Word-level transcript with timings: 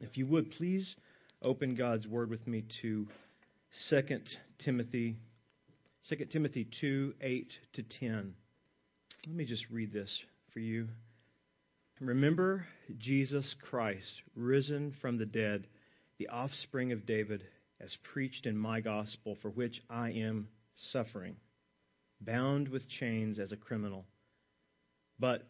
If 0.00 0.18
you 0.18 0.26
would, 0.26 0.50
please 0.52 0.94
open 1.42 1.74
God's 1.74 2.06
Word 2.06 2.28
with 2.28 2.46
me 2.46 2.64
to 2.82 3.06
2 3.88 4.02
Timothy, 4.58 5.16
2 6.08 6.16
Timothy 6.26 6.68
2 6.80 7.14
8 7.20 7.52
to 7.74 7.82
10. 7.82 8.34
Let 9.26 9.36
me 9.36 9.46
just 9.46 9.64
read 9.70 9.92
this 9.92 10.18
for 10.52 10.60
you. 10.60 10.88
Remember 11.98 12.66
Jesus 12.98 13.54
Christ, 13.70 14.22
risen 14.34 14.94
from 15.00 15.16
the 15.16 15.24
dead, 15.24 15.66
the 16.18 16.28
offspring 16.28 16.92
of 16.92 17.06
David, 17.06 17.42
as 17.80 17.96
preached 18.12 18.44
in 18.44 18.56
my 18.56 18.80
gospel, 18.80 19.38
for 19.40 19.48
which 19.48 19.80
I 19.88 20.10
am 20.10 20.48
suffering, 20.92 21.36
bound 22.20 22.68
with 22.68 22.86
chains 22.86 23.38
as 23.38 23.50
a 23.50 23.56
criminal. 23.56 24.04
But 25.18 25.48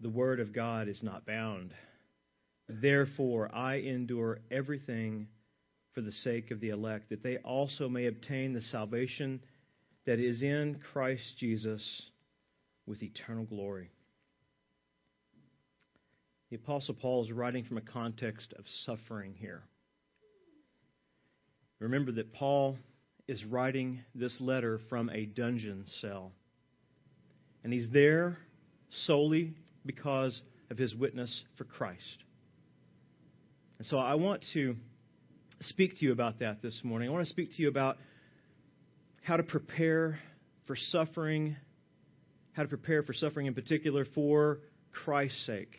the 0.00 0.10
word 0.10 0.38
of 0.38 0.54
God 0.54 0.86
is 0.86 1.02
not 1.02 1.24
bound. 1.24 1.72
Therefore, 2.80 3.54
I 3.54 3.76
endure 3.76 4.38
everything 4.50 5.28
for 5.94 6.02
the 6.02 6.12
sake 6.12 6.50
of 6.50 6.60
the 6.60 6.68
elect, 6.68 7.10
that 7.10 7.22
they 7.22 7.38
also 7.38 7.88
may 7.88 8.06
obtain 8.06 8.52
the 8.52 8.62
salvation 8.62 9.40
that 10.06 10.20
is 10.20 10.42
in 10.42 10.80
Christ 10.92 11.34
Jesus 11.38 12.02
with 12.86 13.02
eternal 13.02 13.44
glory. 13.44 13.90
The 16.50 16.56
Apostle 16.56 16.94
Paul 16.94 17.24
is 17.24 17.32
writing 17.32 17.64
from 17.64 17.78
a 17.78 17.82
context 17.82 18.52
of 18.58 18.64
suffering 18.84 19.34
here. 19.38 19.62
Remember 21.80 22.12
that 22.12 22.32
Paul 22.32 22.76
is 23.26 23.44
writing 23.44 24.00
this 24.14 24.36
letter 24.40 24.80
from 24.88 25.08
a 25.10 25.26
dungeon 25.26 25.84
cell. 26.00 26.32
And 27.62 27.72
he's 27.72 27.88
there 27.90 28.38
solely 29.06 29.54
because 29.86 30.40
of 30.70 30.78
his 30.78 30.94
witness 30.94 31.44
for 31.56 31.64
Christ. 31.64 32.24
And 33.80 33.86
so 33.86 33.96
I 33.96 34.16
want 34.16 34.44
to 34.52 34.76
speak 35.62 35.96
to 36.00 36.04
you 36.04 36.12
about 36.12 36.40
that 36.40 36.60
this 36.60 36.78
morning. 36.84 37.08
I 37.08 37.12
want 37.12 37.24
to 37.24 37.30
speak 37.30 37.56
to 37.56 37.62
you 37.62 37.68
about 37.68 37.96
how 39.22 39.38
to 39.38 39.42
prepare 39.42 40.18
for 40.66 40.76
suffering, 40.76 41.56
how 42.52 42.64
to 42.64 42.68
prepare 42.68 43.02
for 43.02 43.14
suffering 43.14 43.46
in 43.46 43.54
particular 43.54 44.04
for 44.14 44.58
Christ's 44.92 45.46
sake. 45.46 45.72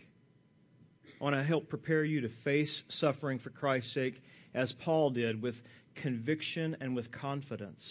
I 1.19 1.23
want 1.23 1.35
to 1.35 1.43
help 1.43 1.69
prepare 1.69 2.03
you 2.03 2.21
to 2.21 2.29
face 2.43 2.81
suffering 2.89 3.37
for 3.37 3.51
Christ's 3.51 3.93
sake 3.93 4.15
as 4.55 4.73
Paul 4.83 5.11
did 5.11 5.39
with 5.39 5.53
conviction 6.01 6.77
and 6.81 6.95
with 6.95 7.11
confidence. 7.11 7.83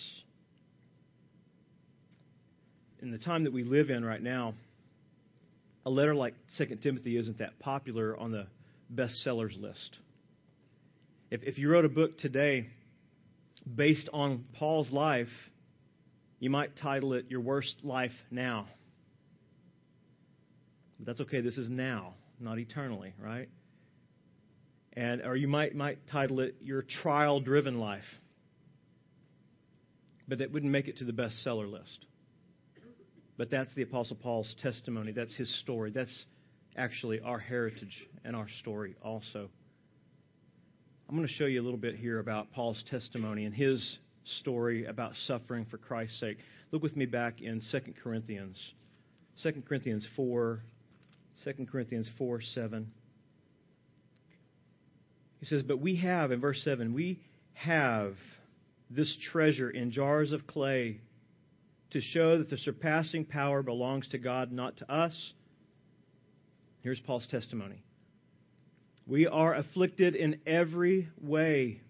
In 3.00 3.12
the 3.12 3.18
time 3.18 3.44
that 3.44 3.52
we 3.52 3.62
live 3.62 3.90
in 3.90 4.04
right 4.04 4.20
now, 4.20 4.54
a 5.86 5.90
letter 5.90 6.16
like 6.16 6.34
2 6.58 6.66
Timothy 6.82 7.16
isn't 7.16 7.38
that 7.38 7.60
popular 7.60 8.16
on 8.16 8.32
the 8.32 8.48
bestsellers 8.94 9.60
list. 9.60 9.98
If, 11.30 11.42
if 11.44 11.58
you 11.58 11.70
wrote 11.70 11.84
a 11.84 11.90
book 11.90 12.18
today 12.18 12.68
based 13.72 14.08
on 14.12 14.44
Paul's 14.54 14.90
life, 14.90 15.28
you 16.38 16.50
might 16.50 16.76
title 16.76 17.12
it 17.14 17.26
Your 17.28 17.40
Worst 17.40 17.76
Life 17.82 18.12
Now. 18.30 18.66
But 20.98 21.06
that's 21.06 21.20
okay, 21.20 21.40
this 21.40 21.56
is 21.56 21.68
now, 21.68 22.14
not 22.40 22.58
eternally, 22.58 23.14
right? 23.22 23.48
And 24.94 25.22
or 25.22 25.36
you 25.36 25.48
might 25.48 25.74
might 25.74 26.06
title 26.08 26.40
it 26.40 26.56
Your 26.60 26.82
Trial 26.82 27.40
Driven 27.40 27.78
Life. 27.78 28.04
But 30.26 30.38
that 30.38 30.52
wouldn't 30.52 30.72
make 30.72 30.88
it 30.88 30.98
to 30.98 31.04
the 31.04 31.12
bestseller 31.12 31.70
list. 31.70 32.06
But 33.36 33.50
that's 33.50 33.72
the 33.74 33.82
Apostle 33.82 34.16
Paul's 34.16 34.54
testimony. 34.62 35.12
That's 35.12 35.34
his 35.34 35.60
story. 35.60 35.90
That's 35.92 36.24
actually 36.76 37.20
our 37.20 37.38
heritage 37.38 37.94
and 38.24 38.34
our 38.36 38.46
story 38.60 38.96
also. 39.02 39.48
I'm 41.08 41.16
going 41.16 41.26
to 41.26 41.34
show 41.34 41.46
you 41.46 41.60
a 41.60 41.64
little 41.64 41.78
bit 41.78 41.96
here 41.96 42.20
about 42.20 42.52
Paul's 42.52 42.82
testimony 42.90 43.44
and 43.44 43.54
his 43.54 43.98
story 44.40 44.84
about 44.84 45.12
suffering 45.26 45.66
for 45.70 45.78
Christ's 45.78 46.20
sake. 46.20 46.38
Look 46.70 46.82
with 46.82 46.96
me 46.96 47.06
back 47.06 47.40
in 47.40 47.62
2 47.72 47.80
Corinthians. 48.02 48.56
2 49.42 49.62
Corinthians 49.68 50.06
4, 50.14 50.60
2 51.44 51.66
Corinthians 51.70 52.08
4, 52.16 52.40
7. 52.40 52.92
He 55.40 55.46
says, 55.46 55.62
But 55.62 55.80
we 55.80 55.96
have, 55.96 56.30
in 56.30 56.40
verse 56.40 56.62
7, 56.62 56.92
we 56.92 57.20
have 57.54 58.14
this 58.90 59.16
treasure 59.32 59.70
in 59.70 59.90
jars 59.90 60.32
of 60.32 60.46
clay 60.46 61.00
to 61.90 62.00
show 62.00 62.38
that 62.38 62.50
the 62.50 62.58
surpassing 62.58 63.24
power 63.24 63.62
belongs 63.62 64.06
to 64.08 64.18
God, 64.18 64.52
not 64.52 64.76
to 64.76 64.92
us. 64.92 65.32
Here's 66.82 67.00
Paul's 67.00 67.26
testimony. 67.26 67.82
We 69.06 69.26
are 69.26 69.54
afflicted 69.54 70.14
in 70.14 70.40
every 70.46 71.08
way, 71.20 71.80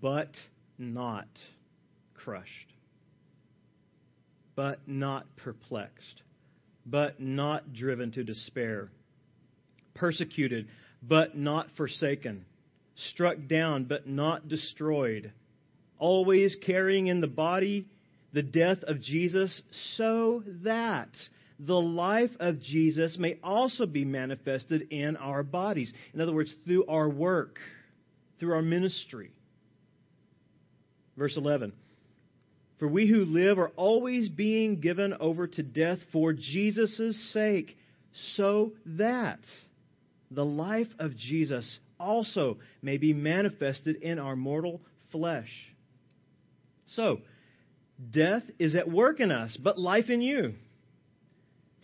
but 0.00 0.30
not 0.78 1.26
crushed, 2.14 2.72
but 4.54 4.80
not 4.86 5.26
perplexed, 5.36 6.22
but 6.86 7.20
not 7.20 7.74
driven 7.74 8.12
to 8.12 8.24
despair, 8.24 8.88
persecuted, 9.94 10.68
but 11.02 11.36
not 11.36 11.68
forsaken, 11.76 12.46
struck 13.10 13.36
down, 13.46 13.84
but 13.84 14.06
not 14.06 14.48
destroyed, 14.48 15.32
always 15.98 16.56
carrying 16.64 17.08
in 17.08 17.20
the 17.20 17.26
body 17.26 17.86
the 18.32 18.42
death 18.42 18.82
of 18.84 19.00
Jesus, 19.02 19.62
so 19.96 20.42
that 20.64 21.10
the 21.58 21.74
life 21.74 22.30
of 22.38 22.60
Jesus 22.60 23.16
may 23.18 23.38
also 23.42 23.86
be 23.86 24.04
manifested 24.04 24.88
in 24.90 25.16
our 25.16 25.42
bodies. 25.42 25.92
In 26.12 26.20
other 26.20 26.34
words, 26.34 26.52
through 26.64 26.86
our 26.86 27.08
work, 27.08 27.58
through 28.38 28.54
our 28.54 28.62
ministry. 28.62 29.30
Verse 31.16 31.36
11 31.36 31.72
For 32.78 32.88
we 32.88 33.06
who 33.06 33.24
live 33.24 33.58
are 33.58 33.72
always 33.76 34.28
being 34.28 34.80
given 34.80 35.14
over 35.18 35.46
to 35.46 35.62
death 35.62 35.98
for 36.12 36.32
Jesus' 36.32 37.32
sake, 37.32 37.76
so 38.36 38.72
that 38.84 39.40
the 40.30 40.44
life 40.44 40.88
of 40.98 41.16
Jesus 41.16 41.78
also 41.98 42.58
may 42.82 42.98
be 42.98 43.14
manifested 43.14 43.96
in 43.96 44.18
our 44.18 44.36
mortal 44.36 44.82
flesh. 45.10 45.50
So, 46.88 47.20
death 48.10 48.42
is 48.58 48.76
at 48.76 48.90
work 48.90 49.20
in 49.20 49.32
us, 49.32 49.56
but 49.56 49.78
life 49.78 50.10
in 50.10 50.20
you. 50.20 50.54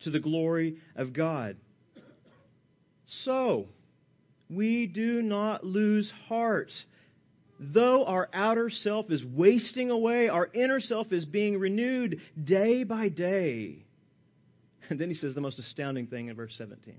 to 0.00 0.10
the 0.10 0.20
glory 0.20 0.76
of 0.96 1.12
God. 1.12 1.56
So, 3.24 3.66
we 4.50 4.86
do 4.86 5.22
not 5.22 5.64
lose 5.64 6.10
heart. 6.28 6.70
Though 7.60 8.04
our 8.04 8.28
outer 8.32 8.70
self 8.70 9.10
is 9.10 9.24
wasting 9.24 9.90
away, 9.90 10.28
our 10.28 10.48
inner 10.52 10.80
self 10.80 11.12
is 11.12 11.24
being 11.24 11.58
renewed 11.58 12.20
day 12.42 12.84
by 12.84 13.08
day. 13.08 13.84
And 14.88 14.98
then 15.00 15.08
he 15.08 15.14
says 15.14 15.34
the 15.34 15.40
most 15.40 15.58
astounding 15.58 16.06
thing 16.06 16.28
in 16.28 16.36
verse 16.36 16.54
17. 16.56 16.94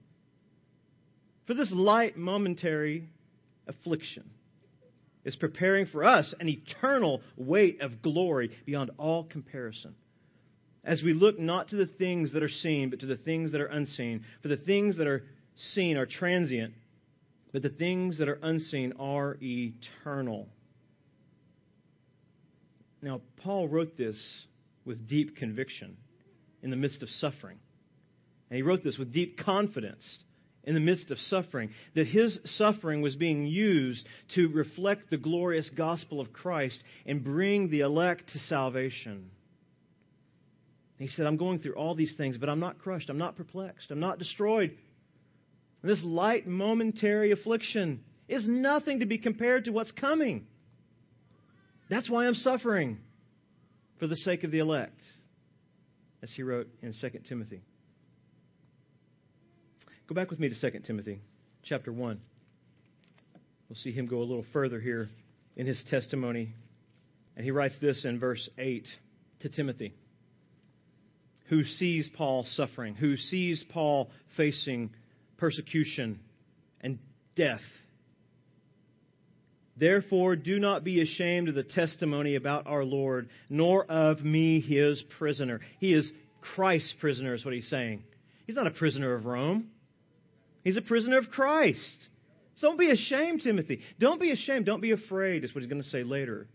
For 1.48 1.54
this 1.54 1.72
light 1.72 2.18
momentary 2.18 3.10
affliction 3.68 4.30
is 5.24 5.36
preparing 5.36 5.86
for 5.86 6.04
us 6.04 6.34
an 6.40 6.48
eternal 6.48 7.22
weight 7.38 7.82
of 7.82 8.02
glory 8.02 8.52
beyond 8.66 8.92
all 8.98 9.24
comparison 9.24 9.96
as 10.84 11.04
we 11.04 11.14
look 11.14 11.40
not 11.40 11.70
to 11.70 11.76
the 11.76 11.86
things 11.86 12.34
that 12.34 12.44
are 12.44 12.50
seen, 12.50 12.90
but 12.90 13.00
to 13.02 13.06
the 13.06 13.18
things 13.18 13.52
that 13.52 13.62
are 13.62 13.68
unseen. 13.68 14.24
For 14.42 14.48
the 14.48 14.58
things 14.58 14.98
that 14.98 15.08
are 15.08 15.24
seen 15.74 15.98
are 15.98 16.06
transient, 16.06 16.74
but 17.52 17.62
the 17.62 17.70
things 17.70 18.18
that 18.20 18.30
are 18.30 18.40
unseen 18.42 18.94
are 19.00 19.38
eternal. 19.42 20.48
Now, 23.02 23.22
Paul 23.38 23.68
wrote 23.68 23.98
this 23.98 24.22
with 24.86 25.08
deep 25.08 25.36
conviction 25.36 25.98
in 26.62 26.70
the 26.70 26.76
midst 26.76 27.04
of 27.04 27.10
suffering. 27.10 27.58
And 28.50 28.58
he 28.58 28.64
wrote 28.64 28.84
this 28.84 28.98
with 28.98 29.14
deep 29.14 29.38
confidence 29.38 30.20
in 30.64 30.74
the 30.74 30.80
midst 30.80 31.10
of 31.10 31.18
suffering, 31.20 31.72
that 31.96 32.08
his 32.08 32.38
suffering 32.46 33.02
was 33.02 33.16
being 33.16 33.46
used 33.48 34.06
to 34.36 34.50
reflect 34.50 35.10
the 35.10 35.18
glorious 35.18 35.70
gospel 35.70 36.20
of 36.20 36.34
Christ 36.34 36.82
and 37.06 37.24
bring 37.24 37.70
the 37.70 37.80
elect 37.80 38.30
to 38.34 38.40
salvation. 38.40 39.32
He 41.00 41.08
said, 41.08 41.26
I'm 41.26 41.38
going 41.38 41.60
through 41.60 41.76
all 41.76 41.96
these 41.96 42.14
things, 42.18 42.38
but 42.38 42.50
I'm 42.50 42.60
not 42.60 42.78
crushed. 42.78 43.10
I'm 43.10 43.18
not 43.18 43.38
perplexed. 43.38 43.90
I'm 43.90 44.02
not 44.02 44.20
destroyed. 44.20 44.78
This 45.82 46.04
light, 46.04 46.46
momentary 46.46 47.32
affliction 47.32 48.02
is 48.28 48.46
nothing 48.46 49.00
to 49.00 49.06
be 49.06 49.18
compared 49.18 49.66
to 49.66 49.72
what's 49.72 49.92
coming. 49.92 50.46
That's 51.90 52.10
why 52.10 52.28
I'm 52.28 52.36
suffering 52.36 53.00
for 53.98 54.08
the 54.08 54.18
sake 54.18 54.44
of 54.44 54.52
the 54.52 54.60
elect, 54.60 55.00
as 56.22 56.32
he 56.36 56.44
wrote 56.44 56.68
in 56.82 56.94
2 57.00 57.10
Timothy. 57.28 57.62
Go 60.08 60.16
back 60.16 60.30
with 60.30 60.40
me 60.40 60.50
to 60.50 60.72
2 60.72 60.80
Timothy 60.80 61.22
chapter 61.64 61.94
1. 61.94 62.20
We'll 63.70 63.78
see 63.78 63.92
him 63.92 64.08
go 64.08 64.18
a 64.18 64.26
little 64.26 64.46
further 64.52 64.82
here 64.82 65.10
in 65.56 65.66
his 65.66 65.82
testimony. 65.90 66.54
And 67.36 67.46
he 67.46 67.52
writes 67.52 67.76
this 67.80 68.04
in 68.04 68.20
verse 68.20 68.50
8 68.58 68.86
to 69.42 69.50
Timothy, 69.50 69.94
who 71.50 71.64
sees 71.64 72.10
Paul 72.16 72.46
suffering, 72.56 72.96
who 72.96 73.18
sees 73.18 73.64
Paul 73.70 74.10
facing 74.36 74.92
persecution 75.38 76.20
and 76.82 77.00
death 77.36 77.62
Therefore, 79.80 80.36
do 80.36 80.60
not 80.60 80.84
be 80.84 81.02
ashamed 81.02 81.48
of 81.48 81.56
the 81.56 81.64
testimony 81.64 82.36
about 82.36 82.68
our 82.68 82.84
Lord, 82.84 83.30
nor 83.50 83.86
of 83.86 84.20
me, 84.20 84.60
his 84.60 85.02
prisoner. 85.18 85.62
He 85.80 85.94
is 85.94 86.12
Christ's 86.42 86.94
prisoner, 87.00 87.34
is 87.34 87.46
what 87.46 87.54
he's 87.54 87.70
saying. 87.70 88.04
He's 88.46 88.58
not 88.58 88.68
a 88.68 88.72
prisoner 88.72 89.14
of 89.14 89.26
Rome, 89.26 89.70
he's 90.64 90.78
a 90.78 90.82
prisoner 90.82 91.18
of 91.18 91.30
Christ. 91.30 92.08
So 92.58 92.68
don't 92.68 92.78
be 92.78 92.90
ashamed, 92.90 93.42
Timothy. 93.42 93.80
Don't 94.00 94.20
be 94.20 94.32
ashamed. 94.32 94.66
Don't 94.66 94.82
be 94.82 94.92
afraid, 94.92 95.46
is 95.46 95.56
what 95.56 95.62
he's 95.62 95.70
going 95.70 95.82
to 95.82 95.88
say 95.88 96.04
later. 96.04 96.46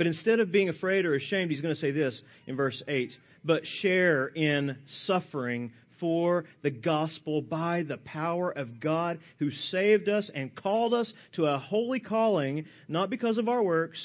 But 0.00 0.06
instead 0.06 0.40
of 0.40 0.50
being 0.50 0.70
afraid 0.70 1.04
or 1.04 1.14
ashamed, 1.14 1.50
he's 1.50 1.60
going 1.60 1.74
to 1.74 1.80
say 1.80 1.90
this 1.90 2.18
in 2.46 2.56
verse 2.56 2.82
8 2.88 3.14
but 3.44 3.66
share 3.66 4.28
in 4.28 4.78
suffering 4.86 5.72
for 5.98 6.46
the 6.62 6.70
gospel 6.70 7.42
by 7.42 7.82
the 7.82 7.98
power 7.98 8.50
of 8.50 8.80
God 8.80 9.18
who 9.38 9.50
saved 9.50 10.08
us 10.08 10.30
and 10.34 10.54
called 10.54 10.94
us 10.94 11.12
to 11.32 11.44
a 11.44 11.58
holy 11.58 12.00
calling, 12.00 12.64
not 12.88 13.10
because 13.10 13.36
of 13.36 13.50
our 13.50 13.62
works, 13.62 14.02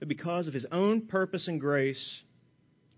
but 0.00 0.08
because 0.08 0.48
of 0.48 0.54
his 0.54 0.66
own 0.72 1.02
purpose 1.02 1.46
and 1.46 1.60
grace, 1.60 2.20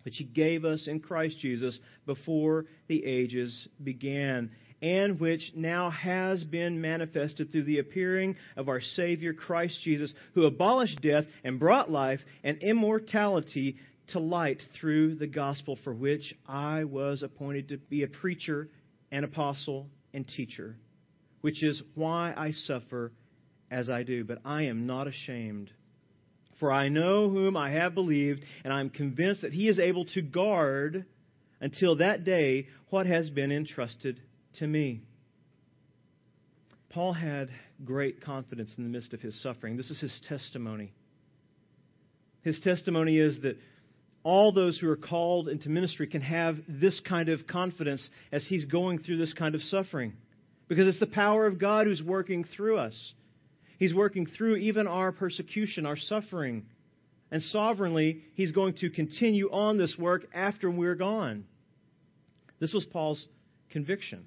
which 0.05 0.17
he 0.17 0.25
gave 0.25 0.65
us 0.65 0.87
in 0.87 1.01
Christ 1.01 1.39
Jesus 1.41 1.79
before 2.07 2.65
the 2.89 3.05
ages 3.05 3.69
began, 3.85 4.51
and 4.83 5.21
which 5.21 5.53
now 5.55 5.91
has 5.91 6.43
been 6.45 6.81
manifested 6.81 7.53
through 7.53 7.65
the 7.65 7.79
appearing 7.79 8.37
of 8.57 8.69
our 8.69 8.81
Savior 8.81 9.35
Christ 9.35 9.79
Jesus, 9.83 10.13
who 10.35 10.45
abolished 10.45 11.03
death 11.03 11.25
and 11.45 11.61
brought 11.61 11.91
life 11.91 12.21
and 12.43 12.59
immortality 12.63 13.77
to 14.09 14.19
light 14.19 14.61
through 14.81 15.17
the 15.17 15.27
gospel 15.27 15.79
for 15.85 15.93
which 15.93 16.35
I 16.49 16.85
was 16.85 17.23
appointed 17.23 17.69
to 17.69 17.77
be 17.77 18.03
a 18.03 18.09
preacher, 18.09 18.69
an 19.13 19.25
apostle, 19.25 19.89
and 20.15 20.27
teacher, 20.27 20.77
which 21.43 21.63
is 21.63 21.83
why 21.95 22.33
I 22.37 22.53
suffer 22.53 23.13
as 23.71 23.91
I 23.91 24.03
do. 24.03 24.25
But 24.25 24.39
I 24.45 24.63
am 24.63 24.87
not 24.87 25.07
ashamed. 25.07 25.71
For 26.59 26.73
I 26.73 26.89
know 26.89 27.29
whom 27.29 27.57
I 27.57 27.71
have 27.71 27.95
believed, 27.95 28.45
and 28.65 28.73
I 28.73 28.81
am 28.81 28.91
convinced 28.91 29.43
that 29.43 29.53
he 29.53 29.69
is 29.69 29.79
able 29.79 30.07
to 30.07 30.23
guard 30.23 31.05
until 31.61 31.97
that 31.97 32.25
day 32.25 32.67
what 32.89 33.07
has 33.07 33.31
been 33.31 33.53
entrusted 33.53 34.21
to 34.59 34.67
me. 34.67 35.03
Paul 36.91 37.13
had 37.13 37.51
great 37.85 38.21
confidence 38.21 38.73
in 38.77 38.85
the 38.85 38.91
midst 38.91 39.15
of 39.15 39.21
his 39.21 39.41
suffering. 39.43 39.77
This 39.77 39.91
is 39.91 40.01
his 40.01 40.21
testimony. 40.29 40.93
His 42.43 42.59
testimony 42.61 43.19
is 43.19 43.41
that 43.43 43.57
all 44.23 44.53
those 44.53 44.79
who 44.79 44.89
are 44.89 44.97
called 44.97 45.49
into 45.49 45.69
ministry 45.69 46.07
can 46.07 46.21
have 46.21 46.57
this 46.69 47.01
kind 47.01 47.29
of 47.29 47.47
confidence 47.47 48.07
as 48.33 48.45
he's 48.47 48.65
going 48.65 48.99
through 48.99 49.19
this 49.19 49.33
kind 49.33 49.55
of 49.55 49.63
suffering. 49.63 50.15
Because 50.69 50.89
it's 50.89 51.01
the 51.01 51.07
power 51.07 51.47
of 51.47 51.59
God 51.59 51.87
who's 51.87 52.03
working 52.03 52.45
through 52.45 52.79
us. 52.79 53.13
He's 53.79 53.95
working 53.95 54.27
through 54.27 54.57
even 54.57 54.87
our 54.87 55.11
persecution, 55.11 55.87
our 55.87 55.97
suffering. 55.97 56.67
And 57.31 57.43
sovereignly, 57.43 58.23
he's 58.35 58.53
going 58.53 58.75
to 58.75 58.91
continue 58.91 59.51
on 59.51 59.79
this 59.79 59.97
work 59.99 60.27
after 60.35 60.71
we're 60.71 60.97
gone. 60.97 61.45
This 62.59 62.75
was 62.75 62.85
Paul's 62.85 63.27
conviction. 63.71 64.25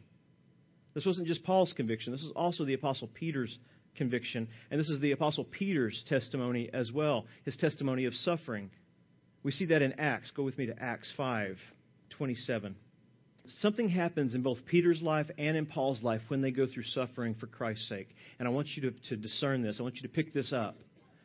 This 0.94 1.06
wasn't 1.06 1.28
just 1.28 1.44
Paul's 1.44 1.74
conviction, 1.74 2.12
this 2.14 2.24
is 2.24 2.32
also 2.36 2.66
the 2.66 2.74
Apostle 2.74 3.10
Peter's 3.14 3.58
conviction. 3.96 4.48
And 4.72 4.80
this 4.80 4.90
is 4.90 5.00
the 5.00 5.12
Apostle 5.12 5.44
Peter's 5.44 6.04
testimony 6.08 6.70
as 6.74 6.92
well, 6.92 7.26
his 7.46 7.56
testimony 7.56 8.06
of 8.06 8.14
suffering. 8.14 8.70
We 9.44 9.52
see 9.52 9.66
that 9.66 9.82
in 9.82 10.00
Acts. 10.00 10.32
Go 10.32 10.44
with 10.44 10.58
me 10.58 10.68
to 10.68 10.82
Acts 10.82 11.12
5 11.18 11.58
27. 12.12 12.76
Something 13.60 13.90
happens 13.90 14.36
in 14.36 14.42
both 14.42 14.60
Peter's 14.66 15.02
life 15.02 15.30
and 15.38 15.58
in 15.58 15.66
Paul's 15.66 16.02
life 16.02 16.22
when 16.30 16.42
they 16.42 16.52
go 16.52 16.66
through 16.66 16.84
suffering 16.84 17.36
for 17.38 17.48
Christ's 17.48 17.90
sake. 17.90 18.08
And 18.40 18.48
I 18.48 18.52
want 18.52 18.68
you 18.76 18.90
to, 18.90 18.92
to 19.10 19.18
discern 19.18 19.64
this. 19.64 19.78
I 19.80 19.84
want 19.84 19.96
you 19.96 20.04
to 20.04 20.08
pick 20.08 20.34
this 20.34 20.54
up. 20.54 20.78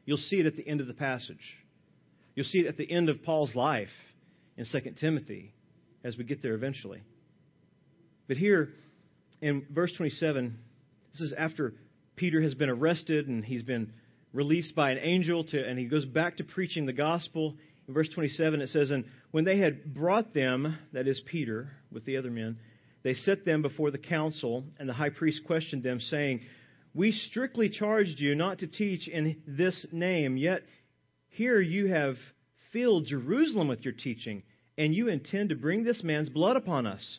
You'll 0.05 0.17
see 0.17 0.37
it 0.37 0.47
at 0.47 0.57
the 0.57 0.67
end 0.67 0.81
of 0.81 0.89
the 0.89 0.95
passage. 0.95 1.37
You'll 2.35 2.47
see 2.47 2.61
it 2.61 2.67
at 2.67 2.77
the 2.77 2.91
end 2.91 3.09
of 3.09 3.23
Paul's 3.23 3.55
life 3.55 3.89
in 4.57 4.65
2 4.65 4.95
Timothy 4.99 5.53
as 6.03 6.17
we 6.17 6.25
get 6.25 6.43
there 6.43 6.55
eventually. 6.55 7.03
But 8.27 8.37
here 8.37 8.71
in 9.41 9.67
verse 9.71 9.93
27, 9.97 10.59
this 11.13 11.21
is 11.21 11.35
after 11.37 11.75
Peter 12.17 12.43
has 12.43 12.55
been 12.55 12.69
arrested 12.69 13.29
and 13.29 13.45
he's 13.45 13.63
been 13.63 13.93
released 14.33 14.75
by 14.75 14.91
an 14.91 14.99
angel 14.99 15.45
to, 15.45 15.65
and 15.65 15.79
he 15.79 15.87
goes 15.87 16.05
back 16.05 16.37
to 16.37 16.45
preaching 16.45 16.87
the 16.87 16.93
gospel. 16.93 17.57
In 17.87 17.95
verse 17.95 18.09
27, 18.15 18.61
it 18.61 18.69
says, 18.69 18.91
And 18.91 19.05
when 19.31 19.45
they 19.45 19.59
had 19.59 19.95
brought 19.95 20.35
them, 20.35 20.77
that 20.93 21.09
is 21.09 21.21
Peter, 21.27 21.71
with 21.93 22.05
the 22.05 22.17
other 22.17 22.31
men, 22.31 22.59
they 23.03 23.15
set 23.15 23.45
them 23.45 23.63
before 23.63 23.91
the 23.91 23.99
council, 23.99 24.65
and 24.79 24.89
the 24.89 24.93
high 24.93 25.11
priest 25.11 25.43
questioned 25.47 25.83
them, 25.83 26.01
saying, 26.01 26.41
We 26.95 27.13
strictly 27.13 27.69
charged 27.69 28.19
you 28.19 28.35
not 28.35 28.59
to 28.59 28.67
teach 28.67 29.09
in 29.09 29.37
this 29.47 29.87
name, 29.93 30.37
yet 30.37 30.63
here 31.29 31.61
you 31.61 31.87
have 31.87 32.17
filled 32.73 33.07
Jerusalem 33.07 33.69
with 33.69 33.85
your 33.85 33.95
teaching, 33.95 34.43
and 34.77 34.95
you 34.95 35.09
intend 35.09 35.51
to 35.51 35.55
bring 35.55 35.85
this 35.85 36.03
man's 36.03 36.29
blood 36.29 36.57
upon 36.57 36.87
us. 36.87 37.19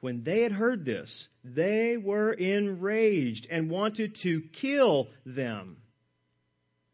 When 0.00 0.24
they 0.24 0.42
had 0.42 0.52
heard 0.52 0.84
this, 0.84 1.28
they 1.44 1.96
were 1.96 2.32
enraged 2.32 3.46
and 3.50 3.70
wanted 3.70 4.16
to 4.22 4.42
kill 4.60 5.08
them. 5.24 5.78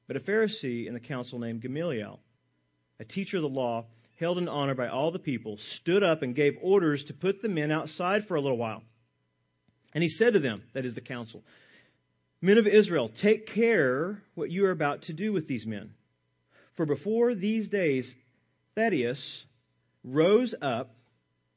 But 0.06 0.16
a 0.16 0.20
Pharisee 0.20 0.86
in 0.86 0.94
the 0.94 1.00
council 1.00 1.38
named 1.38 1.62
Gamaliel, 1.62 2.20
a 3.00 3.04
teacher 3.04 3.38
of 3.38 3.42
the 3.42 3.48
law, 3.48 3.86
held 4.18 4.38
in 4.38 4.48
honor 4.48 4.74
by 4.74 4.88
all 4.88 5.10
the 5.10 5.18
people, 5.18 5.58
stood 5.80 6.02
up 6.02 6.22
and 6.22 6.34
gave 6.34 6.54
orders 6.62 7.04
to 7.04 7.14
put 7.14 7.42
the 7.42 7.48
men 7.48 7.72
outside 7.72 8.26
for 8.28 8.36
a 8.36 8.40
little 8.40 8.58
while. 8.58 8.82
And 9.94 10.02
he 10.02 10.10
said 10.10 10.34
to 10.34 10.40
them, 10.40 10.62
that 10.74 10.84
is 10.86 10.94
the 10.94 11.00
council, 11.00 11.42
Men 12.44 12.58
of 12.58 12.66
Israel, 12.66 13.08
take 13.22 13.46
care 13.46 14.20
what 14.34 14.50
you 14.50 14.66
are 14.66 14.72
about 14.72 15.02
to 15.02 15.12
do 15.12 15.32
with 15.32 15.46
these 15.46 15.64
men. 15.64 15.92
For 16.76 16.84
before 16.84 17.36
these 17.36 17.68
days, 17.68 18.12
Theudas 18.76 19.22
rose 20.02 20.52
up, 20.60 20.90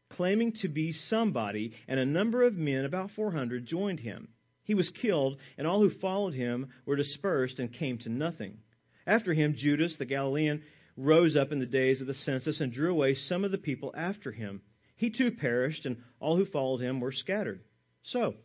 claiming 0.10 0.54
to 0.62 0.68
be 0.68 0.94
somebody, 0.94 1.74
and 1.88 2.00
a 2.00 2.06
number 2.06 2.44
of 2.44 2.56
men, 2.56 2.86
about 2.86 3.12
400, 3.12 3.66
joined 3.66 4.00
him. 4.00 4.30
He 4.64 4.74
was 4.74 4.90
killed, 4.90 5.38
and 5.58 5.68
all 5.68 5.80
who 5.80 5.90
followed 6.00 6.34
him 6.34 6.68
were 6.86 6.96
dispersed 6.96 7.60
and 7.60 7.72
came 7.72 7.98
to 8.00 8.10
nothing. 8.10 8.58
After 9.06 9.34
him, 9.34 9.56
Judas 9.58 9.96
the 9.98 10.06
Galilean 10.06 10.64
rose 10.98 11.36
up 11.36 11.52
in 11.52 11.60
the 11.60 11.66
days 11.66 12.02
of 12.02 12.08
the 12.08 12.14
census 12.14 12.62
and 12.62 12.72
drew 12.72 12.92
away 12.92 13.16
some 13.16 13.44
of 13.44 13.52
the 13.52 13.58
people 13.58 13.94
after 13.96 14.32
him. 14.32 14.62
He 14.98 15.10
too 15.10 15.32
perished, 15.32 15.86
and 15.86 15.98
all 16.20 16.38
who 16.38 16.46
followed 16.46 16.82
him 16.82 17.00
were 17.00 17.12
scattered. 17.12 17.62
So, 18.04 18.36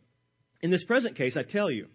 in 0.61 0.71
this 0.71 0.85
present 0.85 1.17
case, 1.17 1.37
I 1.37 1.43
tell 1.43 1.71
you, 1.71 1.87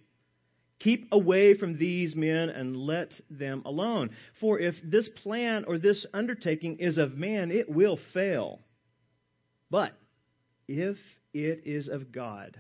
keep 0.80 1.08
away 1.12 1.56
from 1.56 1.78
these 1.78 2.16
men 2.16 2.50
and 2.50 2.76
let 2.76 3.14
them 3.30 3.62
alone. 3.66 4.12
For 4.40 4.60
if 4.60 4.76
this 4.84 5.10
plan 5.24 5.66
or 5.68 5.78
this 5.78 6.06
undertaking 6.14 6.78
is 6.80 6.98
of 6.98 7.16
man, 7.16 7.52
it 7.52 7.70
will 7.70 8.00
fail. 8.14 8.62
But 9.76 9.92
if 10.70 10.96
it 11.34 11.64
is 11.66 11.90
of 11.90 12.14
God, 12.14 12.58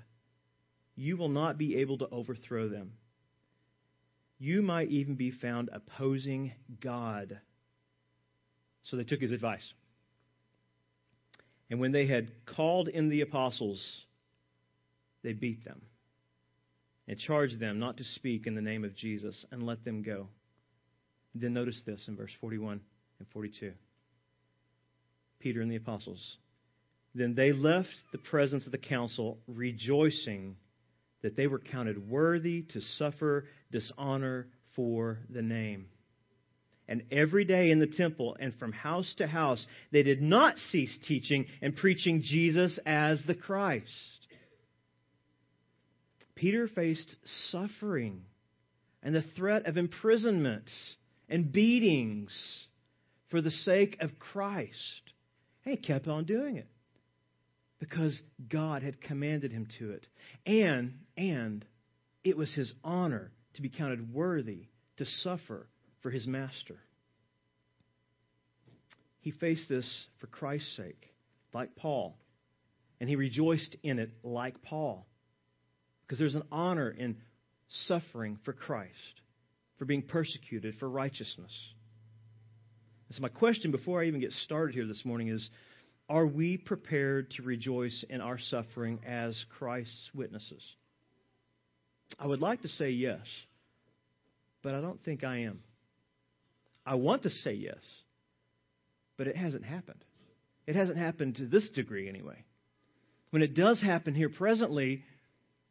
you 0.97 1.15
will 1.15 1.29
not 1.29 1.57
be 1.57 1.77
able 1.77 1.97
to 1.99 2.09
overthrow 2.09 2.67
them. 2.67 2.91
You 4.37 4.61
might 4.61 4.89
even 4.89 5.15
be 5.15 5.31
found 5.31 5.69
opposing 5.71 6.51
God. 6.81 7.39
So 8.83 8.97
they 8.97 9.05
took 9.05 9.21
his 9.21 9.31
advice. 9.31 9.63
And 11.69 11.79
when 11.79 11.93
they 11.93 12.05
had 12.05 12.31
called 12.45 12.89
in 12.89 13.07
the 13.07 13.21
apostles, 13.21 13.81
they 15.23 15.31
beat 15.31 15.63
them 15.63 15.83
and 17.07 17.17
charged 17.17 17.61
them 17.61 17.79
not 17.79 17.95
to 17.95 18.03
speak 18.03 18.45
in 18.45 18.55
the 18.55 18.61
name 18.61 18.83
of 18.83 18.93
Jesus 18.93 19.45
and 19.51 19.65
let 19.65 19.85
them 19.85 20.03
go. 20.03 20.27
Then 21.33 21.53
notice 21.53 21.81
this 21.85 22.09
in 22.09 22.17
verse 22.17 22.33
41 22.41 22.81
and 23.19 23.27
42. 23.29 23.71
Peter 25.39 25.61
and 25.61 25.71
the 25.71 25.77
apostles. 25.77 26.35
Then 27.15 27.33
they 27.33 27.53
left 27.53 27.95
the 28.11 28.17
presence 28.17 28.65
of 28.65 28.73
the 28.73 28.77
council, 28.77 29.39
rejoicing 29.47 30.57
that 31.23 31.37
they 31.37 31.47
were 31.47 31.59
counted 31.59 32.09
worthy 32.09 32.63
to 32.73 32.81
suffer 32.81 33.45
dishonor 33.71 34.47
for 34.75 35.19
the 35.29 35.41
name. 35.41 35.87
And 36.89 37.03
every 37.11 37.45
day 37.45 37.71
in 37.71 37.79
the 37.79 37.87
temple 37.87 38.35
and 38.39 38.53
from 38.55 38.73
house 38.73 39.11
to 39.17 39.27
house, 39.27 39.65
they 39.91 40.03
did 40.03 40.21
not 40.21 40.57
cease 40.57 40.95
teaching 41.07 41.45
and 41.61 41.75
preaching 41.75 42.21
Jesus 42.21 42.77
as 42.85 43.23
the 43.25 43.33
Christ. 43.33 43.87
Peter 46.35 46.67
faced 46.67 47.15
suffering 47.49 48.21
and 49.01 49.15
the 49.15 49.23
threat 49.37 49.65
of 49.67 49.77
imprisonment 49.77 50.69
and 51.29 51.51
beatings 51.51 52.37
for 53.29 53.41
the 53.41 53.51
sake 53.51 53.97
of 54.01 54.19
Christ. 54.19 54.73
And 55.63 55.77
he 55.77 55.81
kept 55.81 56.07
on 56.07 56.25
doing 56.25 56.57
it 56.57 56.67
because 57.89 58.19
God 58.49 58.81
had 58.81 58.99
commanded 58.99 59.51
him 59.51 59.67
to 59.77 59.91
it. 59.91 60.07
And, 60.45 60.95
and 61.15 61.63
it 62.23 62.35
was 62.35 62.51
his 62.53 62.73
honor 62.83 63.31
to 63.53 63.61
be 63.61 63.69
counted 63.69 64.11
worthy 64.11 64.63
to 64.97 65.05
suffer 65.05 65.67
for 66.01 66.09
his 66.09 66.25
master. 66.25 66.77
He 69.21 69.31
faced 69.31 69.69
this 69.69 69.87
for 70.19 70.27
Christ's 70.27 70.75
sake, 70.75 71.13
like 71.53 71.75
Paul. 71.75 72.17
And 72.99 73.07
he 73.07 73.15
rejoiced 73.15 73.75
in 73.83 73.99
it 73.99 74.11
like 74.23 74.63
Paul. 74.63 75.05
Because 76.01 76.17
there's 76.17 76.35
an 76.35 76.43
honor 76.51 76.89
in 76.89 77.17
suffering 77.87 78.39
for 78.45 78.53
Christ, 78.53 78.91
for 79.77 79.85
being 79.85 80.01
persecuted 80.01 80.75
for 80.79 80.89
righteousness. 80.89 81.51
So, 83.11 83.21
my 83.21 83.29
question 83.29 83.71
before 83.71 84.01
I 84.01 84.07
even 84.07 84.21
get 84.21 84.31
started 84.31 84.73
here 84.73 84.87
this 84.87 85.05
morning 85.05 85.27
is 85.27 85.47
Are 86.07 86.25
we 86.25 86.57
prepared 86.57 87.31
to 87.31 87.43
rejoice 87.43 88.05
in 88.09 88.21
our 88.21 88.37
suffering 88.37 88.99
as 89.07 89.43
Christ's 89.57 90.09
witnesses? 90.13 90.61
I 92.19 92.27
would 92.27 92.41
like 92.41 92.61
to 92.61 92.67
say 92.67 92.91
yes, 92.91 93.21
but 94.61 94.75
I 94.75 94.81
don't 94.81 95.03
think 95.03 95.23
I 95.23 95.39
am. 95.39 95.61
I 96.85 96.95
want 96.95 97.23
to 97.23 97.29
say 97.31 97.53
yes, 97.53 97.79
but 99.17 99.27
it 99.27 99.35
hasn't 99.35 99.65
happened. 99.65 100.03
It 100.67 100.75
hasn't 100.75 100.97
happened 100.97 101.35
to 101.37 101.47
this 101.47 101.67
degree, 101.69 102.07
anyway. 102.07 102.43
When 103.31 103.41
it 103.41 103.55
does 103.55 103.81
happen 103.81 104.13
here 104.13 104.29
presently, 104.29 105.03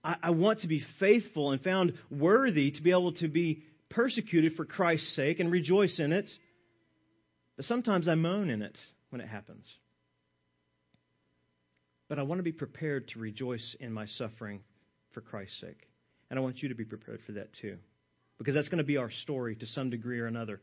I, 0.03 0.17
I 0.25 0.31
want 0.31 0.61
to 0.61 0.69
be 0.69 0.85
faithful 0.99 1.53
and 1.53 1.63
found 1.63 1.95
worthy 2.11 2.73
to 2.73 2.83
be 2.83 2.91
able 2.91 3.13
to 3.15 3.29
be 3.29 3.63
persecuted 3.91 4.55
for 4.55 4.65
Christ's 4.65 5.15
sake 5.15 5.39
and 5.39 5.51
rejoice 5.51 6.01
in 6.01 6.13
it. 6.13 6.29
But 7.57 7.67
sometimes 7.67 8.09
I 8.09 8.17
moan 8.17 8.51
in 8.51 8.63
it 8.63 8.77
when 9.11 9.21
it 9.21 9.29
happens. 9.29 9.65
But 12.15 12.21
I 12.21 12.27
want 12.27 12.39
to 12.39 12.45
be 12.45 12.53
prepared 12.53 13.09
to 13.09 13.19
rejoice 13.19 13.75
in 13.81 13.93
my 13.93 14.07
suffering 14.07 14.61
for 15.15 15.21
Christ's 15.21 15.61
sake. 15.61 15.81
And 16.31 16.39
I 16.39 16.43
want 16.43 16.63
you 16.63 16.69
to 16.69 16.77
be 16.77 16.85
prepared 16.85 17.19
for 17.27 17.33
that 17.33 17.49
too. 17.61 17.77
Because 18.39 18.55
that's 18.55 18.69
going 18.69 18.79
to 18.79 18.85
be 18.85 18.99
our 18.99 19.11
story 19.11 19.57
to 19.57 19.67
some 19.67 19.91
degree 19.91 20.21
or 20.21 20.27
another 20.27 20.61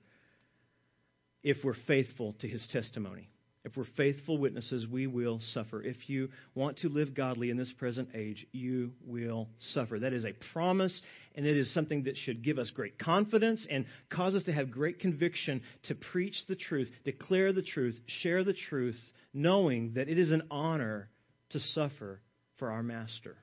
if 1.43 1.57
we're 1.61 1.75
faithful 1.87 2.37
to 2.39 2.47
his 2.47 2.65
testimony. 2.71 3.27
If 3.65 3.75
we're 3.75 3.83
faithful 3.97 4.37
witnesses, 4.37 4.87
we 4.87 5.07
will 5.07 5.41
suffer. 5.51 5.83
If 5.83 6.07
you 6.07 6.29
want 6.55 6.77
to 6.77 6.87
live 6.87 7.13
godly 7.13 7.49
in 7.49 7.57
this 7.57 7.73
present 7.77 8.11
age, 8.15 8.47
you 8.53 8.93
will 9.05 9.49
suffer. 9.73 9.99
That 9.99 10.13
is 10.13 10.23
a 10.23 10.31
promise, 10.53 11.01
and 11.35 11.45
it 11.45 11.57
is 11.57 11.73
something 11.73 12.03
that 12.03 12.15
should 12.15 12.45
give 12.45 12.59
us 12.59 12.69
great 12.69 12.97
confidence 12.97 13.67
and 13.69 13.83
cause 14.09 14.35
us 14.35 14.43
to 14.43 14.53
have 14.53 14.71
great 14.71 14.99
conviction 14.99 15.63
to 15.89 15.95
preach 15.95 16.45
the 16.47 16.55
truth, 16.55 16.89
declare 17.03 17.51
the 17.51 17.61
truth, 17.61 17.99
share 18.21 18.45
the 18.45 18.55
truth, 18.69 18.99
knowing 19.33 19.95
that 19.95 20.07
it 20.07 20.17
is 20.17 20.31
an 20.31 20.43
honor 20.49 21.09
to 21.51 21.59
suffer 21.59 22.19
for 22.57 22.71
our 22.71 22.83
Master, 22.83 23.37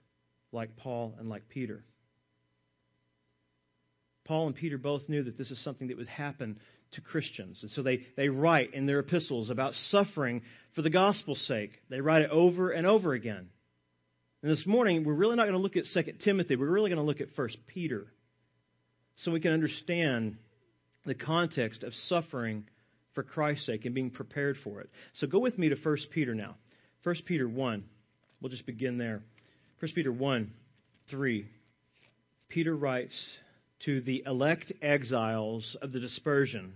like 0.53 0.77
Paul 0.77 1.15
and 1.19 1.29
like 1.29 1.49
Peter. 1.49 1.85
Paul 4.25 4.47
and 4.47 4.57
Peter 4.57 4.79
both 4.79 5.09
knew 5.09 5.25
that 5.25 5.39
this 5.39 5.51
is 5.51 5.63
something 5.65 5.89
that 5.89 5.97
would 5.97 6.09
happen 6.09 6.59
to 6.93 7.01
Christians. 7.01 7.59
And 7.63 7.71
so 7.71 7.83
they, 7.83 8.07
they 8.17 8.29
write 8.29 8.75
in 8.75 8.87
their 8.87 9.01
epistles 9.01 9.51
about 9.51 9.75
suffering 9.91 10.43
for 10.75 10.83
the 10.83 10.91
gospel's 10.91 11.41
sake. 11.47 11.73
They 11.91 12.01
write 12.01 12.23
it 12.23 12.31
over 12.31 12.71
and 12.71 12.87
over 12.87 13.13
again. 13.15 13.49
And 14.43 14.53
this 14.53 14.65
morning, 14.67 15.05
we're 15.05 15.15
really 15.15 15.37
not 15.37 15.45
going 15.45 15.55
to 15.55 15.59
look 15.59 15.77
at 15.77 15.85
2 15.93 16.13
Timothy. 16.25 16.57
We're 16.57 16.71
really 16.71 16.91
going 16.91 17.01
to 17.01 17.07
look 17.07 17.21
at 17.21 17.29
1 17.35 17.49
Peter 17.67 18.07
so 19.17 19.33
we 19.33 19.41
can 19.41 19.53
understand 19.53 20.37
the 21.05 21.15
context 21.15 21.83
of 21.83 21.93
suffering 21.95 22.65
for 23.15 23.23
Christ's 23.23 23.67
sake 23.67 23.85
and 23.85 23.95
being 23.95 24.11
prepared 24.11 24.57
for 24.63 24.81
it. 24.81 24.91
So 25.15 25.27
go 25.27 25.41
with 25.41 25.59
me 25.59 25.71
to 25.71 25.77
1 25.77 25.97
Peter 26.13 26.35
now. 26.35 26.57
1 27.03 27.17
Peter 27.27 27.49
1. 27.49 27.85
We'll 28.41 28.51
just 28.51 28.67
begin 28.67 28.99
there. 28.99 29.21
1 29.81 29.93
Peter 29.95 30.13
1 30.13 30.51
3. 31.11 31.47
Peter 32.49 32.77
writes 32.77 33.29
to 33.85 34.01
the 34.01 34.23
elect 34.27 34.73
exiles 34.83 35.77
of 35.83 35.93
the 35.93 36.01
dispersion, 36.01 36.73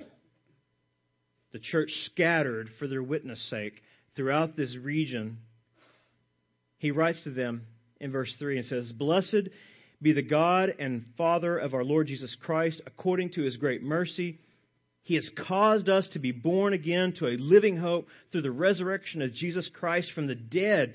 the 1.53 1.59
church 1.59 1.91
scattered 2.07 2.69
for 2.79 2.87
their 2.87 3.03
witness 3.03 3.43
sake 3.51 3.75
throughout 4.17 4.57
this 4.57 4.77
region, 4.77 5.39
he 6.79 6.91
writes 6.91 7.23
to 7.25 7.31
them 7.31 7.63
in 8.01 8.11
verse 8.11 8.35
3 8.39 8.59
and 8.59 8.67
says, 8.67 8.93
Blessed 8.93 9.49
be 10.01 10.13
the 10.13 10.23
God 10.23 10.75
and 10.79 11.05
Father 11.17 11.59
of 11.59 11.75
our 11.75 11.85
Lord 11.85 12.09
Jesus 12.09 12.37
Christ, 12.43 12.81
according 12.87 13.31
to 13.33 13.43
his 13.43 13.57
great 13.57 13.83
mercy. 13.83 14.39
He 15.05 15.15
has 15.15 15.29
caused 15.47 15.89
us 15.89 16.09
to 16.13 16.19
be 16.19 16.33
born 16.33 16.73
again 16.73 17.15
to 17.19 17.27
a 17.27 17.37
living 17.39 17.77
hope 17.77 18.09
through 18.31 18.43
the 18.43 18.51
resurrection 18.51 19.23
of 19.23 19.33
Jesus 19.33 19.69
Christ 19.73 20.13
from 20.13 20.27
the 20.27 20.35
dead 20.35 20.95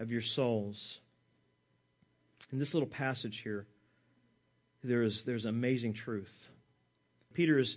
of 0.00 0.10
your 0.10 0.22
souls. 0.22 0.98
In 2.50 2.58
this 2.58 2.74
little 2.74 2.88
passage 2.88 3.40
here, 3.44 3.66
there 4.82 5.02
is, 5.02 5.22
there's 5.26 5.44
amazing 5.44 5.94
truth. 5.94 6.30
Peter 7.34 7.58
is 7.58 7.76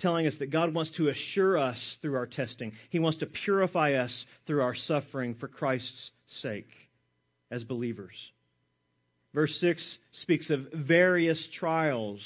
telling 0.00 0.26
us 0.26 0.34
that 0.40 0.50
God 0.50 0.74
wants 0.74 0.90
to 0.96 1.08
assure 1.08 1.56
us 1.56 1.96
through 2.02 2.16
our 2.16 2.26
testing, 2.26 2.72
He 2.90 2.98
wants 2.98 3.18
to 3.18 3.26
purify 3.26 3.94
us 3.94 4.24
through 4.46 4.62
our 4.62 4.74
suffering 4.74 5.36
for 5.38 5.48
Christ's 5.48 6.10
sake 6.42 6.68
as 7.50 7.64
believers. 7.64 8.14
Verse 9.32 9.56
6 9.60 9.98
speaks 10.12 10.50
of 10.50 10.66
various 10.74 11.48
trials. 11.54 12.20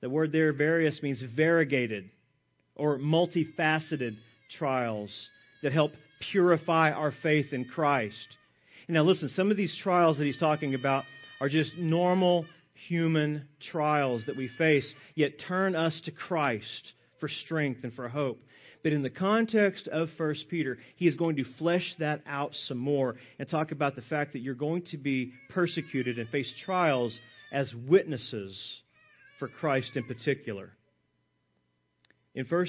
The 0.00 0.10
word 0.10 0.32
there, 0.32 0.52
various, 0.52 1.02
means 1.02 1.22
variegated 1.34 2.10
or 2.74 2.98
multifaceted 2.98 4.16
trials 4.58 5.10
that 5.62 5.72
help 5.72 5.92
purify 6.30 6.90
our 6.90 7.12
faith 7.22 7.52
in 7.52 7.64
Christ. 7.64 8.36
Now, 8.92 9.04
listen, 9.04 9.30
some 9.30 9.50
of 9.50 9.56
these 9.56 9.74
trials 9.82 10.18
that 10.18 10.26
he's 10.26 10.38
talking 10.38 10.74
about 10.74 11.04
are 11.40 11.48
just 11.48 11.78
normal 11.78 12.44
human 12.88 13.48
trials 13.70 14.24
that 14.26 14.36
we 14.36 14.50
face, 14.58 14.92
yet 15.14 15.40
turn 15.48 15.74
us 15.74 15.98
to 16.04 16.10
Christ 16.10 16.92
for 17.18 17.30
strength 17.30 17.84
and 17.84 17.94
for 17.94 18.10
hope. 18.10 18.42
But 18.82 18.92
in 18.92 19.02
the 19.02 19.08
context 19.08 19.88
of 19.88 20.10
1 20.18 20.34
Peter, 20.50 20.76
he 20.96 21.06
is 21.06 21.14
going 21.14 21.36
to 21.36 21.44
flesh 21.58 21.94
that 22.00 22.20
out 22.26 22.50
some 22.66 22.76
more 22.76 23.16
and 23.38 23.48
talk 23.48 23.72
about 23.72 23.96
the 23.96 24.02
fact 24.02 24.34
that 24.34 24.40
you're 24.40 24.54
going 24.54 24.82
to 24.90 24.98
be 24.98 25.32
persecuted 25.48 26.18
and 26.18 26.28
face 26.28 26.52
trials 26.62 27.18
as 27.50 27.72
witnesses 27.88 28.60
for 29.38 29.48
Christ 29.48 29.92
in 29.94 30.04
particular. 30.04 30.70
In 32.34 32.44
1 32.44 32.66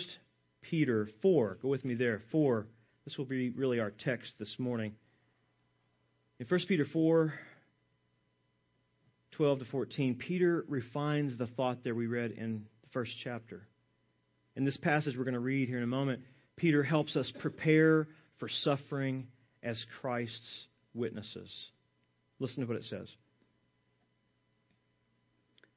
Peter 0.62 1.10
4. 1.22 1.58
Go 1.62 1.68
with 1.68 1.84
me 1.84 1.96
there. 1.96 2.22
4. 2.32 2.66
This 3.04 3.18
will 3.18 3.26
be 3.26 3.50
really 3.50 3.82
our 3.82 3.92
text 3.92 4.32
this 4.40 4.56
morning. 4.58 4.96
In 6.40 6.48
1 6.48 6.60
Peter 6.68 6.86
4, 6.92 7.34
12 9.32 9.60
to 9.60 9.66
14, 9.66 10.16
Peter 10.16 10.66
refines 10.68 11.38
the 11.38 11.48
thought 11.48 11.84
there 11.84 11.96
we 11.96 12.08
read 12.08 12.32
in 12.32 12.66
the 12.82 12.90
first 12.92 13.12
chapter. 13.24 13.62
In 14.56 14.66
this 14.66 14.78
passage 14.78 15.16
we're 15.18 15.24
going 15.24 15.34
to 15.34 15.40
read 15.40 15.68
here 15.68 15.78
in 15.78 15.84
a 15.84 15.88
moment, 15.88 16.22
Peter 16.56 16.84
helps 16.84 17.16
us 17.16 17.32
prepare 17.40 18.08
for 18.40 18.50
suffering 18.50 19.28
as 19.62 19.84
Christ's 20.02 20.66
witnesses. 20.94 21.52
Listen 22.40 22.62
to 22.62 22.68
what 22.68 22.78
it 22.78 22.86
says. 22.86 23.08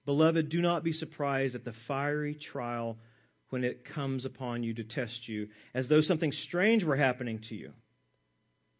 Beloved, 0.04 0.48
do 0.48 0.60
not 0.60 0.84
be 0.84 0.92
surprised 0.92 1.54
at 1.54 1.64
the 1.64 1.74
fiery 1.88 2.34
trial 2.34 2.96
when 3.50 3.64
it 3.64 3.84
comes 3.94 4.24
upon 4.24 4.62
you 4.62 4.74
to 4.74 4.84
test 4.84 5.28
you, 5.28 5.48
as 5.74 5.88
though 5.88 6.00
something 6.00 6.32
strange 6.32 6.82
were 6.82 6.96
happening 6.96 7.40
to 7.48 7.54
you. 7.54 7.72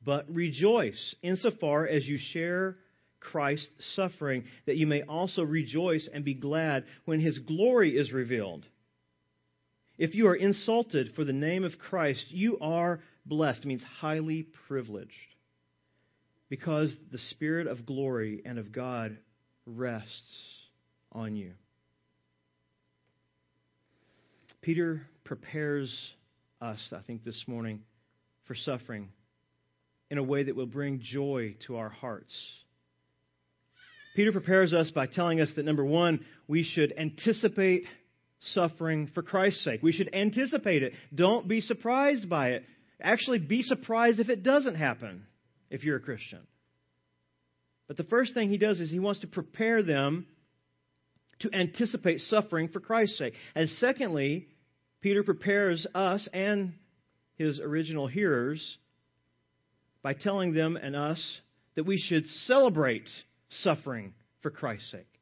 But 0.07 0.33
rejoice 0.33 1.17
insofar 1.21 1.87
as 1.87 2.07
you 2.07 2.17
share 2.33 2.77
Christ's 3.19 3.97
suffering, 3.97 4.45
that 4.67 4.77
you 4.77 4.87
may 4.87 5.03
also 5.03 5.43
rejoice 5.43 6.09
and 6.11 6.25
be 6.25 6.33
glad 6.33 6.85
when 7.07 7.21
his 7.21 7.41
glory 7.41 7.99
is 7.99 8.13
revealed. 8.13 8.65
If 9.99 10.15
you 10.15 10.29
are 10.29 10.37
insulted 10.37 11.15
for 11.17 11.25
the 11.25 11.33
name 11.33 11.65
of 11.65 11.79
Christ, 11.79 12.27
you 12.31 12.57
are 12.61 13.01
blessed. 13.25 13.65
It 13.65 13.67
means 13.67 13.83
highly 14.01 14.47
privileged. 14.69 15.11
Because 16.49 16.95
the 17.11 17.19
Spirit 17.19 17.67
of 17.67 17.85
glory 17.85 18.43
and 18.47 18.61
of 18.61 18.71
God 18.71 19.19
rests 19.67 20.63
on 21.11 21.35
you. 21.35 21.55
Peter 24.63 25.03
prepares 25.25 25.93
us, 26.61 26.79
I 26.93 27.01
think, 27.09 27.25
this 27.25 27.43
morning 27.49 27.81
for 28.47 28.55
suffering 28.55 29.09
in 30.11 30.19
a 30.19 30.23
way 30.23 30.45
that 30.45 30.57
will 30.57 30.67
bring 30.67 31.01
joy 31.03 31.57
to 31.67 31.77
our 31.77 31.89
hearts. 31.89 32.35
Peter 34.15 34.33
prepares 34.33 34.73
us 34.73 34.91
by 34.91 35.07
telling 35.07 35.41
us 35.41 35.51
that, 35.57 35.65
number 35.65 35.85
one, 35.85 36.25
we 36.49 36.63
should 36.63 36.93
anticipate 36.97 37.85
suffering 38.41 39.11
for 39.15 39.23
Christ's 39.23 39.63
sake. 39.65 39.83
We 39.83 39.93
should 39.93 40.15
anticipate 40.15 40.83
it. 40.83 40.93
Don't 41.15 41.47
be 41.47 41.61
surprised 41.61 42.29
by 42.29 42.51
it. 42.51 42.65
Actually, 43.01 43.39
be 43.39 43.63
surprised 43.63 44.21
if 44.21 44.31
it 44.31 44.43
doesn't 44.43 44.77
happen 44.77 45.25
if 45.71 45.85
you're 45.85 45.97
a 45.97 46.01
Christian. 46.01 46.41
But 47.89 47.97
the 47.97 48.05
first 48.05 48.33
thing 48.35 48.49
he 48.49 48.59
does 48.59 48.81
is 48.81 48.91
he 48.91 48.99
wants 48.99 49.21
to 49.21 49.27
prepare 49.27 49.83
them 49.83 50.27
to 51.41 51.51
anticipate 51.53 52.21
suffering 52.23 52.69
for 52.69 52.81
Christ's 52.81 53.19
sake. 53.19 53.35
And 53.55 53.69
secondly, 53.69 54.49
Peter 55.03 55.23
prepares 55.23 55.87
us 55.95 56.27
and 56.33 56.73
his 57.37 57.61
original 57.61 58.07
hearers 58.07 58.77
by 60.07 60.13
telling 60.13 60.55
them 60.55 60.77
and 60.77 60.95
us 60.95 61.41
that 61.75 61.85
we 61.85 61.99
should 61.99 62.25
celebrate 62.45 63.09
suffering 63.49 64.15
for 64.41 64.53
Christ's 64.53 64.93
sake. 64.93 65.13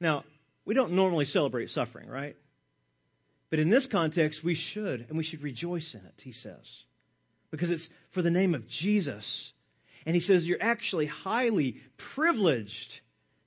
Now, 0.00 0.24
we 0.64 0.72
don't 0.72 0.94
normally 0.94 1.26
celebrate 1.26 1.68
suffering, 1.68 2.08
right? 2.08 2.34
But 3.50 3.58
in 3.58 3.68
this 3.68 3.86
context, 3.92 4.40
we 4.42 4.54
should, 4.54 5.04
and 5.06 5.18
we 5.18 5.22
should 5.22 5.42
rejoice 5.42 5.92
in 5.92 6.00
it, 6.00 6.14
he 6.16 6.32
says. 6.32 6.64
Because 7.50 7.70
it's 7.70 7.86
for 8.14 8.22
the 8.22 8.30
name 8.30 8.54
of 8.54 8.66
Jesus. 8.66 9.52
And 10.06 10.14
he 10.14 10.22
says, 10.22 10.44
You're 10.44 10.62
actually 10.62 11.04
highly 11.04 11.76
privileged 12.14 13.00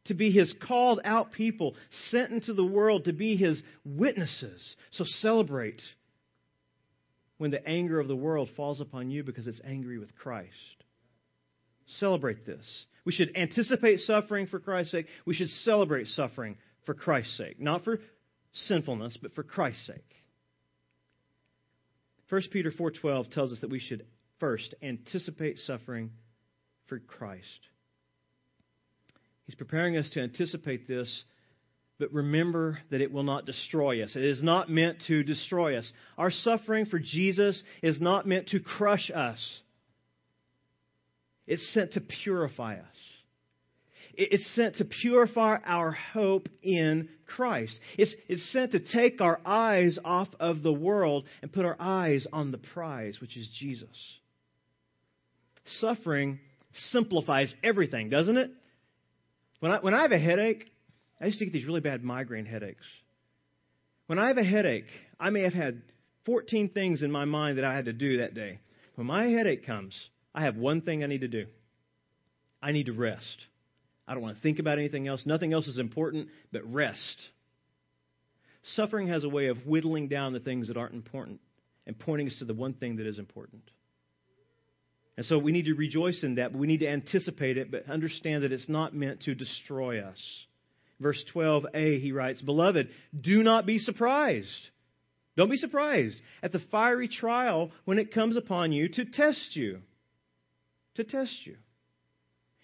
to 0.05 0.13
be 0.13 0.29
his 0.29 0.53
called 0.67 1.01
out 1.03 1.31
people, 1.31 1.73
sent 2.11 2.31
into 2.31 2.53
the 2.53 2.63
world 2.63 3.05
to 3.05 3.13
be 3.13 3.37
his 3.37 3.59
witnesses. 3.83 4.75
So 4.91 5.03
celebrate 5.03 5.81
when 7.37 7.51
the 7.51 7.67
anger 7.67 7.99
of 7.99 8.07
the 8.07 8.15
world 8.15 8.49
falls 8.55 8.81
upon 8.81 9.09
you 9.09 9.23
because 9.23 9.47
it's 9.47 9.61
angry 9.65 9.97
with 9.97 10.15
Christ. 10.15 10.51
Celebrate 11.87 12.45
this. 12.45 12.85
We 13.05 13.11
should 13.11 13.35
anticipate 13.35 13.99
suffering 13.99 14.47
for 14.47 14.59
Christ's 14.59 14.91
sake. 14.91 15.07
We 15.25 15.35
should 15.35 15.49
celebrate 15.49 16.07
suffering 16.07 16.57
for 16.85 16.93
Christ's 16.93 17.37
sake. 17.37 17.59
Not 17.59 17.83
for 17.83 17.99
sinfulness, 18.53 19.17
but 19.21 19.35
for 19.35 19.43
Christ's 19.43 19.85
sake. 19.85 20.15
1 22.29 22.41
Peter 22.51 22.71
4:12 22.71 23.31
tells 23.31 23.51
us 23.51 23.59
that 23.59 23.69
we 23.69 23.79
should 23.79 24.05
first 24.39 24.73
anticipate 24.81 25.59
suffering 25.59 26.11
for 26.87 26.99
Christ. 26.99 27.67
He's 29.45 29.55
preparing 29.55 29.95
us 29.97 30.09
to 30.11 30.21
anticipate 30.21 30.87
this, 30.87 31.23
but 31.97 32.13
remember 32.13 32.79
that 32.91 33.01
it 33.01 33.11
will 33.11 33.23
not 33.23 33.45
destroy 33.45 34.03
us. 34.03 34.15
It 34.15 34.23
is 34.23 34.43
not 34.43 34.69
meant 34.69 34.97
to 35.07 35.23
destroy 35.23 35.77
us. 35.77 35.91
Our 36.17 36.31
suffering 36.31 36.85
for 36.85 36.99
Jesus 36.99 37.61
is 37.81 38.01
not 38.01 38.27
meant 38.27 38.49
to 38.49 38.59
crush 38.59 39.09
us. 39.13 39.39
It's 41.47 41.73
sent 41.73 41.93
to 41.93 42.01
purify 42.01 42.75
us. 42.75 43.15
It's 44.17 44.55
sent 44.55 44.77
to 44.77 44.85
purify 44.85 45.57
our 45.65 45.91
hope 45.91 46.47
in 46.63 47.09
Christ. 47.25 47.77
It's, 47.97 48.13
it's 48.29 48.51
sent 48.51 48.71
to 48.71 48.79
take 48.79 49.19
our 49.19 49.39
eyes 49.45 49.99
off 50.03 50.29
of 50.39 50.63
the 50.63 50.71
world 50.71 51.25
and 51.41 51.51
put 51.51 51.65
our 51.65 51.75
eyes 51.79 52.25
on 52.31 52.51
the 52.51 52.57
prize, 52.57 53.19
which 53.19 53.35
is 53.35 53.49
Jesus. 53.59 53.89
Suffering 55.79 56.39
simplifies 56.91 57.53
everything, 57.63 58.09
doesn't 58.09 58.37
it? 58.37 58.51
When 59.59 59.71
I, 59.71 59.79
when 59.79 59.93
I 59.93 60.03
have 60.03 60.11
a 60.11 60.19
headache, 60.19 60.65
I 61.25 61.29
used 61.29 61.39
to 61.39 61.45
get 61.45 61.53
these 61.53 61.65
really 61.65 61.81
bad 61.81 62.03
migraine 62.03 62.45
headaches. 62.45 62.85
When 64.05 64.19
I 64.19 64.27
have 64.27 64.37
a 64.37 64.43
headache, 64.43 64.85
I 65.19 65.31
may 65.31 65.41
have 65.41 65.55
had 65.55 65.81
14 66.27 66.69
things 66.69 67.01
in 67.01 67.11
my 67.11 67.25
mind 67.25 67.57
that 67.57 67.65
I 67.65 67.73
had 67.73 67.85
to 67.85 67.93
do 67.93 68.19
that 68.19 68.35
day. 68.35 68.59
When 68.93 69.07
my 69.07 69.25
headache 69.25 69.65
comes, 69.65 69.95
I 70.35 70.43
have 70.43 70.55
one 70.55 70.81
thing 70.81 71.03
I 71.03 71.07
need 71.07 71.21
to 71.21 71.27
do 71.27 71.47
I 72.61 72.73
need 72.73 72.85
to 72.85 72.93
rest. 72.93 73.37
I 74.07 74.13
don't 74.13 74.21
want 74.21 74.37
to 74.37 74.43
think 74.43 74.59
about 74.59 74.77
anything 74.77 75.07
else. 75.07 75.23
Nothing 75.25 75.51
else 75.51 75.65
is 75.65 75.79
important 75.79 76.27
but 76.51 76.71
rest. 76.71 77.19
Suffering 78.75 79.07
has 79.07 79.23
a 79.23 79.29
way 79.29 79.47
of 79.47 79.65
whittling 79.65 80.07
down 80.07 80.33
the 80.33 80.39
things 80.39 80.67
that 80.67 80.77
aren't 80.77 80.93
important 80.93 81.39
and 81.87 81.97
pointing 81.97 82.27
us 82.27 82.35
to 82.37 82.45
the 82.45 82.53
one 82.53 82.73
thing 82.73 82.97
that 82.97 83.07
is 83.07 83.17
important. 83.17 83.63
And 85.17 85.25
so 85.25 85.39
we 85.39 85.51
need 85.51 85.65
to 85.65 85.73
rejoice 85.73 86.23
in 86.23 86.35
that, 86.35 86.51
but 86.51 86.59
we 86.59 86.67
need 86.67 86.81
to 86.81 86.87
anticipate 86.87 87.57
it, 87.57 87.71
but 87.71 87.89
understand 87.89 88.43
that 88.43 88.51
it's 88.51 88.69
not 88.69 88.93
meant 88.93 89.21
to 89.21 89.33
destroy 89.33 90.03
us. 90.03 90.19
Verse 90.99 91.23
12a, 91.33 92.01
he 92.01 92.11
writes, 92.11 92.41
Beloved, 92.41 92.89
do 93.19 93.43
not 93.43 93.65
be 93.65 93.79
surprised. 93.79 94.69
Don't 95.35 95.49
be 95.49 95.57
surprised 95.57 96.19
at 96.41 96.51
the 96.51 96.61
fiery 96.71 97.09
trial 97.09 97.71
when 97.83 97.99
it 97.99 98.13
comes 98.13 98.37
upon 98.37 98.71
you 98.71 98.87
to 98.89 99.05
test 99.05 99.55
you. 99.55 99.79
To 100.95 101.03
test 101.03 101.45
you. 101.45 101.57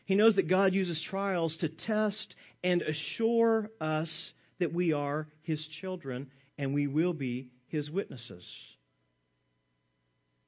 He 0.06 0.16
knows 0.16 0.36
that 0.36 0.50
God 0.50 0.74
uses 0.74 1.02
trials 1.10 1.58
to 1.58 1.70
test 1.70 2.36
and 2.64 2.82
assure 2.82 3.70
us 3.80 4.10
that 4.60 4.74
we 4.74 4.94
are 4.94 5.28
His 5.44 5.66
children 5.82 6.30
and 6.58 6.74
we 6.74 6.88
will 6.88 7.14
be 7.14 7.50
His 7.68 7.90
witnesses. 7.90 8.46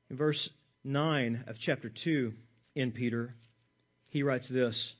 In 0.10 0.16
verse 0.18 0.50
9 0.84 1.46
of 1.48 1.56
chapter 1.60 1.92
2 2.04 2.34
in 2.76 2.92
Peter, 2.92 3.34
he 4.10 4.24
writes 4.24 4.48
this 4.50 4.94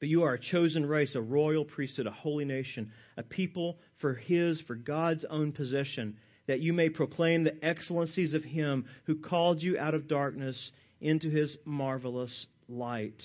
But 0.00 0.08
you 0.08 0.22
are 0.22 0.34
a 0.34 0.40
chosen 0.40 0.86
race, 0.86 1.14
a 1.14 1.20
royal 1.20 1.64
priesthood, 1.64 2.06
a 2.06 2.10
holy 2.10 2.46
nation, 2.46 2.90
a 3.18 3.22
people 3.22 3.78
for 4.00 4.14
His, 4.14 4.60
for 4.62 4.74
God's 4.74 5.26
own 5.28 5.52
possession, 5.52 6.16
that 6.48 6.60
you 6.60 6.72
may 6.72 6.88
proclaim 6.88 7.44
the 7.44 7.62
excellencies 7.64 8.32
of 8.32 8.42
Him 8.42 8.86
who 9.04 9.16
called 9.16 9.62
you 9.62 9.78
out 9.78 9.94
of 9.94 10.08
darkness 10.08 10.72
into 11.00 11.28
His 11.28 11.56
marvelous 11.66 12.46
light. 12.66 13.22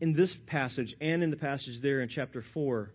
In 0.00 0.14
this 0.14 0.34
passage 0.46 0.94
and 1.00 1.22
in 1.22 1.30
the 1.30 1.36
passage 1.36 1.80
there 1.80 2.00
in 2.00 2.08
chapter 2.08 2.44
4, 2.52 2.90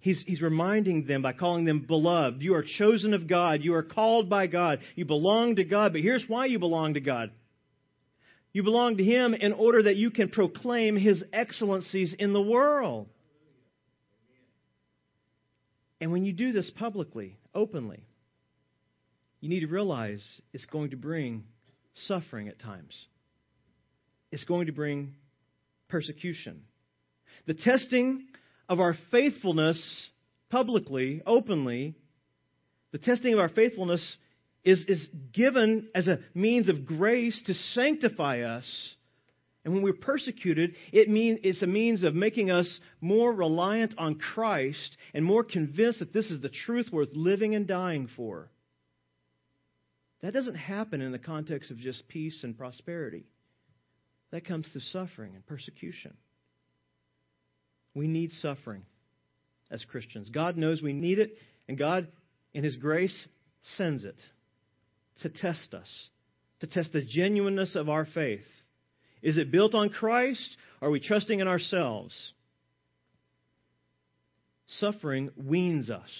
he's, 0.00 0.22
he's 0.26 0.42
reminding 0.42 1.06
them 1.06 1.22
by 1.22 1.32
calling 1.32 1.64
them 1.64 1.80
beloved. 1.80 2.42
You 2.42 2.54
are 2.56 2.64
chosen 2.78 3.14
of 3.14 3.26
God. 3.26 3.62
You 3.62 3.74
are 3.74 3.82
called 3.82 4.28
by 4.28 4.48
God. 4.48 4.80
You 4.96 5.06
belong 5.06 5.56
to 5.56 5.64
God. 5.64 5.92
But 5.92 6.02
here's 6.02 6.24
why 6.28 6.44
you 6.44 6.58
belong 6.58 6.94
to 6.94 7.00
God. 7.00 7.30
You 8.56 8.62
belong 8.62 8.96
to 8.96 9.04
Him 9.04 9.34
in 9.34 9.52
order 9.52 9.82
that 9.82 9.96
you 9.96 10.10
can 10.10 10.30
proclaim 10.30 10.96
His 10.96 11.22
excellencies 11.30 12.14
in 12.18 12.32
the 12.32 12.40
world. 12.40 13.06
And 16.00 16.10
when 16.10 16.24
you 16.24 16.32
do 16.32 16.52
this 16.52 16.70
publicly, 16.70 17.36
openly, 17.54 18.06
you 19.42 19.50
need 19.50 19.60
to 19.60 19.66
realize 19.66 20.24
it's 20.54 20.64
going 20.64 20.92
to 20.92 20.96
bring 20.96 21.44
suffering 22.06 22.48
at 22.48 22.58
times 22.58 22.94
It's 24.32 24.44
going 24.44 24.68
to 24.68 24.72
bring 24.72 25.16
persecution. 25.90 26.62
The 27.46 27.52
testing 27.52 28.24
of 28.70 28.80
our 28.80 28.94
faithfulness 29.10 30.08
publicly, 30.48 31.20
openly, 31.26 31.94
the 32.92 32.98
testing 32.98 33.34
of 33.34 33.38
our 33.38 33.50
faithfulness 33.50 34.16
is, 34.66 34.84
is 34.88 35.08
given 35.32 35.88
as 35.94 36.08
a 36.08 36.18
means 36.34 36.68
of 36.68 36.84
grace 36.84 37.40
to 37.46 37.54
sanctify 37.54 38.40
us. 38.40 38.94
And 39.64 39.72
when 39.72 39.82
we're 39.82 39.94
persecuted, 39.94 40.74
it 40.92 41.08
mean, 41.08 41.38
it's 41.44 41.62
a 41.62 41.68
means 41.68 42.02
of 42.02 42.14
making 42.14 42.50
us 42.50 42.80
more 43.00 43.32
reliant 43.32 43.94
on 43.96 44.16
Christ 44.16 44.96
and 45.14 45.24
more 45.24 45.44
convinced 45.44 46.00
that 46.00 46.12
this 46.12 46.30
is 46.32 46.40
the 46.40 46.48
truth 46.48 46.88
worth 46.92 47.10
living 47.14 47.54
and 47.54 47.66
dying 47.66 48.08
for. 48.16 48.50
That 50.22 50.34
doesn't 50.34 50.56
happen 50.56 51.00
in 51.00 51.12
the 51.12 51.18
context 51.18 51.70
of 51.70 51.78
just 51.78 52.08
peace 52.08 52.40
and 52.42 52.58
prosperity. 52.58 53.24
That 54.32 54.44
comes 54.44 54.66
through 54.68 54.80
suffering 54.80 55.34
and 55.36 55.46
persecution. 55.46 56.14
We 57.94 58.08
need 58.08 58.32
suffering 58.32 58.82
as 59.70 59.84
Christians. 59.84 60.28
God 60.30 60.56
knows 60.56 60.82
we 60.82 60.92
need 60.92 61.20
it, 61.20 61.38
and 61.68 61.78
God, 61.78 62.08
in 62.52 62.64
His 62.64 62.76
grace, 62.76 63.28
sends 63.76 64.04
it 64.04 64.16
to 65.22 65.28
test 65.28 65.74
us, 65.74 65.88
to 66.60 66.66
test 66.66 66.92
the 66.92 67.02
genuineness 67.02 67.76
of 67.76 67.88
our 67.88 68.06
faith. 68.06 68.44
Is 69.22 69.38
it 69.38 69.50
built 69.50 69.74
on 69.74 69.90
Christ? 69.90 70.56
Are 70.80 70.90
we 70.90 71.00
trusting 71.00 71.40
in 71.40 71.48
ourselves? 71.48 72.14
Suffering 74.66 75.30
weans 75.36 75.90
us 75.90 76.10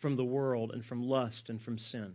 from 0.00 0.16
the 0.16 0.24
world 0.24 0.70
and 0.72 0.84
from 0.84 1.02
lust 1.02 1.42
and 1.48 1.60
from 1.60 1.78
sin. 1.78 2.14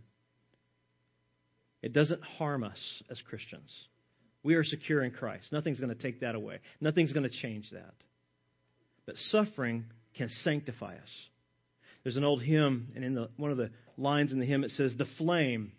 It 1.82 1.92
doesn't 1.92 2.22
harm 2.22 2.64
us 2.64 2.78
as 3.10 3.20
Christians. 3.28 3.70
We 4.42 4.54
are 4.54 4.64
secure 4.64 5.02
in 5.02 5.10
Christ. 5.10 5.52
Nothing's 5.52 5.80
going 5.80 5.94
to 5.94 6.02
take 6.02 6.20
that 6.20 6.34
away, 6.34 6.58
nothing's 6.80 7.12
going 7.12 7.28
to 7.28 7.40
change 7.42 7.70
that. 7.72 7.94
But 9.06 9.16
suffering 9.16 9.84
can 10.16 10.28
sanctify 10.28 10.94
us. 10.94 11.10
There's 12.02 12.16
an 12.16 12.24
old 12.24 12.42
hymn, 12.42 12.92
and 12.94 13.04
in 13.04 13.14
the, 13.14 13.28
one 13.36 13.50
of 13.50 13.56
the 13.56 13.70
lines 13.96 14.32
in 14.32 14.38
the 14.38 14.46
hymn 14.46 14.64
it 14.64 14.70
says, 14.72 14.92
The 14.96 15.06
flame, 15.18 15.72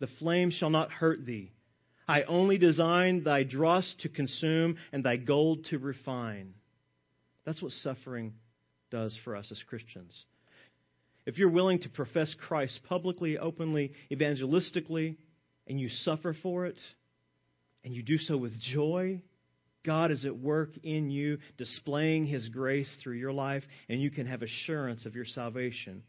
the 0.00 0.08
flame 0.18 0.50
shall 0.50 0.70
not 0.70 0.90
hurt 0.90 1.24
thee. 1.24 1.52
I 2.06 2.22
only 2.22 2.56
designed 2.56 3.24
thy 3.24 3.42
dross 3.42 3.94
to 4.00 4.08
consume 4.08 4.76
and 4.92 5.04
thy 5.04 5.16
gold 5.16 5.66
to 5.70 5.78
refine. 5.78 6.54
That's 7.44 7.62
what 7.62 7.72
suffering 7.72 8.34
does 8.90 9.16
for 9.24 9.36
us 9.36 9.50
as 9.50 9.62
Christians. 9.68 10.24
If 11.26 11.36
you're 11.36 11.50
willing 11.50 11.80
to 11.80 11.90
profess 11.90 12.34
Christ 12.46 12.80
publicly, 12.88 13.36
openly, 13.36 13.92
evangelistically, 14.10 15.16
and 15.66 15.78
you 15.78 15.90
suffer 15.90 16.34
for 16.42 16.64
it, 16.64 16.78
and 17.84 17.94
you 17.94 18.02
do 18.02 18.16
so 18.16 18.38
with 18.38 18.58
joy, 18.58 19.20
God 19.84 20.10
is 20.10 20.24
at 20.24 20.38
work 20.38 20.70
in 20.82 21.10
you, 21.10 21.38
displaying 21.58 22.26
His 22.26 22.48
grace 22.48 22.88
through 23.02 23.16
your 23.16 23.32
life, 23.32 23.62
and 23.88 24.00
you 24.00 24.10
can 24.10 24.26
have 24.26 24.42
assurance 24.42 25.04
of 25.04 25.14
your 25.14 25.26
salvation 25.26 26.02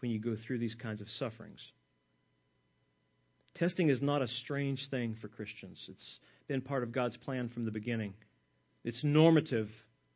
when 0.00 0.10
you 0.10 0.18
go 0.18 0.36
through 0.46 0.58
these 0.58 0.74
kinds 0.74 1.00
of 1.00 1.08
sufferings. 1.08 1.60
Testing 3.56 3.90
is 3.90 4.00
not 4.00 4.22
a 4.22 4.28
strange 4.28 4.88
thing 4.90 5.16
for 5.20 5.28
Christians. 5.28 5.84
It's 5.88 6.18
been 6.48 6.60
part 6.60 6.82
of 6.82 6.92
God's 6.92 7.16
plan 7.16 7.48
from 7.48 7.64
the 7.64 7.70
beginning. 7.70 8.14
It's 8.84 9.04
normative 9.04 9.68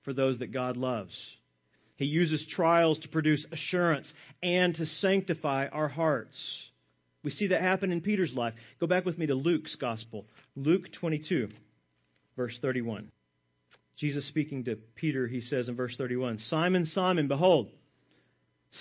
for 0.05 0.13
those 0.13 0.39
that 0.39 0.53
God 0.53 0.77
loves. 0.77 1.15
He 1.97 2.07
uses 2.07 2.47
trials 2.51 2.99
to 3.01 3.09
produce 3.09 3.47
assurance 3.53 4.13
and 4.43 4.75
to 4.75 4.87
sanctify 4.87 5.67
our 5.69 5.89
hearts. 5.89 6.37
We 7.23 7.31
see 7.31 7.49
that 7.49 7.61
happen 7.61 7.93
in 7.93 8.01
Peter's 8.01 8.35
life. 8.35 8.55
Go 8.81 8.87
back 8.87 9.05
with 9.05 9.19
me 9.19 9.27
to 9.27 9.35
Luke's 9.35 9.77
gospel, 9.77 10.27
Luke 10.57 10.93
22, 10.93 11.49
verse 12.37 12.59
31. 12.61 13.11
Jesus 13.97 14.27
speaking 14.29 14.65
to 14.65 14.77
Peter, 14.97 15.29
he 15.29 15.41
says 15.41 15.69
in 15.69 15.77
verse 15.77 15.95
31 15.97 16.41
Simon, 16.41 16.85
Simon, 16.87 17.29
behold, 17.29 17.69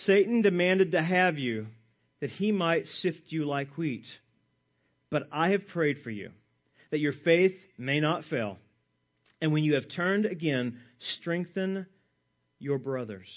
Satan 0.06 0.42
demanded 0.42 0.92
to 0.92 1.02
have 1.02 1.38
you 1.38 1.68
that 2.20 2.32
he 2.32 2.52
might 2.52 2.88
sift 2.88 3.22
you 3.28 3.46
like 3.46 3.78
wheat. 3.78 4.06
But 5.14 5.28
I 5.32 5.52
have 5.52 5.68
prayed 5.68 5.98
for 6.04 6.10
you 6.10 6.32
that 6.90 6.98
your 6.98 7.14
faith 7.24 7.54
may 7.78 8.00
not 8.00 8.24
fail. 8.32 8.58
And 9.40 9.54
when 9.54 9.64
you 9.64 9.76
have 9.76 9.84
turned 9.96 10.26
again, 10.26 10.80
strengthen 11.20 11.86
your 12.58 12.80
brothers. 12.80 13.28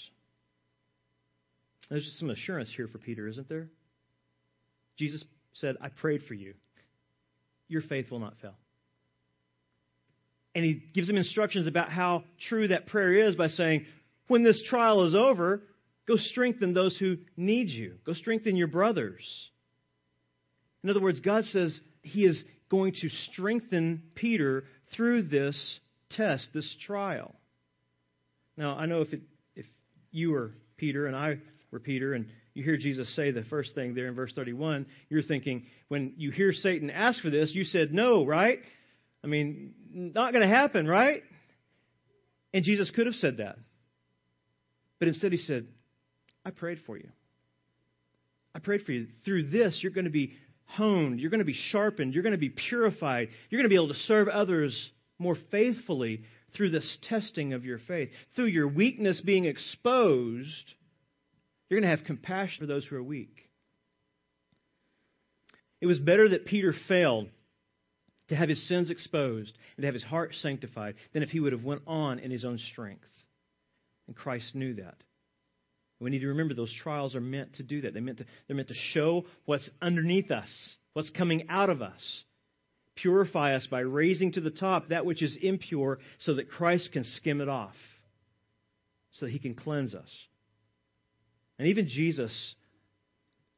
There's 1.87 2.03
just 2.03 2.17
some 2.17 2.31
assurance 2.31 2.73
here 2.75 2.87
for 2.87 2.97
Peter, 2.97 3.27
isn't 3.27 3.47
there? 3.47 3.67
Jesus 4.97 5.23
said, 5.53 5.75
I 5.79 5.89
prayed 5.89 6.23
for 6.27 6.33
you. 6.33 6.55
Your 7.67 7.83
faith 7.83 8.09
will 8.09 8.21
not 8.21 8.33
fail. 8.41 8.55
And 10.55 10.65
he 10.65 10.81
gives 10.95 11.07
him 11.07 11.17
instructions 11.17 11.67
about 11.67 11.91
how 11.91 12.23
true 12.49 12.69
that 12.69 12.87
prayer 12.87 13.27
is 13.27 13.35
by 13.35 13.49
saying, 13.49 13.85
when 14.27 14.43
this 14.43 14.63
trial 14.67 15.03
is 15.05 15.13
over, 15.13 15.61
go 16.07 16.15
strengthen 16.15 16.73
those 16.73 16.97
who 16.97 17.17
need 17.37 17.69
you. 17.69 17.97
Go 18.03 18.13
strengthen 18.13 18.55
your 18.55 18.65
brothers. 18.65 19.23
In 20.87 20.91
other 20.91 21.01
words, 21.01 21.19
God 21.19 21.43
says 21.43 21.77
he 22.01 22.23
is 22.23 22.41
going 22.71 22.93
to 23.01 23.09
strengthen 23.29 24.03
Peter 24.15 24.63
through 24.95 25.23
this 25.23 25.79
test, 26.11 26.47
this 26.53 26.77
trial. 26.85 27.35
Now, 28.55 28.77
I 28.77 28.85
know 28.85 29.01
if, 29.01 29.11
it, 29.11 29.19
if 29.53 29.65
you 30.11 30.31
were 30.31 30.53
Peter 30.77 31.05
and 31.05 31.13
I 31.13 31.39
were 31.71 31.81
Peter, 31.81 32.13
and 32.13 32.27
you 32.53 32.63
hear 32.63 32.77
Jesus 32.77 33.13
say 33.17 33.31
the 33.31 33.43
first 33.49 33.75
thing 33.75 33.95
there 33.95 34.07
in 34.07 34.15
verse 34.15 34.31
31, 34.33 34.85
you're 35.09 35.23
thinking, 35.23 35.65
when 35.89 36.13
you 36.15 36.31
hear 36.31 36.53
Satan 36.53 36.89
ask 36.89 37.21
for 37.21 37.31
this, 37.31 37.51
you 37.53 37.65
said 37.65 37.93
no, 37.93 38.25
right? 38.25 38.59
I 39.25 39.27
mean, 39.27 39.73
not 39.91 40.31
going 40.31 40.47
to 40.47 40.55
happen, 40.55 40.87
right? 40.87 41.21
And 42.53 42.63
Jesus 42.63 42.89
could 42.91 43.07
have 43.07 43.15
said 43.15 43.37
that. 43.39 43.57
But 44.99 45.09
instead, 45.09 45.33
he 45.33 45.37
said, 45.37 45.67
I 46.45 46.51
prayed 46.51 46.79
for 46.85 46.95
you. 46.95 47.09
I 48.55 48.59
prayed 48.59 48.83
for 48.83 48.93
you. 48.93 49.07
Through 49.25 49.49
this, 49.49 49.79
you're 49.83 49.91
going 49.91 50.05
to 50.05 50.11
be 50.11 50.31
honed. 50.67 51.19
You're 51.19 51.29
going 51.29 51.39
to 51.39 51.45
be 51.45 51.53
sharpened. 51.53 52.13
You're 52.13 52.23
going 52.23 52.31
to 52.31 52.37
be 52.37 52.49
purified. 52.49 53.29
You're 53.49 53.59
going 53.59 53.69
to 53.69 53.73
be 53.73 53.75
able 53.75 53.89
to 53.89 53.99
serve 54.01 54.27
others 54.27 54.91
more 55.19 55.35
faithfully 55.51 56.23
through 56.55 56.69
this 56.71 56.97
testing 57.03 57.53
of 57.53 57.65
your 57.65 57.79
faith, 57.87 58.09
through 58.35 58.45
your 58.45 58.67
weakness 58.67 59.21
being 59.21 59.45
exposed, 59.45 60.73
you're 61.69 61.79
going 61.79 61.89
to 61.89 61.95
have 61.95 62.05
compassion 62.05 62.59
for 62.59 62.65
those 62.65 62.85
who 62.85 62.95
are 62.95 63.03
weak. 63.03 63.49
It 65.81 65.85
was 65.85 65.99
better 65.99 66.29
that 66.29 66.45
Peter 66.45 66.73
failed 66.87 67.27
to 68.29 68.35
have 68.35 68.49
his 68.49 68.67
sins 68.67 68.89
exposed 68.89 69.53
and 69.75 69.83
to 69.83 69.87
have 69.87 69.93
his 69.93 70.03
heart 70.03 70.33
sanctified 70.35 70.95
than 71.13 71.23
if 71.23 71.29
he 71.29 71.39
would 71.39 71.53
have 71.53 71.63
went 71.63 71.81
on 71.85 72.19
in 72.19 72.31
his 72.31 72.43
own 72.43 72.57
strength. 72.57 73.05
And 74.07 74.15
Christ 74.15 74.55
knew 74.55 74.75
that. 74.75 74.95
We 75.99 76.11
need 76.11 76.19
to 76.19 76.27
remember 76.27 76.53
those 76.53 76.73
trials 76.83 77.15
are 77.15 77.21
meant 77.21 77.55
to 77.55 77.63
do 77.63 77.81
that. 77.81 77.93
They're 77.93 78.01
meant 78.01 78.19
to, 78.19 78.25
they're 78.47 78.55
meant 78.55 78.67
to 78.67 78.75
show 78.93 79.25
what's 79.45 79.67
underneath 79.81 80.29
us, 80.29 80.49
what's 80.93 81.09
coming 81.09 81.47
out 81.49 81.69
of 81.69 81.81
us. 81.81 82.23
Purify 82.95 83.55
us 83.55 83.67
by 83.67 83.79
raising 83.79 84.31
to 84.33 84.41
the 84.41 84.49
top 84.49 84.89
that 84.89 85.05
which 85.05 85.21
is 85.21 85.37
impure 85.41 85.99
so 86.19 86.35
that 86.35 86.49
Christ 86.49 86.91
can 86.91 87.03
skim 87.03 87.41
it 87.41 87.49
off, 87.49 87.75
so 89.13 89.25
that 89.25 89.31
he 89.31 89.39
can 89.39 89.55
cleanse 89.55 89.93
us. 89.93 90.09
And 91.59 91.67
even 91.67 91.87
Jesus 91.87 92.55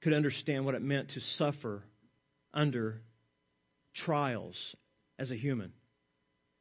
could 0.02 0.14
understand 0.14 0.66
what 0.66 0.76
it 0.76 0.82
meant 0.82 1.12
to 1.12 1.20
suffer 1.38 1.84
under 2.54 3.02
trials 3.96 4.56
as 5.18 5.32
a 5.32 5.36
human. 5.36 5.74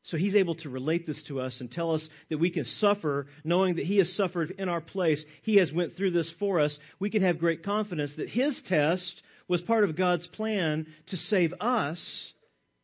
So 0.09 0.17
he's 0.17 0.37
able 0.37 0.57
to 0.57 0.69
relate 0.69 1.07
this 1.07 1.23
to 1.29 1.41
us 1.41 1.57
and 1.61 1.71
tell 1.71 1.95
us 1.95 2.09
that 2.29 2.39
we 2.39 2.51
can 2.51 2.65
suffer 2.65 3.27
knowing 3.45 3.77
that 3.77 3.87
he 3.87 3.99
has 3.99 4.15
suffered 4.15 4.53
in 4.59 4.69
our 4.69 4.81
place. 4.81 5.25
He 5.43 5.57
has 5.57 5.73
went 5.73 5.97
through 5.97 6.11
this 6.11 6.33
for 6.39 6.61
us. 6.61 6.79
We 6.99 7.11
can 7.11 7.23
have 7.23 7.39
great 7.39 7.65
confidence 7.65 8.13
that 8.17 8.29
his 8.29 8.61
test 8.67 9.23
was 9.49 9.63
part 9.63 9.85
of 9.85 9.97
God's 9.97 10.27
plan 10.27 10.87
to 11.09 11.17
save 11.17 11.55
us 11.61 12.33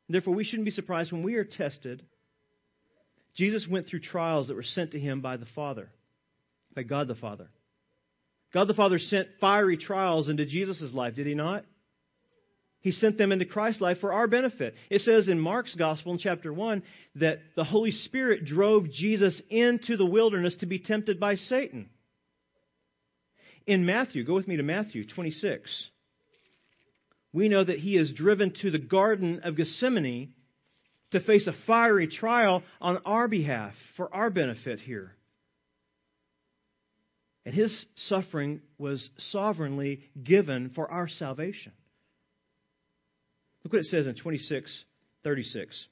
Therefore, 0.09 0.35
we 0.35 0.45
shouldn't 0.45 0.67
be 0.67 0.71
surprised 0.71 1.13
when 1.13 1.23
we 1.23 1.35
are 1.35 1.45
tested. 1.45 2.03
Jesus 3.35 3.67
went 3.69 3.87
through 3.87 4.01
trials 4.01 4.49
that 4.49 4.55
were 4.55 4.63
sent 4.63 4.93
to 4.93 5.01
him 5.01 5.21
by 5.21 5.37
the 5.37 5.47
Father, 5.55 5.91
by 6.75 6.83
God 6.83 7.09
the 7.09 7.15
Father. 7.15 7.49
God 8.53 8.69
the 8.69 8.75
Father 8.75 8.99
sent 8.99 9.29
fiery 9.41 9.77
trials 9.77 10.29
into 10.29 10.47
Jesus' 10.47 10.93
life, 10.93 11.17
did 11.17 11.27
he 11.27 11.35
not? 11.35 11.65
He 12.85 12.93
sent 12.93 13.19
them 13.19 13.33
into 13.33 13.45
Christ's 13.45 13.81
life 13.81 13.99
for 13.99 14.13
our 14.13 14.29
benefit. 14.29 14.75
It 14.91 15.01
says 15.01 15.27
in 15.27 15.41
Mark's 15.41 15.75
Gospel 15.75 16.13
in 16.13 16.19
chapter 16.19 16.53
1 16.53 16.85
that 17.17 17.41
the 17.57 17.65
Holy 17.65 17.91
Spirit 17.91 18.45
drove 18.45 18.89
Jesus 18.93 19.43
into 19.51 19.97
the 19.97 20.07
wilderness 20.07 20.55
to 20.61 20.67
be 20.67 20.79
tempted 20.79 21.19
by 21.19 21.35
Satan. 21.35 21.91
In 23.67 23.85
Matthew, 23.85 24.25
go 24.25 24.35
with 24.35 24.47
me 24.47 24.59
to 24.59 24.63
Matthew 24.63 25.05
26 25.09 25.89
we 27.35 27.49
know 27.49 27.65
that 27.65 27.81
he 27.81 27.99
is 27.99 28.13
driven 28.13 28.55
to 28.63 28.71
the 28.71 28.79
Garden 28.79 29.41
of 29.43 29.57
Gethsemane 29.57 30.33
to 31.11 31.21
face 31.21 31.49
a 31.49 31.67
fiery 31.67 32.07
trial 32.07 32.63
on 32.81 32.99
our 33.05 33.27
behalf, 33.27 33.75
for 33.97 34.15
our 34.15 34.31
benefit 34.31 34.79
here. 34.79 35.13
And 37.45 37.53
his 37.53 37.87
suffering 37.97 38.63
was 38.79 39.11
sovereignly 39.19 40.01
given 40.23 40.71
for 40.77 40.89
our 40.89 41.09
salvation. 41.09 41.73
Look 43.65 43.73
what 43.73 43.81
it 43.81 43.87
says 43.87 44.07
in 44.07 44.15
26 44.15 44.85
36. 45.25 45.87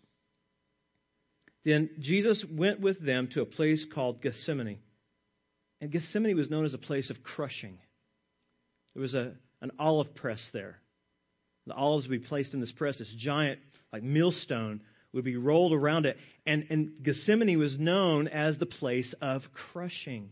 Then 1.65 1.91
Jesus 2.01 2.45
went 2.51 2.81
with 2.81 3.05
them 3.05 3.29
to 3.33 3.41
a 3.41 3.47
place 3.47 3.85
called 3.95 4.21
Gethsemane. 4.21 4.79
And 5.81 5.91
Gethsemane 5.91 6.37
was 6.37 6.51
known 6.51 6.65
as 6.65 6.75
a 6.75 6.79
place 6.79 7.09
of 7.09 7.23
crushing. 7.23 7.79
There 8.95 9.01
was 9.01 9.15
a, 9.15 9.33
an 9.61 9.71
olive 9.79 10.15
press 10.15 10.41
there. 10.53 10.79
The 11.67 11.75
olives 11.75 12.09
would 12.09 12.21
be 12.21 12.27
placed 12.27 12.55
in 12.55 12.61
this 12.61 12.73
press, 12.73 12.99
this 12.99 13.15
giant, 13.19 13.61
like 13.93 14.03
millstone, 14.03 14.83
would 15.13 15.25
be 15.25 15.37
rolled 15.37 15.73
around 15.73 16.07
it. 16.07 16.17
And, 16.47 16.67
and 16.71 17.03
Gethsemane 17.03 17.59
was 17.59 17.79
known 17.79 18.29
as 18.29 18.59
the 18.59 18.67
place 18.67 19.15
of 19.21 19.43
crushing, 19.73 20.31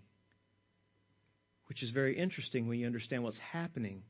which 1.67 1.83
is 1.83 1.91
very 1.91 2.19
interesting 2.19 2.67
when 2.67 2.79
you 2.79 2.87
understand 2.87 3.23
what's 3.23 3.39
happening 3.53 4.03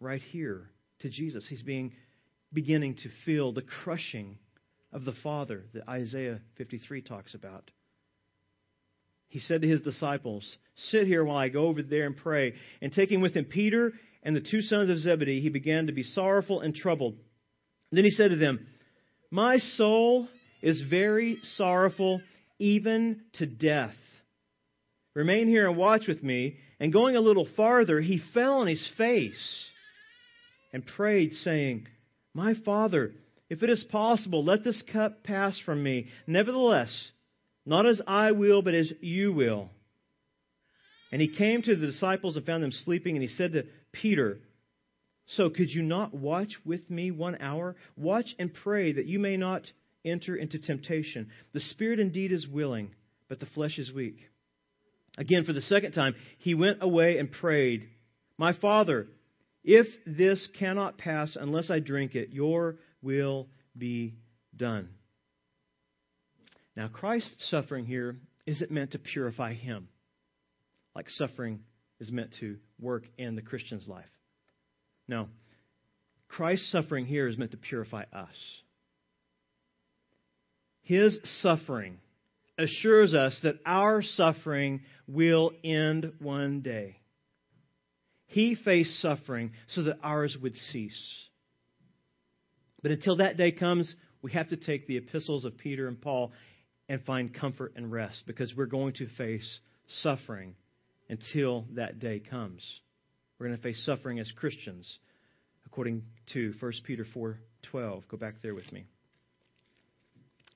right 0.00 0.22
here 0.30 0.70
to 1.00 1.10
Jesus. 1.10 1.46
He's 1.48 1.62
being 1.62 1.92
beginning 2.56 2.94
to 2.96 3.10
feel 3.26 3.52
the 3.52 3.62
crushing 3.62 4.38
of 4.90 5.04
the 5.04 5.12
Father 5.22 5.64
that 5.74 5.86
Isaiah 5.86 6.40
53 6.56 7.02
talks 7.02 7.34
about. 7.34 7.70
He 9.28 9.40
said 9.40 9.60
to 9.60 9.68
his 9.68 9.82
disciples, 9.82 10.56
Sit 10.74 11.06
here 11.06 11.22
while 11.22 11.36
I 11.36 11.48
go 11.48 11.66
over 11.66 11.82
there 11.82 12.06
and 12.06 12.16
pray. 12.16 12.54
And 12.80 12.90
taking 12.90 13.20
with 13.20 13.36
him 13.36 13.44
Peter 13.44 13.92
and 14.22 14.34
the 14.34 14.40
two 14.40 14.62
sons 14.62 14.88
of 14.88 14.98
Zebedee, 14.98 15.42
he 15.42 15.50
began 15.50 15.86
to 15.88 15.92
be 15.92 16.02
sorrowful 16.02 16.62
and 16.62 16.74
troubled. 16.74 17.16
then 17.92 18.04
he 18.04 18.10
said 18.10 18.30
to 18.30 18.36
them, 18.36 18.66
My 19.30 19.58
soul 19.58 20.26
is 20.62 20.82
very 20.88 21.36
sorrowful, 21.56 22.22
even 22.58 23.20
to 23.34 23.44
death. 23.44 23.94
Remain 25.14 25.46
here 25.46 25.68
and 25.68 25.76
watch 25.76 26.06
with 26.08 26.22
me. 26.22 26.56
And 26.80 26.90
going 26.90 27.16
a 27.16 27.20
little 27.20 27.48
farther, 27.54 28.00
he 28.00 28.22
fell 28.32 28.60
on 28.60 28.66
his 28.66 28.88
face 28.96 29.64
and 30.72 30.86
prayed, 30.86 31.34
saying, 31.34 31.86
My 32.36 32.52
father, 32.66 33.12
if 33.48 33.62
it 33.62 33.70
is 33.70 33.82
possible, 33.90 34.44
let 34.44 34.62
this 34.62 34.82
cup 34.92 35.24
pass 35.24 35.58
from 35.64 35.82
me. 35.82 36.08
Nevertheless, 36.26 37.10
not 37.64 37.86
as 37.86 38.02
I 38.06 38.32
will, 38.32 38.60
but 38.60 38.74
as 38.74 38.92
you 39.00 39.32
will. 39.32 39.70
And 41.10 41.22
he 41.22 41.34
came 41.34 41.62
to 41.62 41.74
the 41.74 41.86
disciples 41.86 42.36
and 42.36 42.44
found 42.44 42.62
them 42.62 42.72
sleeping, 42.72 43.16
and 43.16 43.22
he 43.22 43.34
said 43.34 43.54
to 43.54 43.62
Peter, 43.90 44.38
So 45.28 45.48
could 45.48 45.70
you 45.70 45.80
not 45.80 46.12
watch 46.12 46.58
with 46.62 46.90
me 46.90 47.10
one 47.10 47.40
hour? 47.40 47.74
Watch 47.96 48.34
and 48.38 48.52
pray 48.52 48.92
that 48.92 49.06
you 49.06 49.18
may 49.18 49.38
not 49.38 49.62
enter 50.04 50.36
into 50.36 50.58
temptation. 50.58 51.30
The 51.54 51.60
spirit 51.60 52.00
indeed 52.00 52.32
is 52.32 52.46
willing, 52.46 52.90
but 53.30 53.40
the 53.40 53.46
flesh 53.46 53.78
is 53.78 53.90
weak. 53.90 54.18
Again, 55.16 55.44
for 55.44 55.54
the 55.54 55.62
second 55.62 55.92
time, 55.92 56.14
he 56.36 56.52
went 56.52 56.82
away 56.82 57.16
and 57.16 57.32
prayed, 57.32 57.88
My 58.36 58.52
Father, 58.52 59.06
if 59.66 59.88
this 60.06 60.48
cannot 60.58 60.96
pass 60.96 61.36
unless 61.38 61.70
I 61.70 61.80
drink 61.80 62.14
it, 62.14 62.30
your 62.30 62.76
will 63.02 63.48
be 63.76 64.14
done. 64.56 64.88
Now, 66.76 66.86
Christ's 66.86 67.50
suffering 67.50 67.84
here 67.84 68.16
isn't 68.46 68.70
meant 68.70 68.92
to 68.92 69.00
purify 69.00 69.54
him, 69.54 69.88
like 70.94 71.10
suffering 71.10 71.60
is 71.98 72.12
meant 72.12 72.34
to 72.38 72.58
work 72.80 73.04
in 73.18 73.34
the 73.34 73.42
Christian's 73.42 73.88
life. 73.88 74.04
No. 75.08 75.28
Christ's 76.28 76.70
suffering 76.70 77.04
here 77.04 77.26
is 77.26 77.36
meant 77.36 77.50
to 77.50 77.56
purify 77.56 78.04
us. 78.12 78.28
His 80.82 81.18
suffering 81.42 81.98
assures 82.56 83.14
us 83.14 83.36
that 83.42 83.56
our 83.66 84.00
suffering 84.02 84.82
will 85.08 85.50
end 85.64 86.12
one 86.20 86.60
day. 86.60 87.00
He 88.26 88.54
faced 88.54 89.00
suffering 89.00 89.52
so 89.68 89.84
that 89.84 89.98
ours 90.02 90.36
would 90.40 90.56
cease. 90.56 91.00
But 92.82 92.90
until 92.90 93.16
that 93.16 93.36
day 93.36 93.52
comes, 93.52 93.94
we 94.22 94.32
have 94.32 94.48
to 94.48 94.56
take 94.56 94.86
the 94.86 94.96
epistles 94.96 95.44
of 95.44 95.56
Peter 95.56 95.88
and 95.88 96.00
Paul 96.00 96.32
and 96.88 97.04
find 97.04 97.34
comfort 97.34 97.72
and 97.76 97.90
rest 97.90 98.24
because 98.26 98.54
we're 98.54 98.66
going 98.66 98.94
to 98.94 99.08
face 99.16 99.60
suffering 100.02 100.54
until 101.08 101.66
that 101.74 101.98
day 101.98 102.20
comes. 102.20 102.64
We're 103.38 103.46
going 103.46 103.56
to 103.56 103.62
face 103.62 103.84
suffering 103.84 104.18
as 104.18 104.30
Christians 104.32 104.98
according 105.66 106.02
to 106.32 106.54
1 106.58 106.72
Peter 106.84 107.04
4:12. 107.14 108.08
Go 108.08 108.16
back 108.16 108.40
there 108.42 108.54
with 108.54 108.70
me. 108.72 108.86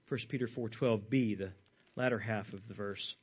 1 0.09 0.21
Peter 0.29 0.49
4:12b, 0.49 1.39
the 1.39 1.53
latter 1.95 2.19
half 2.19 2.53
of 2.53 2.61
the 2.69 2.75
verse. 2.75 3.15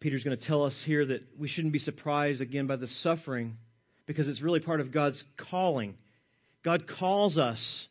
Peter's 0.00 0.24
going 0.24 0.36
to 0.36 0.46
tell 0.46 0.64
us 0.64 0.82
here 0.86 1.04
that 1.04 1.22
we 1.38 1.46
shouldn't 1.46 1.72
be 1.74 1.78
surprised 1.78 2.40
again 2.40 2.66
by 2.66 2.76
the 2.76 2.86
suffering 2.86 3.56
because 4.06 4.28
it's 4.28 4.40
really 4.40 4.60
part 4.60 4.80
of 4.80 4.92
God's 4.92 5.22
calling. 5.50 5.94
God 6.64 6.84
calls 6.98 7.38
us 7.38 7.86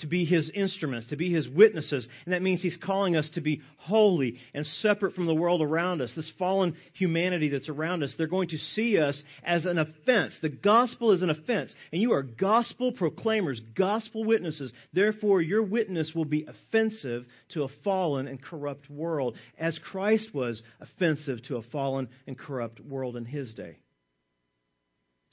to 0.00 0.06
be 0.06 0.24
his 0.24 0.50
instruments, 0.54 1.08
to 1.08 1.16
be 1.16 1.32
his 1.32 1.48
witnesses. 1.48 2.06
And 2.24 2.34
that 2.34 2.42
means 2.42 2.62
he's 2.62 2.76
calling 2.76 3.16
us 3.16 3.28
to 3.34 3.40
be 3.40 3.62
holy 3.78 4.38
and 4.54 4.64
separate 4.66 5.14
from 5.14 5.26
the 5.26 5.34
world 5.34 5.62
around 5.62 6.02
us. 6.02 6.12
This 6.14 6.32
fallen 6.38 6.76
humanity 6.92 7.48
that's 7.48 7.68
around 7.68 8.02
us, 8.02 8.14
they're 8.16 8.26
going 8.26 8.48
to 8.48 8.58
see 8.58 8.98
us 8.98 9.22
as 9.42 9.64
an 9.64 9.78
offense. 9.78 10.36
The 10.42 10.48
gospel 10.48 11.12
is 11.12 11.22
an 11.22 11.30
offense. 11.30 11.74
And 11.92 12.00
you 12.00 12.12
are 12.12 12.22
gospel 12.22 12.92
proclaimers, 12.92 13.60
gospel 13.76 14.24
witnesses. 14.24 14.72
Therefore, 14.92 15.40
your 15.40 15.62
witness 15.62 16.12
will 16.14 16.24
be 16.24 16.46
offensive 16.46 17.26
to 17.50 17.64
a 17.64 17.68
fallen 17.84 18.28
and 18.28 18.42
corrupt 18.42 18.90
world, 18.90 19.36
as 19.58 19.78
Christ 19.78 20.34
was 20.34 20.62
offensive 20.80 21.42
to 21.44 21.56
a 21.56 21.62
fallen 21.62 22.08
and 22.26 22.38
corrupt 22.38 22.80
world 22.80 23.16
in 23.16 23.24
his 23.24 23.54
day. 23.54 23.78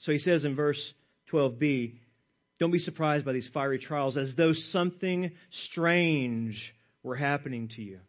So 0.00 0.12
he 0.12 0.18
says 0.18 0.44
in 0.44 0.54
verse 0.54 0.92
12b, 1.32 1.94
don't 2.58 2.70
be 2.70 2.78
surprised 2.78 3.24
by 3.24 3.32
these 3.32 3.48
fiery 3.52 3.78
trials 3.78 4.16
as 4.16 4.32
though 4.36 4.52
something 4.52 5.32
strange 5.68 6.74
were 7.02 7.16
happening 7.16 7.68
to 7.76 7.82
you. 7.82 8.00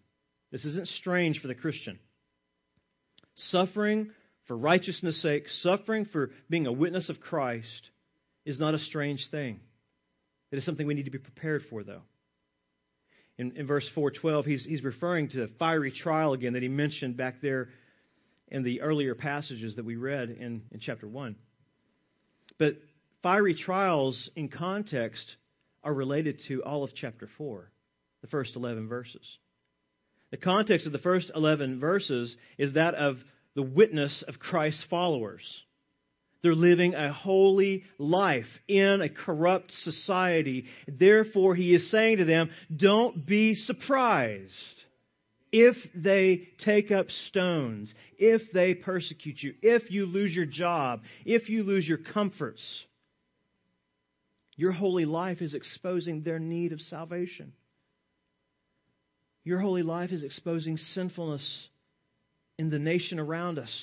This 0.52 0.66
isn't 0.66 0.88
strange 0.88 1.40
for 1.40 1.48
the 1.48 1.56
Christian. 1.56 2.00
Suffering 3.36 4.12
for 4.48 4.58
righteousness' 4.58 5.22
sake, 5.22 5.44
suffering 5.62 6.06
for 6.06 6.32
being 6.50 6.66
a 6.66 6.72
witness 6.72 7.10
of 7.10 7.20
Christ, 7.20 7.90
is 8.46 8.60
not 8.60 8.74
a 8.74 8.80
strange 8.80 9.28
thing. 9.30 9.60
It 10.52 10.58
is 10.58 10.66
something 10.66 10.88
we 10.88 10.96
need 10.96 11.06
to 11.06 11.12
be 11.12 11.20
prepared 11.20 11.62
for, 11.70 11.84
though. 11.84 12.02
In, 13.38 13.56
in 13.56 13.68
verse 13.68 13.88
412, 13.94 14.46
he's, 14.46 14.66
he's 14.66 14.84
referring 14.84 15.30
to 15.30 15.38
the 15.38 15.50
fiery 15.60 15.92
trial 15.92 16.34
again 16.34 16.54
that 16.54 16.64
he 16.64 16.68
mentioned 16.68 17.16
back 17.16 17.36
there 17.42 17.70
in 18.48 18.64
the 18.64 18.82
earlier 18.82 19.14
passages 19.14 19.76
that 19.76 19.86
we 19.86 19.96
read 19.96 20.30
in, 20.30 20.64
in 20.72 20.80
chapter 20.80 21.08
1. 21.08 21.36
But 22.58 22.74
fiery 23.22 23.56
trials 23.56 24.30
in 24.36 24.50
context 24.50 25.36
are 25.84 25.94
related 25.94 26.42
to 26.48 26.64
all 26.64 26.84
of 26.84 26.92
chapter 26.96 27.30
4, 27.38 27.72
the 28.22 28.28
first 28.28 28.56
11 28.56 28.88
verses. 28.88 29.38
The 30.32 30.38
context 30.38 30.86
of 30.86 30.92
the 30.92 31.00
first 31.00 31.32
11 31.34 31.80
verses 31.80 32.36
is 32.58 32.74
that 32.74 32.96
of 32.96 33.18
the 33.56 33.64
witness 33.64 34.24
of 34.28 34.40
Christ's 34.40 34.86
followers. 34.90 35.42
They're 36.42 36.56
living 36.56 36.94
a 36.94 37.12
holy 37.12 37.84
life 37.98 38.46
in 38.68 39.02
a 39.02 39.10
corrupt 39.10 39.72
society. 39.82 40.66
Therefore, 40.88 41.56
he 41.56 41.76
is 41.76 41.92
saying 41.92 42.18
to 42.18 42.26
them, 42.26 42.50
don't 42.74 43.26
be 43.26 43.56
surprised 43.56 44.54
if 45.52 45.76
they 45.96 46.48
take 46.64 46.92
up 46.92 47.10
stones, 47.28 47.94
if 48.18 48.42
they 48.54 48.74
persecute 48.76 49.42
you, 49.42 49.56
if 49.62 49.92
you 49.92 50.06
lose 50.06 50.34
your 50.34 50.46
job, 50.46 51.02
if 51.26 51.50
you 51.50 51.64
lose 51.64 51.88
your 51.88 51.98
comforts. 51.98 52.86
Your 54.60 54.74
holy 54.74 55.06
life 55.06 55.42
is 55.42 55.54
exposing 55.54 56.22
their 56.22 56.38
need 56.38 56.74
of 56.74 56.82
salvation. 56.82 57.54
Your 59.46 59.58
holy 59.62 59.84
life 59.84 60.12
is 60.12 60.22
exposing 60.22 60.76
sinfulness 60.76 61.70
in 62.58 62.70
the 62.70 62.78
nation 62.78 63.20
around 63.20 63.58
us. 63.58 63.74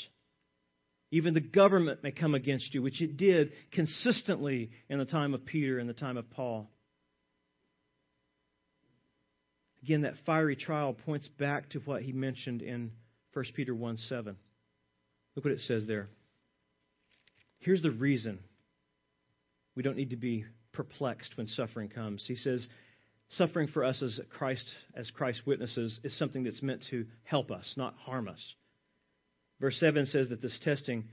Even 1.10 1.32
the 1.32 1.40
government 1.40 2.02
may 2.02 2.10
come 2.10 2.34
against 2.34 2.74
you, 2.74 2.82
which 2.82 3.00
it 3.00 3.16
did 3.16 3.52
consistently 3.72 4.70
in 4.90 4.98
the 4.98 5.06
time 5.06 5.32
of 5.32 5.46
Peter 5.46 5.78
and 5.78 5.88
the 5.88 5.94
time 5.94 6.18
of 6.18 6.28
Paul. 6.28 6.68
Again, 9.82 10.02
that 10.02 10.16
fiery 10.26 10.56
trial 10.56 10.92
points 10.92 11.26
back 11.38 11.70
to 11.70 11.78
what 11.86 12.02
he 12.02 12.12
mentioned 12.12 12.60
in 12.60 12.90
1 13.32 13.46
Peter 13.54 13.74
1 13.74 13.96
7. 13.96 14.36
Look 15.36 15.44
what 15.46 15.54
it 15.54 15.60
says 15.60 15.84
there. 15.86 16.10
Here's 17.60 17.80
the 17.80 17.90
reason 17.90 18.40
we 19.74 19.82
don't 19.82 19.96
need 19.96 20.10
to 20.10 20.16
be 20.16 20.44
perplexed 20.76 21.36
when 21.36 21.46
suffering 21.48 21.88
comes. 21.88 22.24
He 22.28 22.36
says, 22.36 22.66
suffering 23.30 23.68
for 23.68 23.82
us 23.82 24.02
as 24.02 24.20
Christ, 24.30 24.66
as 24.94 25.10
Christ's 25.10 25.46
witnesses 25.46 25.98
is 26.04 26.16
something 26.18 26.44
that's 26.44 26.62
meant 26.62 26.84
to 26.90 27.06
help 27.24 27.50
us, 27.50 27.74
not 27.76 27.94
harm 28.04 28.28
us. 28.28 28.54
Verse 29.60 29.78
7 29.80 30.06
says 30.06 30.28
that 30.28 30.42
this 30.42 30.58
testing 30.62 31.04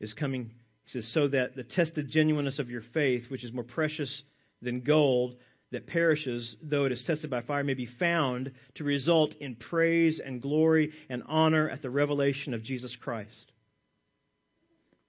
is 0.00 0.14
coming, 0.14 0.50
he 0.84 0.90
says, 0.90 1.10
so 1.12 1.28
that 1.28 1.54
the 1.54 1.62
tested 1.62 2.10
genuineness 2.10 2.58
of 2.58 2.70
your 2.70 2.82
faith, 2.94 3.24
which 3.28 3.44
is 3.44 3.52
more 3.52 3.62
precious 3.62 4.22
than 4.62 4.80
gold 4.80 5.36
that 5.70 5.86
perishes, 5.86 6.56
though 6.62 6.84
it 6.84 6.92
is 6.92 7.04
tested 7.06 7.30
by 7.30 7.42
fire, 7.42 7.64
may 7.64 7.74
be 7.74 7.88
found 7.98 8.52
to 8.76 8.84
result 8.84 9.34
in 9.40 9.56
praise 9.56 10.20
and 10.24 10.40
glory 10.40 10.92
and 11.10 11.22
honor 11.26 11.68
at 11.68 11.82
the 11.82 11.90
revelation 11.90 12.54
of 12.54 12.62
Jesus 12.62 12.96
Christ. 13.00 13.52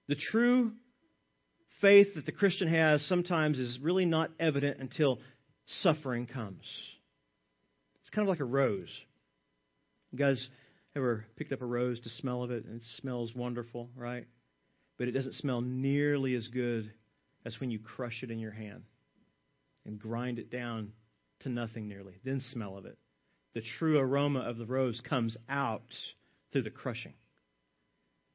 The 0.08 0.16
true 0.16 0.72
faith 1.80 2.14
that 2.14 2.26
the 2.26 2.32
Christian 2.32 2.68
has 2.68 3.02
sometimes 3.06 3.58
is 3.58 3.78
really 3.80 4.04
not 4.04 4.30
evident 4.38 4.78
until 4.80 5.18
suffering 5.82 6.26
comes. 6.26 6.62
It's 8.00 8.10
kind 8.10 8.26
of 8.26 8.30
like 8.30 8.40
a 8.40 8.44
rose. 8.44 8.90
You 10.12 10.18
guys 10.18 10.48
ever 10.94 11.26
picked 11.36 11.52
up 11.52 11.62
a 11.62 11.66
rose 11.66 12.00
to 12.00 12.08
smell 12.08 12.42
of 12.42 12.50
it 12.50 12.64
and 12.64 12.76
it 12.76 12.86
smells 13.00 13.34
wonderful, 13.34 13.90
right? 13.96 14.26
But 14.98 15.08
it 15.08 15.12
doesn't 15.12 15.34
smell 15.34 15.60
nearly 15.60 16.34
as 16.34 16.48
good 16.48 16.90
as 17.44 17.58
when 17.60 17.70
you 17.70 17.78
crush 17.78 18.22
it 18.22 18.30
in 18.30 18.38
your 18.38 18.52
hand 18.52 18.84
and 19.84 19.98
grind 19.98 20.38
it 20.38 20.50
down 20.50 20.92
to 21.40 21.48
nothing 21.48 21.88
nearly. 21.88 22.14
Then 22.24 22.40
smell 22.52 22.76
of 22.76 22.86
it. 22.86 22.96
The 23.54 23.62
true 23.78 23.98
aroma 23.98 24.40
of 24.40 24.58
the 24.58 24.66
rose 24.66 25.00
comes 25.08 25.36
out 25.48 25.82
through 26.52 26.62
the 26.62 26.70
crushing. 26.70 27.14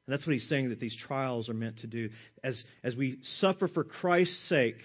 And 0.06 0.12
that's 0.12 0.26
what 0.26 0.32
he's 0.32 0.48
saying 0.48 0.70
that 0.70 0.80
these 0.80 0.96
trials 0.96 1.48
are 1.48 1.54
meant 1.54 1.78
to 1.80 1.86
do. 1.86 2.10
As, 2.42 2.62
as 2.82 2.96
we 2.96 3.18
suffer 3.40 3.68
for 3.68 3.84
Christ's 3.84 4.48
sake, 4.48 4.78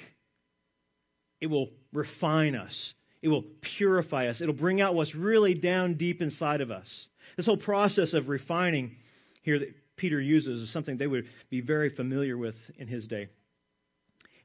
it 1.41 1.47
will 1.47 1.69
refine 1.91 2.55
us, 2.55 2.93
it 3.21 3.27
will 3.27 3.43
purify 3.77 4.27
us, 4.27 4.41
it'll 4.41 4.53
bring 4.53 4.81
out 4.81 4.95
what's 4.95 5.15
really 5.15 5.53
down 5.53 5.95
deep 5.95 6.21
inside 6.21 6.61
of 6.61 6.71
us. 6.71 6.87
This 7.35 7.45
whole 7.45 7.57
process 7.57 8.13
of 8.13 8.29
refining 8.29 8.95
here 9.43 9.59
that 9.59 9.73
Peter 9.97 10.21
uses 10.21 10.63
is 10.63 10.73
something 10.73 10.97
they 10.97 11.07
would 11.07 11.25
be 11.49 11.61
very 11.61 11.89
familiar 11.89 12.37
with 12.37 12.55
in 12.77 12.87
his 12.87 13.07
day. 13.07 13.27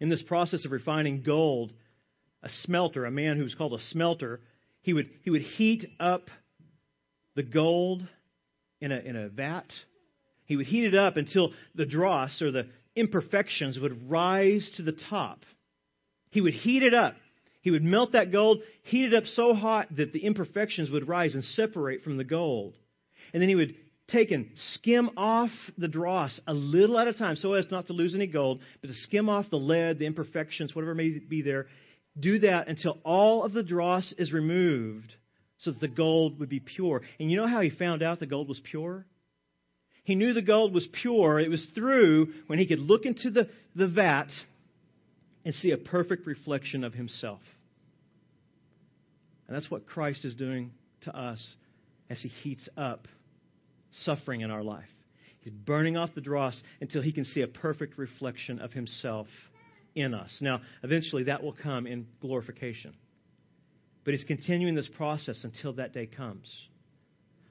In 0.00 0.08
this 0.08 0.22
process 0.22 0.64
of 0.64 0.72
refining 0.72 1.22
gold, 1.22 1.72
a 2.42 2.48
smelter, 2.62 3.04
a 3.04 3.10
man 3.10 3.36
who 3.36 3.44
was 3.44 3.54
called 3.54 3.74
a 3.74 3.80
smelter, 3.90 4.40
he 4.80 4.92
would, 4.92 5.08
he 5.22 5.30
would 5.30 5.42
heat 5.42 5.86
up 6.00 6.28
the 7.36 7.42
gold 7.42 8.06
in 8.80 8.90
a, 8.90 8.98
in 8.98 9.16
a 9.16 9.28
vat 9.28 9.66
he 10.52 10.56
would 10.56 10.66
heat 10.66 10.84
it 10.84 10.94
up 10.94 11.16
until 11.16 11.54
the 11.74 11.86
dross 11.86 12.42
or 12.42 12.50
the 12.50 12.66
imperfections 12.94 13.78
would 13.78 14.10
rise 14.10 14.70
to 14.76 14.82
the 14.82 14.92
top. 14.92 15.46
He 16.28 16.42
would 16.42 16.52
heat 16.52 16.82
it 16.82 16.92
up. 16.92 17.14
He 17.62 17.70
would 17.70 17.82
melt 17.82 18.12
that 18.12 18.30
gold, 18.30 18.60
heat 18.82 19.06
it 19.06 19.14
up 19.14 19.24
so 19.24 19.54
hot 19.54 19.96
that 19.96 20.12
the 20.12 20.18
imperfections 20.18 20.90
would 20.90 21.08
rise 21.08 21.34
and 21.34 21.42
separate 21.42 22.02
from 22.02 22.18
the 22.18 22.24
gold. 22.24 22.74
And 23.32 23.40
then 23.40 23.48
he 23.48 23.54
would 23.54 23.74
take 24.08 24.30
and 24.30 24.50
skim 24.74 25.12
off 25.16 25.48
the 25.78 25.88
dross 25.88 26.38
a 26.46 26.52
little 26.52 26.98
at 26.98 27.08
a 27.08 27.14
time 27.14 27.36
so 27.36 27.54
as 27.54 27.70
not 27.70 27.86
to 27.86 27.94
lose 27.94 28.14
any 28.14 28.26
gold, 28.26 28.60
but 28.82 28.88
to 28.88 28.94
skim 28.94 29.30
off 29.30 29.48
the 29.48 29.56
lead, 29.56 29.98
the 29.98 30.04
imperfections, 30.04 30.74
whatever 30.74 30.94
may 30.94 31.18
be 31.18 31.40
there. 31.40 31.68
Do 32.20 32.40
that 32.40 32.68
until 32.68 32.98
all 33.06 33.42
of 33.42 33.54
the 33.54 33.62
dross 33.62 34.12
is 34.18 34.34
removed 34.34 35.14
so 35.56 35.70
that 35.70 35.80
the 35.80 35.88
gold 35.88 36.40
would 36.40 36.50
be 36.50 36.60
pure. 36.60 37.00
And 37.18 37.30
you 37.30 37.38
know 37.38 37.48
how 37.48 37.62
he 37.62 37.70
found 37.70 38.02
out 38.02 38.20
the 38.20 38.26
gold 38.26 38.48
was 38.50 38.60
pure? 38.62 39.06
He 40.04 40.14
knew 40.14 40.32
the 40.32 40.42
gold 40.42 40.74
was 40.74 40.86
pure. 41.00 41.38
It 41.38 41.50
was 41.50 41.64
through 41.74 42.32
when 42.46 42.58
he 42.58 42.66
could 42.66 42.80
look 42.80 43.06
into 43.06 43.30
the, 43.30 43.48
the 43.76 43.86
vat 43.86 44.28
and 45.44 45.54
see 45.54 45.70
a 45.70 45.76
perfect 45.76 46.26
reflection 46.26 46.84
of 46.84 46.92
himself. 46.92 47.40
And 49.46 49.56
that's 49.56 49.70
what 49.70 49.86
Christ 49.86 50.24
is 50.24 50.34
doing 50.34 50.72
to 51.02 51.16
us 51.16 51.44
as 52.10 52.20
he 52.20 52.28
heats 52.28 52.68
up 52.76 53.06
suffering 53.92 54.40
in 54.40 54.50
our 54.50 54.62
life. 54.62 54.88
He's 55.40 55.52
burning 55.52 55.96
off 55.96 56.10
the 56.14 56.20
dross 56.20 56.60
until 56.80 57.02
he 57.02 57.12
can 57.12 57.24
see 57.24 57.42
a 57.42 57.48
perfect 57.48 57.98
reflection 57.98 58.60
of 58.60 58.72
himself 58.72 59.26
in 59.94 60.14
us. 60.14 60.38
Now, 60.40 60.60
eventually 60.82 61.24
that 61.24 61.42
will 61.42 61.54
come 61.60 61.86
in 61.86 62.06
glorification. 62.20 62.94
But 64.04 64.14
he's 64.14 64.24
continuing 64.24 64.74
this 64.74 64.88
process 64.96 65.40
until 65.44 65.74
that 65.74 65.92
day 65.92 66.06
comes 66.06 66.48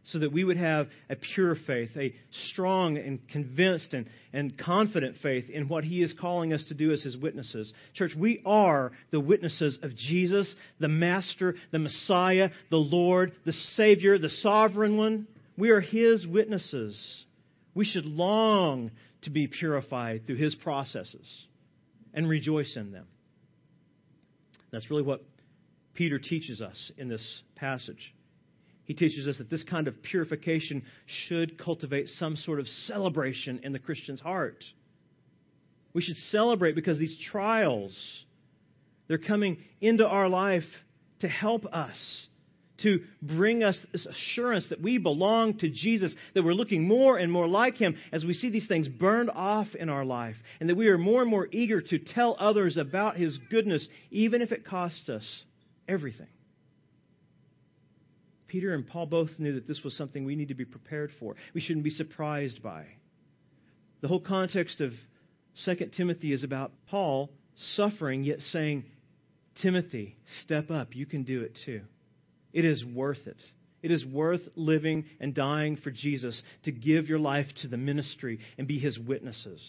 so 0.04 0.20
that 0.20 0.32
we 0.32 0.44
would 0.44 0.58
have 0.58 0.88
a 1.10 1.16
pure 1.16 1.56
faith, 1.68 1.92
a 1.96 2.14
strong 2.50 2.98
and 2.98 3.20
convinced 3.30 3.94
and, 3.94 4.08
and 4.34 4.58
confident 4.58 5.18
faith 5.22 5.50
in 5.50 5.68
what 5.68 5.84
He 5.84 6.02
is 6.02 6.14
calling 6.20 6.54
us 6.54 6.64
to 6.70 6.74
do 6.74 6.92
as 6.92 7.04
His 7.04 7.16
witnesses. 7.16 7.72
Church, 7.94 8.14
we 8.18 8.42
are 8.46 8.92
the 9.12 9.20
witnesses 9.20 9.78
of 9.84 9.96
Jesus, 9.96 10.54
the 10.80 10.88
Master, 10.88 11.56
the 11.72 11.80
Messiah, 11.80 12.50
the 12.70 12.78
Lord, 12.78 13.34
the 13.46 13.54
Savior, 13.54 14.18
the 14.18 14.30
Sovereign 14.30 14.98
One. 14.98 15.28
We 15.58 15.70
are 15.70 15.82
His 15.82 16.26
witnesses. 16.26 17.24
We 17.76 17.86
should 17.86 18.06
long 18.06 18.92
to 19.24 19.30
be 19.30 19.48
purified 19.48 20.26
through 20.26 20.38
His 20.38 20.56
processes 20.56 21.28
and 22.14 22.28
rejoice 22.28 22.76
in 22.76 22.92
them. 22.92 23.06
That's 24.72 24.90
really 24.90 25.04
what 25.04 25.24
Peter 25.94 26.18
teaches 26.18 26.62
us 26.62 26.92
in 26.98 27.08
this 27.08 27.42
passage 27.56 28.14
he 28.92 28.96
teaches 29.08 29.26
us 29.26 29.38
that 29.38 29.50
this 29.50 29.64
kind 29.64 29.88
of 29.88 30.04
purification 30.04 30.84
should 31.06 31.58
cultivate 31.58 32.10
some 32.10 32.36
sort 32.36 32.60
of 32.60 32.68
celebration 32.68 33.62
in 33.64 33.72
the 33.72 33.80
Christian's 33.80 34.20
heart. 34.20 34.66
We 35.94 36.02
should 36.02 36.18
celebrate 36.30 36.76
because 36.76 36.98
these 36.98 37.18
trials, 37.32 37.98
they're 39.08 39.18
coming 39.18 39.60
into 39.80 40.06
our 40.06 40.28
life 40.28 40.66
to 41.22 41.30
help 41.30 41.68
us, 41.68 42.28
to 42.80 43.00
bring 43.22 43.64
us 43.64 43.80
this 43.94 44.06
assurance 44.06 44.68
that 44.72 44.82
we 44.82 44.98
belong 44.98 45.60
to 45.60 45.70
Jesus, 45.70 46.14
that 46.34 46.44
we're 46.44 46.54
looking 46.54 46.86
more 46.86 47.18
and 47.18 47.32
more 47.32 47.48
like 47.48 47.78
Him 47.78 47.96
as 48.12 48.26
we 48.26 48.34
see 48.34 48.50
these 48.50 48.68
things 48.68 48.90
burned 48.90 49.30
off 49.30 49.68
in 49.74 49.88
our 49.88 50.04
life, 50.04 50.36
and 50.60 50.70
that 50.70 50.76
we 50.76 50.90
are 50.90 50.98
more 50.98 51.22
and 51.22 51.32
more 51.32 51.48
eager 51.50 51.80
to 51.80 51.98
tell 51.98 52.36
others 52.38 52.76
about 52.76 53.16
His 53.16 53.40
goodness, 53.50 53.88
even 54.10 54.42
if 54.42 54.52
it 54.52 54.66
costs 54.66 55.08
us 55.08 55.44
everything. 55.88 56.28
Peter 58.52 58.74
and 58.74 58.86
Paul 58.86 59.06
both 59.06 59.30
knew 59.38 59.56
that 59.56 59.66
this 59.66 59.82
was 59.82 59.96
something 59.96 60.26
we 60.26 60.36
need 60.36 60.50
to 60.50 60.54
be 60.54 60.66
prepared 60.66 61.10
for. 61.22 61.36
We 61.54 61.62
shouldn't 61.62 61.86
be 61.86 61.90
surprised 61.90 62.62
by. 62.62 62.84
The 64.02 64.10
whole 64.10 64.20
context 64.20 64.82
of 64.82 64.92
2 65.64 65.92
Timothy 65.96 66.34
is 66.34 66.44
about 66.44 66.74
Paul 66.90 67.30
suffering, 67.78 68.26
yet 68.26 68.40
saying, 68.52 68.84
Timothy, 69.62 70.18
step 70.42 70.70
up. 70.70 70.98
You 70.98 71.06
can 71.06 71.24
do 71.24 71.44
it 71.44 71.58
too. 71.66 71.80
It 72.52 72.66
is 72.66 72.84
worth 72.84 73.26
it. 73.26 73.38
It 73.82 73.90
is 73.90 74.06
worth 74.06 74.42
living 74.56 75.06
and 75.22 75.34
dying 75.34 75.78
for 75.78 75.90
Jesus 75.90 76.42
to 76.64 76.74
give 76.74 77.08
your 77.08 77.20
life 77.20 77.48
to 77.62 77.70
the 77.70 77.78
ministry 77.78 78.40
and 78.58 78.68
be 78.68 78.80
his 78.80 79.00
witnesses. 79.00 79.62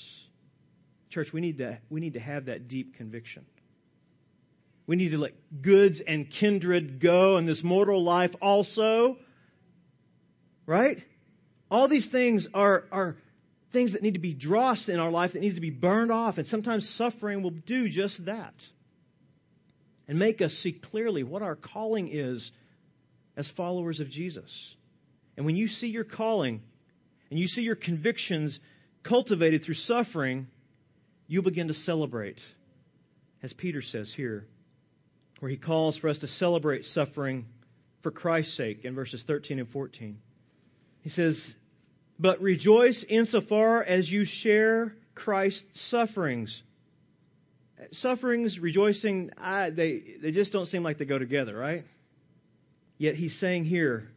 Church, 1.11 1.29
we 1.33 1.41
need 1.41 1.59
to, 1.59 1.79
we 1.89 2.01
need 2.01 2.15
to 2.15 2.21
have 2.21 2.47
that 2.47 2.67
deep 2.67 2.97
conviction. 2.97 3.47
We 4.87 4.97
need 4.97 5.11
to 5.11 5.19
let 5.19 5.33
goods 5.63 6.01
and 6.07 6.27
kindred 6.41 7.01
go 7.01 7.39
in 7.39 7.47
this 7.47 7.63
mortal 7.63 8.03
life 8.03 8.33
also. 8.41 9.17
Right? 10.67 10.99
All 11.71 11.89
these 11.89 12.09
things 12.11 12.47
are, 12.53 12.85
are 12.91 13.17
things 13.73 13.93
that 13.93 14.03
need 14.03 14.15
to 14.15 14.21
be 14.21 14.35
drossed 14.35 14.89
in 14.89 14.99
our 14.99 15.11
life, 15.11 15.33
that 15.33 15.41
needs 15.41 15.55
to 15.55 15.61
be 15.61 15.71
burned 15.71 16.11
off. 16.11 16.39
And 16.39 16.47
sometimes 16.49 16.89
suffering 16.97 17.43
will 17.43 17.51
do 17.51 17.89
just 17.89 18.25
that. 18.27 18.55
And 20.09 20.19
make 20.19 20.43
us 20.43 20.51
see 20.63 20.73
clearly 20.73 21.23
what 21.23 21.43
our 21.43 21.57
calling 21.57 22.11
is 22.13 22.51
as 23.37 23.51
followers 23.57 24.01
of 24.01 24.11
Jesus. 24.11 24.51
And 25.37 25.47
when 25.47 25.57
you 25.57 25.69
see 25.69 25.87
your 25.87 26.05
calling 26.05 26.61
and 27.31 27.39
you 27.39 27.47
see 27.47 27.63
your 27.63 27.77
convictions 27.77 28.59
cultivated 29.09 29.65
through 29.65 29.77
suffering, 29.77 30.49
you'll 31.29 31.45
begin 31.45 31.69
to 31.69 31.75
celebrate, 31.75 32.39
as 33.43 33.53
Peter 33.55 33.81
says 33.81 34.13
here 34.15 34.47
where 35.43 35.51
he 35.51 35.57
calls 35.57 35.97
for 35.97 36.09
us 36.09 36.19
to 36.19 36.29
celebrate 36.29 36.85
suffering 36.85 37.47
for 38.05 38.13
Christ's 38.13 38.57
sake 38.57 38.85
in 38.85 38.95
verses 38.95 39.25
13 39.27 39.59
and 39.59 39.69
14. 39.71 40.17
He 41.01 41.11
says, 41.11 41.37
But 42.17 42.41
rejoice 42.41 43.05
insofar 43.09 43.83
as 43.83 44.09
you 44.09 44.25
share 44.25 44.95
Christ's 45.17 45.65
sufferings. 45.91 46.63
Sufferings, 47.91 48.57
rejoicing, 48.61 49.33
I, 49.37 49.71
they, 49.71 50.05
they 50.23 50.31
just 50.31 50.53
don't 50.53 50.67
seem 50.67 50.85
like 50.85 50.99
they 50.99 51.07
go 51.07 51.19
together, 51.19 51.57
right? 51.59 51.87
Yet 52.97 53.17
he's 53.17 53.37
saying 53.41 53.65
here, 53.65 54.11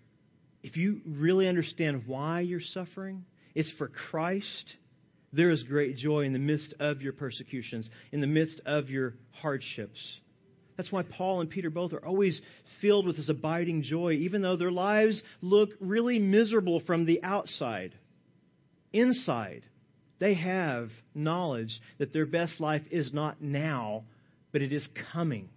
if 0.61 0.77
you 0.77 1.01
really 1.07 1.47
understand 1.47 2.03
why 2.05 2.41
you're 2.41 2.61
suffering, 2.61 3.25
it's 3.55 3.71
for 3.79 3.87
Christ. 3.87 4.75
There 5.33 5.49
is 5.49 5.63
great 5.63 5.97
joy 5.97 6.25
in 6.25 6.33
the 6.33 6.39
midst 6.39 6.75
of 6.79 7.01
your 7.01 7.13
persecutions, 7.13 7.89
in 8.11 8.21
the 8.21 8.27
midst 8.27 8.61
of 8.67 8.91
your 8.91 9.15
hardships. 9.41 10.19
That's 10.77 10.91
why 10.91 11.03
Paul 11.03 11.41
and 11.41 11.49
Peter 11.49 11.69
both 11.69 11.93
are 11.93 12.05
always 12.05 12.41
filled 12.81 13.07
with 13.07 13.17
this 13.17 13.29
abiding 13.29 13.83
joy, 13.83 14.13
even 14.13 14.41
though 14.41 14.57
their 14.57 14.71
lives 14.71 15.23
look 15.41 15.69
really 15.79 16.19
miserable 16.19 16.81
from 16.81 17.05
the 17.05 17.23
outside. 17.23 17.93
Inside, 18.91 19.63
they 20.19 20.33
have 20.33 20.89
knowledge 21.13 21.79
that 21.97 22.13
their 22.13 22.25
best 22.25 22.59
life 22.59 22.83
is 22.91 23.13
not 23.13 23.41
now, 23.41 24.03
but 24.51 24.61
it 24.61 24.73
is 24.73 24.87
coming. 25.13 25.49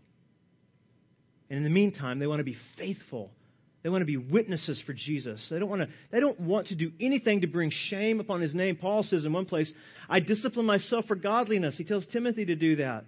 And 1.50 1.58
in 1.58 1.64
the 1.64 1.70
meantime, 1.70 2.18
they 2.18 2.26
want 2.26 2.40
to 2.40 2.44
be 2.44 2.56
faithful. 2.76 3.30
They 3.82 3.88
want 3.88 4.02
to 4.02 4.06
be 4.06 4.16
witnesses 4.16 4.82
for 4.84 4.92
Jesus. 4.92 5.46
They 5.50 5.58
don't 5.58 5.68
want 5.68 5.82
to, 5.82 5.88
they 6.10 6.20
don't 6.20 6.38
want 6.40 6.68
to 6.68 6.74
do 6.74 6.92
anything 7.00 7.40
to 7.40 7.46
bring 7.46 7.70
shame 7.70 8.20
upon 8.20 8.40
his 8.40 8.54
name. 8.54 8.76
Paul 8.76 9.02
says 9.04 9.24
in 9.24 9.32
one 9.32 9.46
place, 9.46 9.72
I 10.08 10.20
discipline 10.20 10.66
myself 10.66 11.06
for 11.06 11.14
godliness. 11.14 11.76
He 11.76 11.84
tells 11.84 12.06
Timothy 12.06 12.44
to 12.46 12.56
do 12.56 12.76
that. 12.76 13.04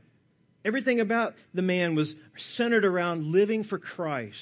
Everything 0.64 1.00
about 1.00 1.34
the 1.54 1.62
man 1.62 1.94
was 1.94 2.14
centered 2.56 2.84
around 2.84 3.26
living 3.26 3.64
for 3.64 3.78
Christ. 3.78 4.36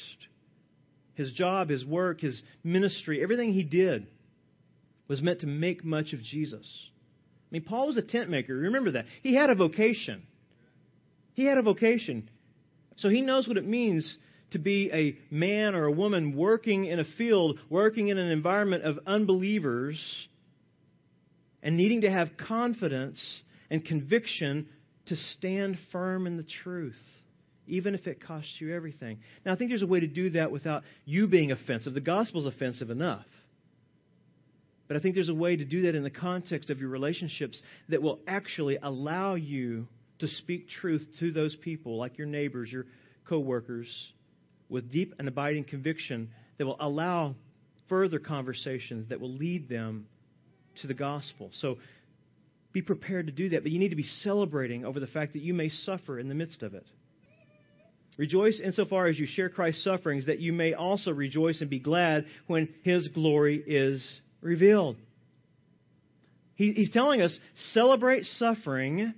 His 1.15 1.33
job, 1.33 1.69
his 1.69 1.85
work, 1.85 2.21
his 2.21 2.43
ministry, 2.65 3.23
everything 3.23 3.53
he 3.53 3.65
did 3.65 4.07
was 5.07 5.23
meant 5.23 5.41
to 5.41 5.47
make 5.47 5.85
much 5.85 6.13
of 6.13 6.23
Jesus. 6.23 6.67
I 7.51 7.51
mean, 7.51 7.63
Paul 7.63 7.87
was 7.87 7.97
a 7.97 8.03
tent 8.03 8.29
maker. 8.29 8.55
Remember 8.55 8.93
that. 8.93 9.07
He 9.23 9.35
had 9.35 9.51
a 9.51 9.55
vocation. 9.55 10.23
He 11.35 11.45
had 11.45 11.57
a 11.57 11.63
vocation. 11.63 12.29
So 12.97 13.09
he 13.09 13.23
knows 13.23 13.49
what 13.49 13.57
it 13.57 13.67
means 13.67 14.19
to 14.51 14.59
be 14.59 14.91
a 14.93 15.35
man 15.35 15.75
or 15.75 15.85
a 15.85 15.93
woman 15.93 16.37
working 16.37 16.87
in 16.87 17.01
a 17.01 17.05
field, 17.17 17.59
working 17.71 18.09
in 18.09 18.19
an 18.19 18.31
environment 18.31 18.85
of 18.85 18.99
unbelievers, 19.07 19.99
and 21.63 21.77
needing 21.77 22.03
to 22.03 22.11
have 22.11 22.37
confidence 22.37 23.23
and 23.71 23.85
conviction 23.85 24.69
to 25.09 25.17
stand 25.17 25.79
firm 25.93 26.27
in 26.27 26.37
the 26.37 26.47
truth, 26.63 26.97
even 27.67 27.95
if 27.95 28.07
it 28.07 28.21
costs 28.21 28.53
you 28.59 28.75
everything. 28.75 29.19
Now, 29.45 29.53
I 29.53 29.57
think 29.57 29.71
there's 29.71 29.83
a 29.83 29.87
way 29.87 30.01
to 30.01 30.07
do 30.07 30.31
that 30.31 30.51
without 30.51 30.85
you 31.05 31.27
being 31.27 31.53
offensive. 31.53 31.95
The 31.95 32.01
gospel's 32.01 32.47
offensive 32.47 32.91
enough. 32.91 33.27
But 34.87 34.97
I 34.97 35.01
think 35.01 35.15
there's 35.15 35.29
a 35.29 35.35
way 35.35 35.55
to 35.57 35.65
do 35.65 35.83
that 35.83 35.95
in 35.95 36.03
the 36.03 36.11
context 36.11 36.71
of 36.71 36.81
your 36.81 36.89
relationships 36.89 37.61
that 37.91 38.01
will 38.01 38.21
actually 38.27 38.79
allow 38.83 39.35
you 39.35 39.87
to 40.21 40.27
speak 40.27 40.69
truth 40.69 41.07
to 41.21 41.31
those 41.31 41.55
people, 41.57 41.99
like 41.99 42.17
your 42.17 42.27
neighbors, 42.27 42.73
your 42.73 42.87
coworkers, 43.29 43.89
with 44.71 44.91
deep 44.91 45.15
and 45.19 45.29
abiding 45.29 45.65
conviction 45.65 46.31
that 46.57 46.67
will 46.67 46.77
allow 46.81 47.35
further 47.89 48.19
conversations 48.19 49.09
that 49.11 49.21
will 49.21 49.33
lead 49.33 49.69
them 49.69 50.07
to 50.81 50.87
the 50.87 50.95
gospel. 50.95 51.51
So 51.61 51.79
be 52.79 52.83
prepared 52.83 53.27
to 53.27 53.33
do 53.33 53.49
that, 53.51 53.65
but 53.65 53.73
you 53.73 53.79
need 53.81 53.89
to 53.89 53.97
be 53.97 54.05
celebrating 54.23 54.85
over 54.85 55.01
the 55.01 55.09
fact 55.09 55.33
that 55.33 55.43
you 55.43 55.53
may 55.53 55.69
suffer 55.69 56.19
in 56.19 56.29
the 56.29 56.35
midst 56.35 56.63
of 56.63 56.75
it. 56.75 56.87
Rejoice 58.17 58.61
insofar 58.63 59.09
as 59.09 59.19
you 59.19 59.27
share 59.27 59.49
Christ's 59.49 59.83
sufferings, 59.83 60.27
that 60.27 60.39
you 60.39 60.53
may 60.53 60.75
also 60.75 61.11
rejoice 61.13 61.61
and 61.61 61.69
be 61.69 61.81
glad 61.81 62.27
when 62.47 62.69
his 62.83 63.09
glory 63.09 63.63
is 63.67 64.07
revealed. 64.41 64.97
He, 66.55 66.73
he's 66.73 66.91
telling 66.91 67.21
us 67.21 67.37
celebrate 67.73 68.25
suffering 68.25 69.15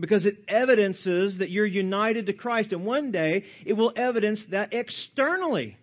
because 0.00 0.24
it 0.24 0.36
evidences 0.48 1.38
that 1.38 1.50
you're 1.50 1.66
united 1.66 2.26
to 2.26 2.32
Christ. 2.32 2.72
And 2.72 2.86
one 2.86 3.10
day 3.12 3.44
it 3.66 3.74
will 3.74 3.92
evidence 3.96 4.42
that 4.50 4.72
externally. 4.72 5.76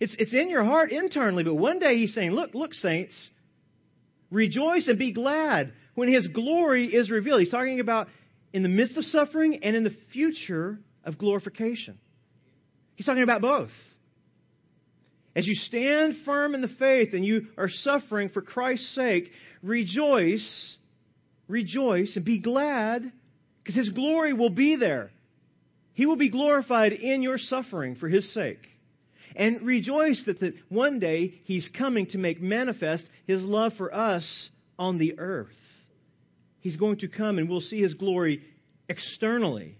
It's, 0.00 0.14
it's 0.18 0.34
in 0.34 0.48
your 0.50 0.64
heart 0.64 0.90
internally, 0.90 1.44
but 1.44 1.54
one 1.54 1.78
day 1.78 1.96
he's 1.96 2.14
saying, 2.14 2.32
Look, 2.32 2.54
look, 2.54 2.74
saints, 2.74 3.28
rejoice 4.30 4.88
and 4.88 4.98
be 4.98 5.12
glad 5.12 5.72
when 5.98 6.12
his 6.12 6.28
glory 6.28 6.86
is 6.86 7.10
revealed. 7.10 7.40
He's 7.40 7.50
talking 7.50 7.80
about 7.80 8.06
in 8.52 8.62
the 8.62 8.68
midst 8.68 8.96
of 8.96 9.02
suffering 9.02 9.64
and 9.64 9.74
in 9.74 9.82
the 9.82 9.96
future 10.12 10.78
of 11.02 11.18
glorification. 11.18 11.98
He's 12.94 13.04
talking 13.04 13.24
about 13.24 13.40
both. 13.40 13.72
As 15.34 15.44
you 15.44 15.56
stand 15.56 16.18
firm 16.24 16.54
in 16.54 16.60
the 16.60 16.70
faith 16.78 17.14
and 17.14 17.24
you 17.24 17.48
are 17.56 17.68
suffering 17.68 18.28
for 18.28 18.42
Christ's 18.42 18.94
sake, 18.94 19.32
rejoice, 19.60 20.76
rejoice, 21.48 22.14
and 22.14 22.24
be 22.24 22.38
glad 22.38 23.02
because 23.64 23.74
His 23.74 23.90
glory 23.90 24.32
will 24.32 24.50
be 24.50 24.76
there. 24.76 25.10
He 25.94 26.06
will 26.06 26.16
be 26.16 26.30
glorified 26.30 26.92
in 26.92 27.22
your 27.22 27.38
suffering 27.38 27.96
for 27.96 28.08
His 28.08 28.32
sake. 28.32 28.64
And 29.34 29.62
rejoice 29.62 30.22
that 30.26 30.38
the, 30.38 30.54
one 30.68 31.00
day 31.00 31.40
He's 31.42 31.68
coming 31.76 32.06
to 32.10 32.18
make 32.18 32.40
manifest 32.40 33.02
His 33.26 33.42
love 33.42 33.72
for 33.76 33.92
us 33.92 34.48
on 34.78 34.98
the 34.98 35.18
earth. 35.18 35.48
He's 36.60 36.76
going 36.76 36.98
to 36.98 37.08
come 37.08 37.38
and 37.38 37.48
we'll 37.48 37.60
see 37.60 37.80
His 37.80 37.94
glory 37.94 38.42
externally. 38.88 39.76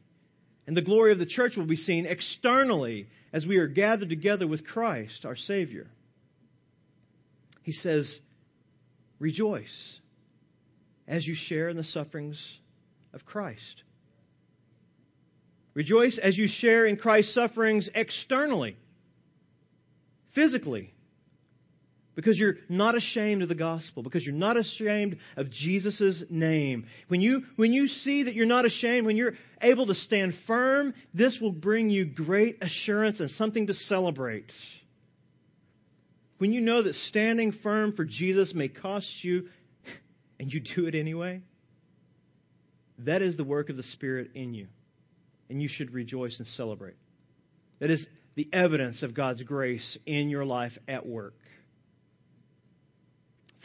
And 0.66 0.76
the 0.76 0.82
glory 0.82 1.12
of 1.12 1.18
the 1.18 1.26
church 1.26 1.56
will 1.56 1.66
be 1.66 1.76
seen 1.76 2.06
externally 2.06 3.08
as 3.32 3.46
we 3.46 3.56
are 3.56 3.66
gathered 3.66 4.08
together 4.08 4.46
with 4.46 4.66
Christ, 4.66 5.24
our 5.24 5.36
Savior. 5.36 5.86
He 7.62 7.72
says, 7.72 8.20
Rejoice 9.18 9.98
as 11.06 11.26
you 11.26 11.34
share 11.34 11.68
in 11.68 11.76
the 11.76 11.84
sufferings 11.84 12.40
of 13.12 13.24
Christ. 13.24 13.82
Rejoice 15.74 16.18
as 16.22 16.36
you 16.36 16.48
share 16.48 16.86
in 16.86 16.96
Christ's 16.96 17.34
sufferings 17.34 17.88
externally, 17.94 18.76
physically, 20.34 20.92
because 22.18 22.36
you're 22.36 22.56
not 22.68 22.96
ashamed 22.96 23.44
of 23.44 23.48
the 23.48 23.54
gospel, 23.54 24.02
because 24.02 24.26
you're 24.26 24.34
not 24.34 24.56
ashamed 24.56 25.18
of 25.36 25.52
Jesus' 25.52 26.24
name. 26.28 26.84
When 27.06 27.20
you, 27.20 27.44
when 27.54 27.72
you 27.72 27.86
see 27.86 28.24
that 28.24 28.34
you're 28.34 28.44
not 28.44 28.66
ashamed, 28.66 29.06
when 29.06 29.16
you're 29.16 29.34
able 29.62 29.86
to 29.86 29.94
stand 29.94 30.34
firm, 30.44 30.94
this 31.14 31.38
will 31.40 31.52
bring 31.52 31.90
you 31.90 32.04
great 32.04 32.58
assurance 32.60 33.20
and 33.20 33.30
something 33.30 33.68
to 33.68 33.74
celebrate. 33.74 34.50
When 36.38 36.52
you 36.52 36.60
know 36.60 36.82
that 36.82 36.96
standing 37.06 37.52
firm 37.62 37.92
for 37.92 38.04
Jesus 38.04 38.52
may 38.52 38.66
cost 38.66 39.06
you, 39.22 39.50
and 40.40 40.52
you 40.52 40.58
do 40.74 40.86
it 40.86 40.96
anyway, 40.96 41.42
that 42.98 43.22
is 43.22 43.36
the 43.36 43.44
work 43.44 43.70
of 43.70 43.76
the 43.76 43.84
Spirit 43.84 44.32
in 44.34 44.54
you. 44.54 44.66
And 45.50 45.62
you 45.62 45.68
should 45.70 45.92
rejoice 45.92 46.34
and 46.40 46.48
celebrate. 46.48 46.96
That 47.78 47.92
is 47.92 48.04
the 48.34 48.48
evidence 48.52 49.04
of 49.04 49.14
God's 49.14 49.44
grace 49.44 49.96
in 50.04 50.28
your 50.28 50.44
life 50.44 50.76
at 50.88 51.06
work. 51.06 51.34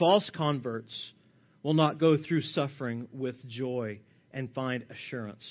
False 0.04 0.30
converts 0.36 0.93
will 1.64 1.76
not 1.76 1.97
go 1.97 2.18
through 2.18 2.41
suffering 2.41 3.08
with 3.14 3.38
joy 3.47 3.99
and 4.34 4.54
find 4.54 4.84
assurance. 4.89 5.49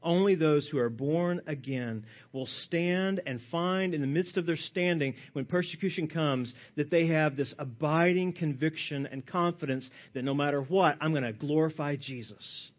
Only 0.00 0.36
those 0.36 0.68
who 0.68 0.78
are 0.78 0.88
born 0.88 1.40
again 1.48 2.06
will 2.32 2.46
stand 2.46 3.20
and 3.26 3.40
find 3.50 3.92
in 3.92 4.00
the 4.00 4.06
midst 4.06 4.36
of 4.36 4.46
their 4.46 4.54
standing 4.54 5.16
when 5.32 5.44
persecution 5.44 6.06
comes 6.06 6.54
that 6.76 6.88
they 6.88 7.08
have 7.08 7.34
this 7.34 7.52
abiding 7.58 8.34
conviction 8.34 9.08
and 9.10 9.26
confidence 9.26 9.90
that 10.14 10.22
no 10.22 10.34
matter 10.34 10.62
what, 10.62 10.96
I'm 11.00 11.10
going 11.10 11.24
to 11.24 11.32
glorify 11.32 11.96
Jesus. 11.96 12.70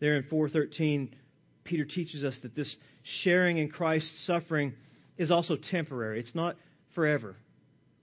There 0.00 0.16
in 0.16 0.24
413, 0.24 1.14
Peter 1.62 1.84
teaches 1.84 2.24
us 2.24 2.36
that 2.42 2.56
this 2.56 2.74
sharing 3.22 3.58
in 3.58 3.68
Christ's 3.68 4.26
suffering 4.26 4.72
is 5.16 5.30
also 5.30 5.54
temporary. 5.70 6.18
It's 6.18 6.34
not 6.34 6.56
forever. 6.96 7.36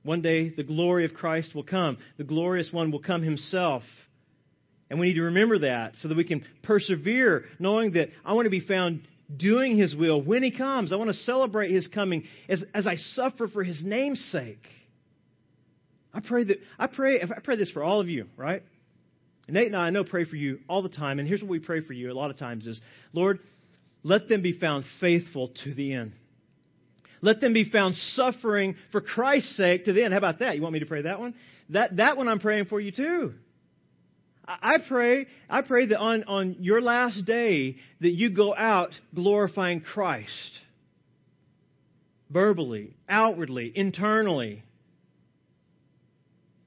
One 0.03 0.21
day, 0.21 0.49
the 0.49 0.63
glory 0.63 1.05
of 1.05 1.13
Christ 1.13 1.53
will 1.53 1.63
come. 1.63 1.97
The 2.17 2.23
glorious 2.23 2.71
one 2.71 2.91
will 2.91 3.01
come 3.01 3.21
himself. 3.21 3.83
And 4.89 4.99
we 4.99 5.07
need 5.07 5.15
to 5.15 5.23
remember 5.23 5.59
that 5.59 5.93
so 6.01 6.07
that 6.07 6.17
we 6.17 6.23
can 6.23 6.43
persevere, 6.63 7.45
knowing 7.59 7.93
that 7.93 8.09
I 8.25 8.33
want 8.33 8.45
to 8.45 8.49
be 8.49 8.59
found 8.59 9.01
doing 9.35 9.77
his 9.77 9.95
will 9.95 10.21
when 10.21 10.43
he 10.43 10.51
comes. 10.51 10.91
I 10.91 10.97
want 10.97 11.09
to 11.09 11.15
celebrate 11.15 11.71
his 11.71 11.87
coming 11.87 12.23
as, 12.49 12.63
as 12.73 12.87
I 12.87 12.95
suffer 12.95 13.47
for 13.47 13.63
his 13.63 13.81
name's 13.83 14.19
sake. 14.31 14.63
I 16.13 16.19
pray 16.19 16.43
that 16.43 16.57
I 16.77 16.87
pray 16.87 17.21
I 17.21 17.39
pray 17.41 17.55
this 17.55 17.71
for 17.71 17.83
all 17.83 18.01
of 18.01 18.09
you, 18.09 18.27
right? 18.35 18.63
Nate 19.47 19.67
and 19.67 19.75
I, 19.75 19.87
I 19.87 19.89
know 19.89 20.03
pray 20.03 20.25
for 20.25 20.35
you 20.35 20.59
all 20.69 20.81
the 20.81 20.89
time, 20.89 21.19
and 21.19 21.27
here's 21.27 21.41
what 21.41 21.49
we 21.49 21.59
pray 21.59 21.81
for 21.81 21.93
you 21.93 22.11
a 22.11 22.13
lot 22.13 22.31
of 22.31 22.37
times 22.37 22.67
is, 22.67 22.79
Lord, 23.11 23.39
let 24.03 24.29
them 24.29 24.41
be 24.41 24.53
found 24.53 24.85
faithful 24.99 25.51
to 25.63 25.73
the 25.73 25.93
end. 25.93 26.13
Let 27.21 27.39
them 27.39 27.53
be 27.53 27.69
found 27.69 27.95
suffering 28.15 28.75
for 28.91 29.01
Christ's 29.01 29.55
sake 29.55 29.85
to 29.85 29.93
the 29.93 30.03
end. 30.03 30.13
How 30.13 30.17
about 30.17 30.39
that? 30.39 30.55
You 30.55 30.61
want 30.61 30.73
me 30.73 30.79
to 30.79 30.85
pray 30.85 31.03
that 31.03 31.19
one? 31.19 31.35
That, 31.69 31.97
that 31.97 32.17
one 32.17 32.27
I'm 32.27 32.39
praying 32.39 32.65
for 32.65 32.79
you 32.79 32.91
too. 32.91 33.33
I 34.45 34.77
pray, 34.87 35.27
I 35.49 35.61
pray 35.61 35.85
that 35.87 35.97
on, 35.97 36.23
on 36.23 36.55
your 36.59 36.81
last 36.81 37.25
day 37.25 37.77
that 38.01 38.09
you 38.09 38.31
go 38.31 38.55
out 38.55 38.89
glorifying 39.13 39.81
Christ. 39.81 40.29
Verbally, 42.29 42.95
outwardly, 43.07 43.71
internally. 43.73 44.63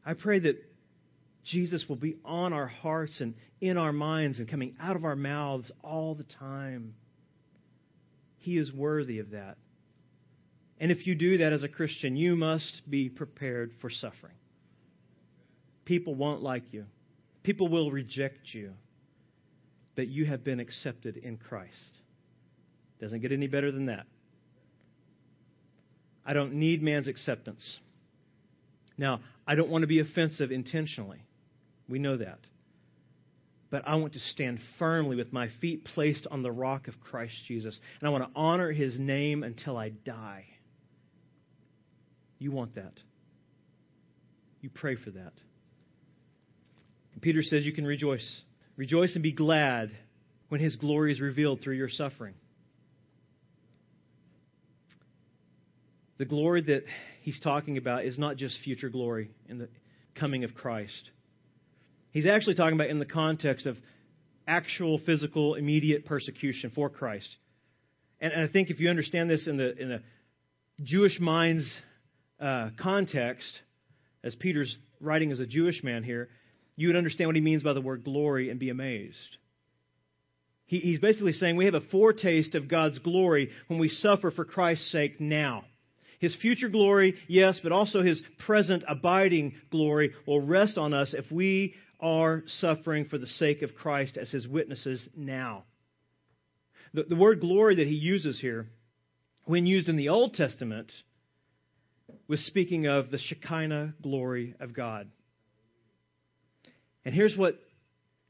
I 0.06 0.14
pray 0.14 0.38
that 0.38 0.62
Jesus 1.44 1.84
will 1.88 1.96
be 1.96 2.16
on 2.24 2.52
our 2.52 2.66
hearts 2.66 3.20
and 3.20 3.34
in 3.60 3.76
our 3.76 3.92
minds 3.92 4.38
and 4.38 4.48
coming 4.48 4.76
out 4.80 4.96
of 4.96 5.04
our 5.04 5.16
mouths 5.16 5.70
all 5.82 6.14
the 6.14 6.24
time. 6.38 6.94
He 8.38 8.56
is 8.56 8.72
worthy 8.72 9.18
of 9.18 9.30
that. 9.30 9.56
And 10.80 10.90
if 10.90 11.06
you 11.06 11.14
do 11.14 11.38
that 11.38 11.52
as 11.52 11.62
a 11.62 11.68
Christian, 11.68 12.16
you 12.16 12.36
must 12.36 12.82
be 12.88 13.08
prepared 13.08 13.72
for 13.80 13.90
suffering. 13.90 14.34
People 15.84 16.14
won't 16.14 16.42
like 16.42 16.64
you, 16.72 16.86
people 17.42 17.68
will 17.68 17.90
reject 17.90 18.52
you, 18.52 18.72
but 19.96 20.08
you 20.08 20.26
have 20.26 20.42
been 20.44 20.60
accepted 20.60 21.16
in 21.16 21.36
Christ. 21.36 21.72
Doesn't 23.00 23.20
get 23.20 23.32
any 23.32 23.46
better 23.46 23.70
than 23.70 23.86
that. 23.86 24.06
I 26.24 26.32
don't 26.32 26.54
need 26.54 26.82
man's 26.82 27.06
acceptance. 27.06 27.78
Now, 28.96 29.20
I 29.46 29.54
don't 29.56 29.68
want 29.68 29.82
to 29.82 29.86
be 29.86 30.00
offensive 30.00 30.50
intentionally. 30.50 31.22
We 31.88 31.98
know 31.98 32.16
that. 32.16 32.38
But 33.70 33.82
I 33.86 33.96
want 33.96 34.12
to 34.14 34.20
stand 34.20 34.60
firmly 34.78 35.16
with 35.16 35.32
my 35.32 35.48
feet 35.60 35.84
placed 35.84 36.26
on 36.30 36.42
the 36.42 36.52
rock 36.52 36.88
of 36.88 37.00
Christ 37.00 37.34
Jesus. 37.46 37.78
And 38.00 38.08
I 38.08 38.10
want 38.10 38.24
to 38.24 38.30
honor 38.38 38.72
his 38.72 38.98
name 38.98 39.42
until 39.42 39.76
I 39.76 39.90
die. 39.90 40.46
You 42.38 42.50
want 42.52 42.74
that. 42.74 42.92
You 44.60 44.70
pray 44.70 44.96
for 44.96 45.10
that. 45.10 45.32
And 47.12 47.22
Peter 47.22 47.42
says 47.42 47.64
you 47.64 47.72
can 47.72 47.86
rejoice. 47.86 48.40
Rejoice 48.76 49.14
and 49.14 49.22
be 49.22 49.32
glad 49.32 49.90
when 50.48 50.60
his 50.60 50.76
glory 50.76 51.12
is 51.12 51.20
revealed 51.20 51.60
through 51.60 51.76
your 51.76 51.88
suffering. 51.88 52.34
The 56.18 56.24
glory 56.24 56.62
that 56.62 56.84
he's 57.22 57.38
talking 57.40 57.76
about 57.76 58.04
is 58.04 58.18
not 58.18 58.36
just 58.36 58.58
future 58.62 58.88
glory 58.88 59.30
in 59.48 59.58
the 59.58 59.68
coming 60.14 60.44
of 60.44 60.54
Christ. 60.54 61.10
He's 62.12 62.26
actually 62.26 62.54
talking 62.54 62.74
about 62.74 62.88
in 62.88 63.00
the 63.00 63.04
context 63.04 63.66
of 63.66 63.76
actual 64.46 64.98
physical, 65.04 65.54
immediate 65.54 66.06
persecution 66.06 66.70
for 66.74 66.88
Christ. 66.88 67.28
And, 68.20 68.32
and 68.32 68.48
I 68.48 68.52
think 68.52 68.70
if 68.70 68.78
you 68.78 68.88
understand 68.88 69.28
this 69.28 69.48
in 69.48 69.56
the, 69.56 69.76
in 69.76 69.88
the 69.88 70.02
Jewish 70.82 71.18
mind's 71.18 71.68
uh, 72.40 72.70
context, 72.78 73.60
as 74.22 74.34
Peter's 74.34 74.76
writing 75.00 75.32
as 75.32 75.40
a 75.40 75.46
Jewish 75.46 75.82
man 75.82 76.02
here, 76.02 76.28
you 76.76 76.88
would 76.88 76.96
understand 76.96 77.28
what 77.28 77.36
he 77.36 77.42
means 77.42 77.62
by 77.62 77.72
the 77.72 77.80
word 77.80 78.04
glory 78.04 78.50
and 78.50 78.58
be 78.58 78.70
amazed. 78.70 79.36
He, 80.66 80.78
he's 80.80 80.98
basically 80.98 81.32
saying 81.32 81.56
we 81.56 81.66
have 81.66 81.74
a 81.74 81.80
foretaste 81.80 82.54
of 82.54 82.68
God's 82.68 82.98
glory 82.98 83.50
when 83.68 83.78
we 83.78 83.88
suffer 83.88 84.30
for 84.30 84.44
Christ's 84.44 84.90
sake 84.90 85.20
now. 85.20 85.64
His 86.20 86.34
future 86.36 86.68
glory, 86.68 87.16
yes, 87.28 87.60
but 87.62 87.72
also 87.72 88.02
His 88.02 88.22
present 88.46 88.82
abiding 88.88 89.54
glory 89.70 90.12
will 90.26 90.40
rest 90.40 90.78
on 90.78 90.94
us 90.94 91.14
if 91.16 91.30
we 91.30 91.74
are 92.00 92.42
suffering 92.46 93.06
for 93.06 93.18
the 93.18 93.26
sake 93.26 93.62
of 93.62 93.74
Christ 93.74 94.16
as 94.16 94.30
His 94.30 94.48
witnesses 94.48 95.06
now. 95.14 95.64
The, 96.94 97.02
the 97.04 97.16
word 97.16 97.40
glory 97.40 97.76
that 97.76 97.86
He 97.86 97.94
uses 97.94 98.40
here, 98.40 98.68
when 99.44 99.66
used 99.66 99.88
in 99.88 99.96
the 99.96 100.08
Old 100.08 100.34
Testament, 100.34 100.90
was 102.28 102.40
speaking 102.46 102.86
of 102.86 103.10
the 103.10 103.18
Shekinah 103.18 103.94
glory 104.02 104.54
of 104.60 104.74
God. 104.74 105.08
And 107.04 107.14
here's 107.14 107.36
what 107.36 107.58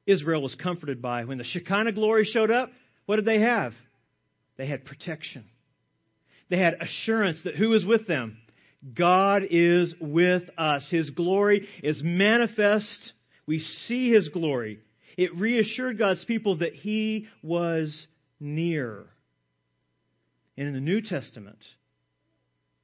Israel 0.07 0.43
was 0.43 0.55
comforted 0.57 1.01
by. 1.01 1.25
When 1.25 1.39
the 1.39 1.45
Shekinah 1.45 1.93
glory 1.93 2.25
showed 2.25 2.51
up, 2.51 2.71
what 3.07 3.17
did 3.17 3.25
they 3.25 3.41
have? 3.41 3.73
They 4.57 4.67
had 4.67 4.85
protection. 4.85 5.45
They 6.51 6.59
had 6.59 6.75
assurance 6.81 7.39
that 7.45 7.57
who 7.57 7.75
is 7.75 7.85
with 7.85 8.07
them? 8.07 8.39
God 8.95 9.43
is 9.51 9.95
with 10.01 10.43
us. 10.59 10.87
His 10.91 11.11
glory 11.11 11.69
is 11.83 12.03
manifest. 12.03 13.13
We 13.47 13.59
see 13.59 14.13
His 14.13 14.29
glory. 14.29 14.81
It 15.17 15.35
reassured 15.37 15.99
God's 15.99 16.25
people 16.25 16.59
that 16.59 16.75
He 16.75 17.29
was 17.43 18.07
near. 18.39 19.07
And 20.57 20.69
in 20.69 20.75
the 20.75 20.81
New 20.81 21.01
Testament, 21.01 21.59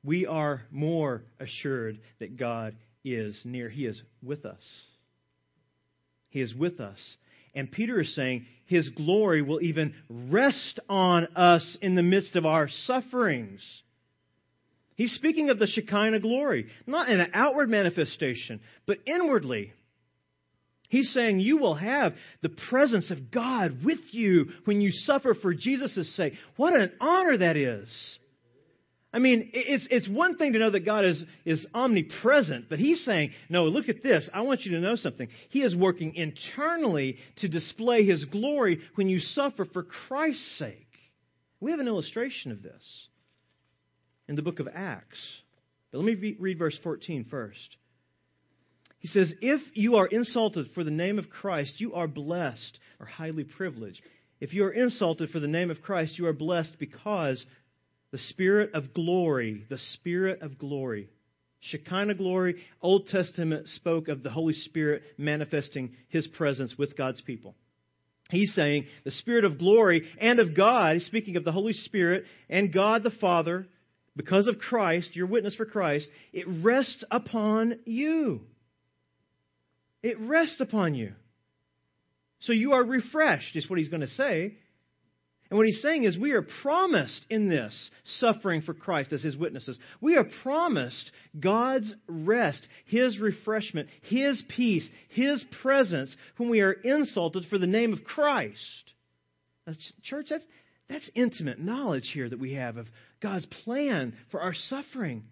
we 0.03 0.26
are 0.26 0.62
more 0.70 1.22
assured 1.38 1.98
that 2.18 2.36
God 2.36 2.74
is 3.05 3.40
near. 3.44 3.68
He 3.68 3.86
is 3.86 4.01
with 4.22 4.44
us. 4.44 4.62
He 6.30 6.40
is 6.40 6.55
with 6.55 6.80
us. 6.80 6.98
And 7.55 7.70
Peter 7.70 8.01
is 8.01 8.14
saying 8.14 8.46
his 8.66 8.88
glory 8.90 9.42
will 9.42 9.61
even 9.61 9.94
rest 10.09 10.78
on 10.88 11.26
us 11.34 11.76
in 11.82 11.96
the 11.96 12.03
midst 12.03 12.36
of 12.36 12.46
our 12.46 12.68
sufferings. 12.68 13.61
He's 14.94 15.12
speaking 15.12 15.51
of 15.51 15.59
the 15.59 15.66
Shekinah 15.66 16.20
glory, 16.20 16.66
not 16.86 17.09
in 17.09 17.20
an 17.20 17.30
outward 17.34 17.68
manifestation, 17.68 18.61
but 18.86 18.98
inwardly. 19.07 19.72
He's 20.88 21.12
saying 21.12 21.40
you 21.40 21.57
will 21.57 21.76
have 21.76 22.14
the 22.42 22.51
presence 22.68 23.11
of 23.11 23.30
God 23.30 23.84
with 23.84 24.01
you 24.11 24.51
when 24.64 24.80
you 24.80 24.90
suffer 24.92 25.34
for 25.34 25.55
Jesus' 25.55 26.14
sake. 26.16 26.34
What 26.57 26.74
an 26.74 26.92
honor 27.01 27.38
that 27.38 27.57
is. 27.57 27.88
I 29.13 29.19
mean, 29.19 29.51
it's, 29.53 29.87
it's 29.91 30.09
one 30.09 30.37
thing 30.37 30.53
to 30.53 30.61
know 30.61 30.71
that 30.71 30.85
God 30.85 31.05
is, 31.05 31.23
is 31.45 31.67
omnipresent, 31.75 32.69
but 32.69 32.79
He's 32.79 33.05
saying, 33.05 33.33
no, 33.49 33.65
look 33.65 33.89
at 33.89 34.05
this. 34.05 34.31
I 34.33 34.43
want 34.43 34.63
you 34.63 34.73
to 34.73 34.81
know 34.81 34.95
something. 34.95 35.29
He 35.49 35.63
is 35.63 35.75
working 35.75 36.15
internally 36.15 37.19
to 37.39 37.49
display 37.49 38.05
His 38.05 38.25
glory 38.25 38.81
when 38.95 39.09
you 39.09 39.19
suffer 39.19 39.65
for 39.65 39.83
Christ's 39.83 40.59
sake. 40.59 40.87
We 41.59 41.73
have 41.73 41.81
an 41.81 41.89
illustration 41.89 42.53
of 42.53 42.63
this 42.63 43.09
in 44.29 44.37
the 44.37 44.43
book 44.43 44.61
of 44.61 44.69
Acts. 44.73 45.19
But 45.91 45.99
let 45.99 46.07
me 46.07 46.37
read 46.39 46.59
verse 46.59 46.79
14 46.85 47.27
first. 47.29 47.77
He 49.01 49.09
says, 49.09 49.33
If 49.41 49.61
you 49.75 49.97
are 49.97 50.07
insulted 50.07 50.71
for 50.73 50.85
the 50.85 50.91
name 50.91 51.19
of 51.19 51.31
Christ, 51.31 51.81
you 51.81 51.95
are 51.95 52.07
blessed 52.07 52.79
or 53.01 53.07
highly 53.07 53.45
privileged. 53.45 54.01
If 54.41 54.55
you 54.55 54.65
are 54.65 54.73
insulted 54.73 55.31
for 55.31 55.41
the 55.41 55.49
name 55.49 55.71
of 55.71 55.83
Christ, 55.83 56.19
you 56.19 56.27
are 56.27 56.33
blessed 56.33 56.77
because 56.79 57.45
the 58.13 58.19
Spirit 58.19 58.75
of 58.75 58.93
glory, 58.95 59.65
the 59.69 59.79
Spirit 59.95 60.43
of 60.43 60.59
glory. 60.59 61.09
Shekinah 61.61 62.15
glory, 62.15 62.57
Old 62.81 63.09
Testament 63.09 63.69
spoke 63.69 64.09
of 64.09 64.23
the 64.23 64.31
Holy 64.31 64.55
Spirit 64.55 65.03
manifesting 65.19 65.95
His 66.09 66.27
presence 66.27 66.77
with 66.79 66.97
God's 66.97 67.21
people. 67.21 67.55
He's 68.31 68.55
saying 68.55 68.87
the 69.05 69.11
Spirit 69.11 69.45
of 69.45 69.59
glory 69.59 70.09
and 70.21 70.39
of 70.39 70.57
God, 70.57 71.01
speaking 71.03 71.37
of 71.37 71.45
the 71.45 71.53
Holy 71.53 71.73
Spirit 71.73 72.25
and 72.49 72.73
God 72.73 73.03
the 73.03 73.11
Father, 73.11 73.67
because 74.17 74.47
of 74.47 74.59
Christ, 74.59 75.15
your 75.15 75.27
witness 75.27 75.55
for 75.55 75.67
Christ, 75.67 76.09
it 76.33 76.47
rests 76.49 77.05
upon 77.11 77.81
you. 77.85 78.41
It 80.03 80.19
rests 80.19 80.61
upon 80.61 80.95
you. 80.95 81.13
So 82.41 82.53
you 82.53 82.73
are 82.73 82.83
refreshed, 82.83 83.55
is 83.55 83.69
what 83.69 83.79
he's 83.79 83.89
going 83.89 84.01
to 84.01 84.07
say. 84.09 84.57
And 85.51 85.59
what 85.59 85.66
he's 85.66 85.82
saying 85.82 86.05
is, 86.05 86.16
we 86.16 86.30
are 86.30 86.46
promised 86.62 87.26
in 87.28 87.48
this 87.48 87.90
suffering 88.05 88.62
for 88.62 88.72
Christ 88.72 89.12
as 89.12 89.20
his 89.20 89.36
witnesses. 89.36 89.76
We 90.01 90.16
are 90.16 90.26
promised 90.44 91.11
God's 91.38 91.92
rest, 92.07 92.66
his 92.86 93.18
refreshment, 93.18 93.88
his 94.03 94.42
peace, 94.48 94.88
his 95.09 95.44
presence 95.61 96.16
when 96.36 96.51
we 96.51 96.61
are 96.61 96.72
insulted 96.72 97.46
for 97.51 97.59
the 97.59 97.66
name 97.66 97.92
of 97.92 98.05
Christ. 98.05 98.61
Church, 100.05 100.26
that's, 100.30 100.44
that's 100.88 101.11
intimate 101.16 101.59
knowledge 101.59 102.09
here 102.14 102.28
that 102.28 102.40
we 102.40 102.55
have 102.55 102.76
of 102.76 102.86
God's 103.20 103.46
plan 103.64 104.14
for 104.30 104.40
our 104.40 104.55
suffering. 104.55 105.24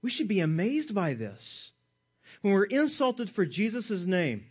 We 0.00 0.10
should 0.10 0.28
be 0.28 0.40
amazed 0.40 0.94
by 0.94 1.14
this. 1.14 1.40
When 2.42 2.54
we're 2.54 2.64
insulted 2.64 3.30
for 3.34 3.44
Jesus' 3.44 4.04
name, 4.06 4.44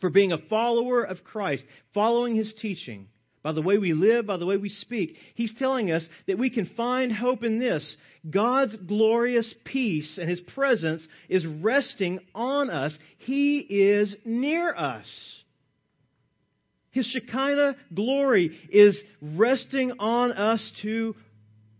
for 0.00 0.08
being 0.08 0.30
a 0.30 0.38
follower 0.38 1.02
of 1.02 1.24
Christ, 1.24 1.64
following 1.94 2.36
his 2.36 2.54
teaching, 2.60 3.08
by 3.42 3.52
the 3.52 3.62
way 3.62 3.78
we 3.78 3.92
live, 3.92 4.26
by 4.26 4.36
the 4.36 4.46
way 4.46 4.56
we 4.56 4.68
speak. 4.68 5.16
He's 5.34 5.54
telling 5.58 5.90
us 5.90 6.06
that 6.26 6.38
we 6.38 6.48
can 6.48 6.66
find 6.76 7.12
hope 7.12 7.42
in 7.42 7.58
this. 7.58 7.96
God's 8.28 8.76
glorious 8.76 9.52
peace 9.64 10.18
and 10.18 10.30
His 10.30 10.40
presence 10.40 11.06
is 11.28 11.44
resting 11.46 12.20
on 12.34 12.70
us. 12.70 12.96
He 13.18 13.58
is 13.58 14.16
near 14.24 14.74
us. 14.74 15.06
His 16.92 17.06
Shekinah 17.06 17.76
glory 17.92 18.58
is 18.70 19.02
resting 19.20 19.92
on 19.98 20.32
us 20.32 20.72
to 20.82 21.16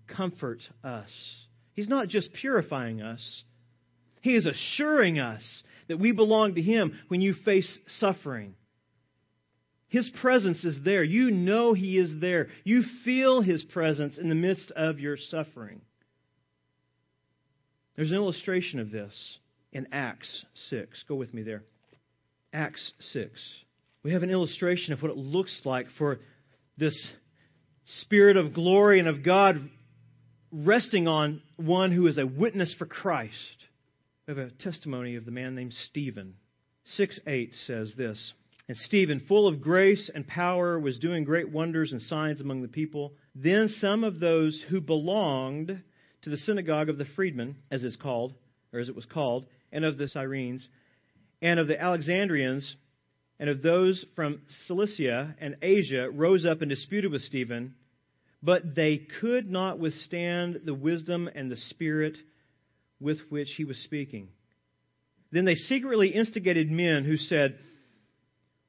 comfort 0.08 0.60
us. 0.82 1.10
He's 1.74 1.88
not 1.88 2.08
just 2.08 2.32
purifying 2.32 3.02
us, 3.02 3.44
He 4.20 4.34
is 4.34 4.46
assuring 4.46 5.20
us 5.20 5.62
that 5.88 5.98
we 5.98 6.12
belong 6.12 6.54
to 6.54 6.62
Him 6.62 6.98
when 7.08 7.20
you 7.20 7.34
face 7.44 7.78
suffering. 7.98 8.54
His 9.92 10.10
presence 10.22 10.64
is 10.64 10.78
there. 10.82 11.04
You 11.04 11.30
know 11.30 11.74
He 11.74 11.98
is 11.98 12.10
there. 12.18 12.48
You 12.64 12.82
feel 13.04 13.42
His 13.42 13.62
presence 13.62 14.16
in 14.16 14.30
the 14.30 14.34
midst 14.34 14.70
of 14.70 14.98
your 14.98 15.18
suffering. 15.18 15.82
There's 17.94 18.10
an 18.10 18.16
illustration 18.16 18.80
of 18.80 18.90
this 18.90 19.12
in 19.70 19.88
Acts 19.92 20.46
6. 20.70 21.04
Go 21.06 21.14
with 21.16 21.34
me 21.34 21.42
there. 21.42 21.62
Acts 22.54 22.90
6. 23.12 23.38
We 24.02 24.14
have 24.14 24.22
an 24.22 24.30
illustration 24.30 24.94
of 24.94 25.02
what 25.02 25.10
it 25.10 25.18
looks 25.18 25.60
like 25.66 25.88
for 25.98 26.20
this 26.78 26.98
Spirit 27.84 28.38
of 28.38 28.54
glory 28.54 28.98
and 28.98 29.08
of 29.08 29.22
God 29.22 29.68
resting 30.50 31.06
on 31.06 31.42
one 31.56 31.92
who 31.92 32.06
is 32.06 32.16
a 32.16 32.26
witness 32.26 32.74
for 32.78 32.86
Christ. 32.86 33.34
We 34.26 34.34
have 34.34 34.38
a 34.38 34.50
testimony 34.52 35.16
of 35.16 35.26
the 35.26 35.32
man 35.32 35.54
named 35.54 35.74
Stephen. 35.90 36.36
6 36.96 37.20
8 37.26 37.52
says 37.66 37.92
this. 37.94 38.32
And 38.68 38.76
Stephen, 38.76 39.24
full 39.26 39.48
of 39.48 39.60
grace 39.60 40.10
and 40.14 40.26
power, 40.26 40.78
was 40.78 40.98
doing 40.98 41.24
great 41.24 41.50
wonders 41.50 41.92
and 41.92 42.00
signs 42.00 42.40
among 42.40 42.62
the 42.62 42.68
people. 42.68 43.14
Then 43.34 43.68
some 43.68 44.04
of 44.04 44.20
those 44.20 44.62
who 44.70 44.80
belonged 44.80 45.82
to 46.22 46.30
the 46.30 46.36
synagogue 46.36 46.88
of 46.88 46.98
the 46.98 47.06
freedmen, 47.16 47.56
as 47.70 47.82
it's 47.82 47.96
called, 47.96 48.34
or 48.72 48.80
as 48.80 48.88
it 48.88 48.94
was 48.94 49.04
called, 49.04 49.46
and 49.72 49.84
of 49.84 49.98
the 49.98 50.08
Cyrenes, 50.08 50.66
and 51.40 51.58
of 51.58 51.66
the 51.66 51.80
Alexandrians, 51.80 52.76
and 53.40 53.50
of 53.50 53.62
those 53.62 54.04
from 54.14 54.42
Cilicia 54.66 55.34
and 55.40 55.56
Asia, 55.60 56.08
rose 56.08 56.46
up 56.46 56.62
and 56.62 56.70
disputed 56.70 57.10
with 57.10 57.22
Stephen, 57.22 57.74
but 58.42 58.76
they 58.76 58.98
could 59.20 59.50
not 59.50 59.80
withstand 59.80 60.60
the 60.64 60.74
wisdom 60.74 61.28
and 61.34 61.50
the 61.50 61.56
spirit 61.56 62.16
with 63.00 63.18
which 63.28 63.48
he 63.56 63.64
was 63.64 63.78
speaking. 63.78 64.28
Then 65.32 65.44
they 65.44 65.56
secretly 65.56 66.08
instigated 66.08 66.70
men 66.70 67.04
who 67.04 67.16
said, 67.16 67.58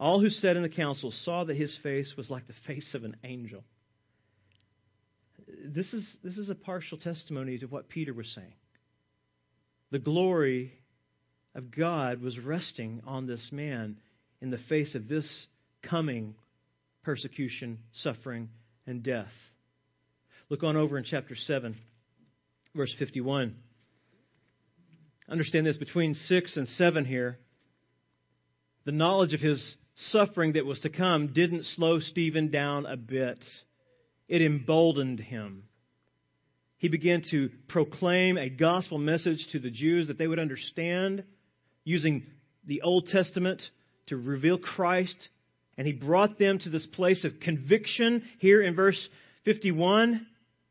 all 0.00 0.18
who 0.18 0.30
sat 0.30 0.56
in 0.56 0.62
the 0.62 0.68
council 0.70 1.12
saw 1.12 1.44
that 1.44 1.56
his 1.56 1.78
face 1.82 2.14
was 2.16 2.30
like 2.30 2.46
the 2.46 2.54
face 2.66 2.94
of 2.94 3.04
an 3.04 3.16
angel. 3.22 3.62
This 5.62 5.92
is, 5.92 6.16
this 6.24 6.38
is 6.38 6.48
a 6.48 6.54
partial 6.54 6.96
testimony 6.96 7.58
to 7.58 7.66
what 7.66 7.90
Peter 7.90 8.14
was 8.14 8.32
saying. 8.34 8.54
The 9.90 9.98
glory 9.98 10.72
of 11.54 11.70
God 11.70 12.22
was 12.22 12.38
resting 12.38 13.02
on 13.06 13.26
this 13.26 13.50
man 13.52 13.98
in 14.40 14.50
the 14.50 14.58
face 14.70 14.94
of 14.94 15.06
this 15.06 15.46
coming 15.82 16.34
persecution, 17.02 17.78
suffering, 17.92 18.48
and 18.86 19.02
death. 19.02 19.32
Look 20.48 20.62
on 20.62 20.76
over 20.76 20.96
in 20.96 21.04
chapter 21.04 21.34
7, 21.36 21.76
verse 22.74 22.94
51. 22.98 23.54
Understand 25.28 25.66
this 25.66 25.76
between 25.76 26.14
6 26.14 26.56
and 26.56 26.68
7 26.68 27.04
here, 27.04 27.38
the 28.86 28.92
knowledge 28.92 29.34
of 29.34 29.40
his 29.40 29.74
suffering 30.08 30.54
that 30.54 30.66
was 30.66 30.80
to 30.80 30.90
come 30.90 31.32
didn't 31.32 31.64
slow 31.64 32.00
Stephen 32.00 32.50
down 32.50 32.86
a 32.86 32.96
bit, 32.96 33.38
it 34.28 34.42
emboldened 34.42 35.20
him. 35.20 35.64
He 36.78 36.88
began 36.88 37.22
to 37.30 37.50
proclaim 37.68 38.38
a 38.38 38.48
gospel 38.48 38.98
message 38.98 39.46
to 39.52 39.58
the 39.58 39.70
Jews 39.70 40.08
that 40.08 40.16
they 40.16 40.26
would 40.26 40.38
understand 40.38 41.24
using 41.84 42.24
the 42.66 42.82
Old 42.82 43.08
Testament 43.08 43.60
to 44.06 44.16
reveal 44.16 44.56
Christ. 44.56 45.16
And 45.76 45.86
he 45.86 45.92
brought 45.92 46.38
them 46.38 46.58
to 46.60 46.70
this 46.70 46.86
place 46.86 47.24
of 47.24 47.40
conviction 47.40 48.22
here 48.38 48.62
in 48.62 48.74
verse 48.74 49.08
51. 49.44 50.26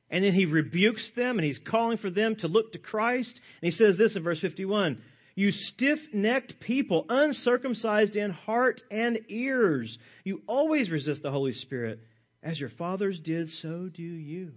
And 0.09 0.23
then 0.23 0.33
he 0.33 0.45
rebukes 0.45 1.11
them 1.15 1.37
and 1.37 1.45
he's 1.45 1.59
calling 1.69 1.99
for 1.99 2.09
them 2.09 2.35
to 2.37 2.47
look 2.47 2.71
to 2.71 2.79
Christ. 2.79 3.39
And 3.61 3.71
he 3.71 3.77
says 3.77 3.95
this 3.97 4.15
in 4.15 4.23
verse 4.23 4.39
51 4.39 4.99
You 5.39 5.53
stiff 5.53 5.99
necked 6.11 6.59
people, 6.59 7.05
uncircumcised 7.07 8.17
in 8.17 8.29
heart 8.29 8.81
and 8.91 9.19
ears, 9.29 9.97
you 10.25 10.41
always 10.47 10.91
resist 10.91 11.23
the 11.23 11.31
Holy 11.31 11.53
Spirit. 11.53 12.01
As 12.43 12.59
your 12.59 12.71
fathers 12.71 13.21
did, 13.23 13.49
so 13.49 13.87
do 13.87 14.03
you. 14.03 14.51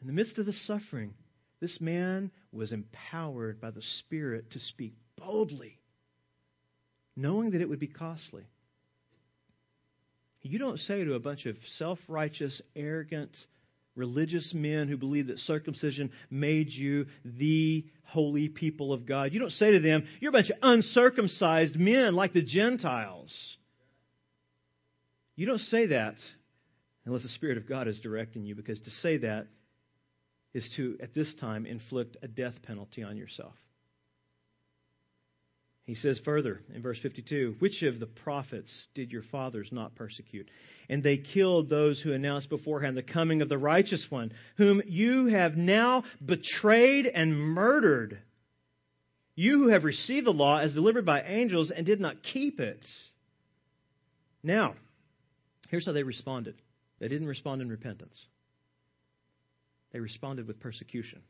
In 0.00 0.06
the 0.06 0.14
midst 0.14 0.38
of 0.38 0.46
the 0.46 0.54
suffering, 0.54 1.12
this 1.60 1.78
man 1.78 2.30
was 2.52 2.72
empowered 2.72 3.60
by 3.60 3.70
the 3.70 3.82
Spirit 3.98 4.50
to 4.52 4.60
speak 4.60 4.94
boldly, 5.18 5.78
knowing 7.14 7.50
that 7.50 7.60
it 7.60 7.68
would 7.68 7.80
be 7.80 7.86
costly. 7.86 8.44
You 10.40 10.58
don't 10.58 10.80
say 10.80 11.04
to 11.04 11.12
a 11.12 11.20
bunch 11.20 11.44
of 11.44 11.58
self 11.76 11.98
righteous, 12.08 12.62
arrogant, 12.74 13.36
religious 13.98 14.52
men 14.54 14.88
who 14.88 14.96
believe 14.96 15.26
that 15.26 15.38
circumcision 15.40 16.10
made 16.30 16.70
you 16.70 17.06
the 17.24 17.84
holy 18.04 18.48
people 18.48 18.92
of 18.92 19.04
God. 19.04 19.34
You 19.34 19.40
don't 19.40 19.52
say 19.52 19.72
to 19.72 19.80
them, 19.80 20.06
You're 20.20 20.30
a 20.30 20.32
bunch 20.32 20.50
of 20.50 20.56
uncircumcised 20.62 21.76
men 21.76 22.14
like 22.14 22.32
the 22.32 22.42
Gentiles. 22.42 23.34
You 25.36 25.46
don't 25.46 25.58
say 25.58 25.86
that 25.88 26.14
unless 27.04 27.22
the 27.22 27.28
Spirit 27.28 27.58
of 27.58 27.68
God 27.68 27.88
is 27.88 28.00
directing 28.00 28.44
you, 28.44 28.54
because 28.54 28.78
to 28.80 28.90
say 28.90 29.18
that 29.18 29.46
is 30.54 30.68
to, 30.76 30.96
at 31.02 31.14
this 31.14 31.34
time, 31.40 31.66
inflict 31.66 32.16
a 32.22 32.28
death 32.28 32.54
penalty 32.62 33.02
on 33.02 33.16
yourself. 33.16 33.54
He 35.88 35.94
says 35.94 36.20
further 36.22 36.60
in 36.74 36.82
verse 36.82 36.98
52 37.02 37.56
Which 37.60 37.82
of 37.82 37.98
the 37.98 38.04
prophets 38.06 38.70
did 38.94 39.10
your 39.10 39.22
fathers 39.32 39.70
not 39.72 39.94
persecute? 39.94 40.46
And 40.90 41.02
they 41.02 41.16
killed 41.16 41.70
those 41.70 41.98
who 41.98 42.12
announced 42.12 42.50
beforehand 42.50 42.94
the 42.94 43.02
coming 43.02 43.40
of 43.40 43.48
the 43.48 43.56
righteous 43.56 44.04
one, 44.10 44.30
whom 44.58 44.82
you 44.86 45.28
have 45.28 45.56
now 45.56 46.04
betrayed 46.24 47.06
and 47.06 47.34
murdered. 47.34 48.18
You 49.34 49.62
who 49.62 49.68
have 49.68 49.84
received 49.84 50.26
the 50.26 50.30
law 50.30 50.58
as 50.58 50.74
delivered 50.74 51.06
by 51.06 51.22
angels 51.22 51.72
and 51.74 51.86
did 51.86 52.02
not 52.02 52.22
keep 52.22 52.60
it. 52.60 52.84
Now, 54.42 54.74
here's 55.70 55.86
how 55.86 55.92
they 55.92 56.02
responded 56.02 56.56
they 57.00 57.08
didn't 57.08 57.28
respond 57.28 57.62
in 57.62 57.70
repentance, 57.70 58.26
they 59.94 60.00
responded 60.00 60.46
with 60.46 60.60
persecution. 60.60 61.22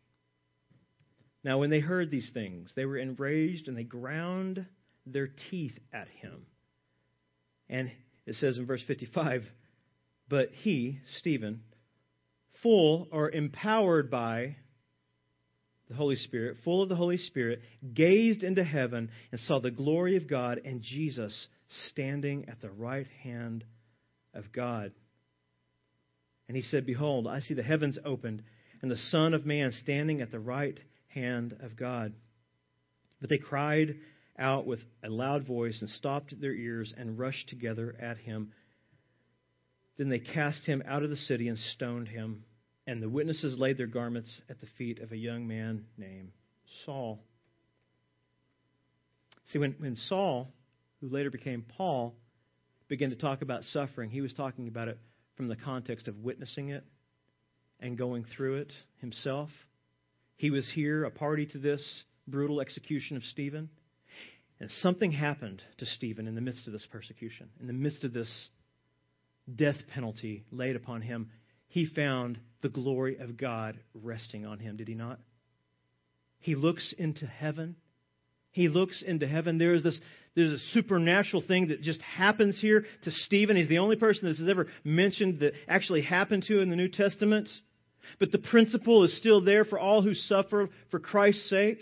Now, 1.45 1.59
when 1.59 1.71
they 1.71 1.81
heard 1.81 2.11
these 2.11 2.31
things, 2.35 2.71
they 2.75 2.85
were 2.85 2.99
enraged 2.99 3.69
and 3.69 3.77
they 3.77 3.85
ground 3.85 4.67
their 5.07 5.29
teeth 5.51 5.79
at 5.93 6.09
him. 6.09 6.47
And 7.69 7.91
it 8.27 8.35
says 8.35 8.59
in 8.59 8.67
verse 8.67 8.83
55 8.87 9.45
But 10.29 10.51
he, 10.63 11.01
Stephen, 11.19 11.63
full 12.63 13.09
or 13.13 13.31
empowered 13.31 14.11
by 14.11 14.57
the 15.89 15.95
Holy 15.95 16.17
Spirit, 16.17 16.59
full 16.65 16.83
of 16.83 16.89
the 16.89 16.97
Holy 16.97 17.17
Spirit, 17.17 17.63
gazed 17.95 18.43
into 18.43 18.65
heaven 18.65 19.11
and 19.33 19.41
saw 19.41 19.61
the 19.61 19.71
glory 19.71 20.17
of 20.17 20.29
God 20.29 20.61
and 20.65 20.83
Jesus 20.83 21.49
standing 21.87 22.49
at 22.49 22.61
the 22.61 22.71
right 22.71 23.07
hand 23.23 23.65
of 24.35 24.53
God. 24.53 24.93
And 26.47 26.57
he 26.57 26.63
said, 26.63 26.85
Behold, 26.85 27.27
I 27.27 27.41
see 27.41 27.55
the 27.55 27.63
heavens 27.63 27.99
opened 28.05 28.43
and 28.83 28.91
the 28.91 28.97
Son 28.97 29.35
of 29.35 29.47
Man 29.47 29.73
standing 29.73 30.21
at 30.21 30.31
the 30.31 30.41
right 30.41 30.77
hand 30.77 30.89
of 31.17 31.77
God. 31.77 32.13
But 33.21 33.31
they 33.31 33.39
cried 33.39 33.97
out 34.39 34.67
with 34.67 34.81
a 35.03 35.09
loud 35.09 35.47
voice 35.47 35.79
and 35.81 35.91
stopped 35.91 36.41
their 36.41 36.55
ears 36.55 36.95
and 36.97 37.19
rushed 37.19 37.49
together 37.49 37.97
at 38.01 38.19
him. 38.19 38.53
Then 39.97 40.09
they 40.09 40.21
cast 40.21 40.65
him 40.65 40.83
out 40.87 41.03
of 41.03 41.11
the 41.11 41.17
city 41.17 41.49
and 41.49 41.59
stoned 41.59 42.09
him. 42.09 42.45
And 42.87 43.03
the 43.03 43.09
witnesses 43.09 43.59
laid 43.59 43.79
their 43.79 43.89
garments 43.89 44.41
at 44.49 44.61
the 44.61 44.69
feet 44.79 45.01
of 45.01 45.11
a 45.11 45.17
young 45.17 45.49
man 45.49 45.87
named 45.97 46.31
Saul. 46.87 47.19
See, 49.53 49.59
when, 49.59 49.75
when 49.79 49.97
Saul, 49.97 50.49
who 51.01 51.09
later 51.09 51.31
became 51.31 51.65
Paul, 51.77 52.15
began 52.89 53.11
to 53.11 53.17
talk 53.17 53.43
about 53.43 53.65
suffering, 53.65 54.11
he 54.11 54.21
was 54.21 54.33
talking 54.33 54.69
about 54.69 54.89
it 54.89 54.99
from 55.37 55.49
the 55.49 55.57
context 55.57 56.07
of 56.07 56.17
witnessing 56.19 56.69
it 56.69 56.85
and 57.81 57.99
going 57.99 58.25
through 58.37 58.59
it 58.59 58.73
himself. 59.01 59.51
He 60.39 60.51
was 60.51 60.71
here, 60.73 61.05
a 61.05 61.11
party 61.11 61.47
to 61.47 61.59
this 61.59 62.05
brutal 62.27 62.61
execution 62.61 63.17
of 63.17 63.25
Stephen. 63.25 63.69
And 64.61 64.71
something 64.71 65.13
happened 65.13 65.63
to 65.79 65.87
Stephen 65.87 66.27
in 66.27 66.35
the 66.35 66.41
midst 66.41 66.67
of 66.67 66.73
this 66.73 66.87
persecution, 66.91 67.51
in 67.61 67.67
the 67.67 67.73
midst 67.73 68.03
of 68.03 68.13
this 68.13 68.49
death 69.55 69.77
penalty 69.93 70.45
laid 70.51 70.77
upon 70.77 71.03
him. 71.03 71.31
He 71.69 71.87
found 71.87 72.39
the 72.63 72.69
glory 72.69 73.19
of 73.19 73.37
God 73.37 73.79
resting 73.95 74.47
on 74.47 74.59
him, 74.59 74.77
did 74.77 74.89
he 74.89 74.95
not? 74.95 75.21
He 76.41 76.55
looks 76.55 76.95
into 76.97 77.27
heaven. 77.27 77.77
He 78.51 78.69
looks 78.69 79.03
into 79.07 79.29
heaven. 79.29 79.59
There 79.59 79.75
is 79.75 79.83
this 79.83 80.01
there's 80.35 80.53
a 80.53 80.59
supernatural 80.73 81.43
thing 81.43 81.69
that 81.69 81.83
just 81.83 82.01
happens 82.01 82.61
here 82.61 82.85
to 83.03 83.11
Stephen. 83.11 83.57
He's 83.57 83.69
the 83.69 83.79
only 83.79 83.97
person 83.97 84.29
this 84.29 84.39
is 84.39 84.49
ever 84.49 84.69
mentioned 84.85 85.41
that 85.41 85.53
actually 85.67 86.03
happened 86.03 86.45
to 86.45 86.61
in 86.61 86.71
the 86.71 86.77
New 86.77 86.89
Testament. 86.89 87.49
But 88.19 88.33
the 88.33 88.39
principle 88.39 89.05
is 89.05 89.17
still 89.17 89.41
there 89.41 89.65
for 89.65 89.79
all 89.79 90.03
who 90.03 90.15
suffer 90.15 90.69
for 90.91 90.99
Christ's 90.99 91.49
sake. 91.49 91.81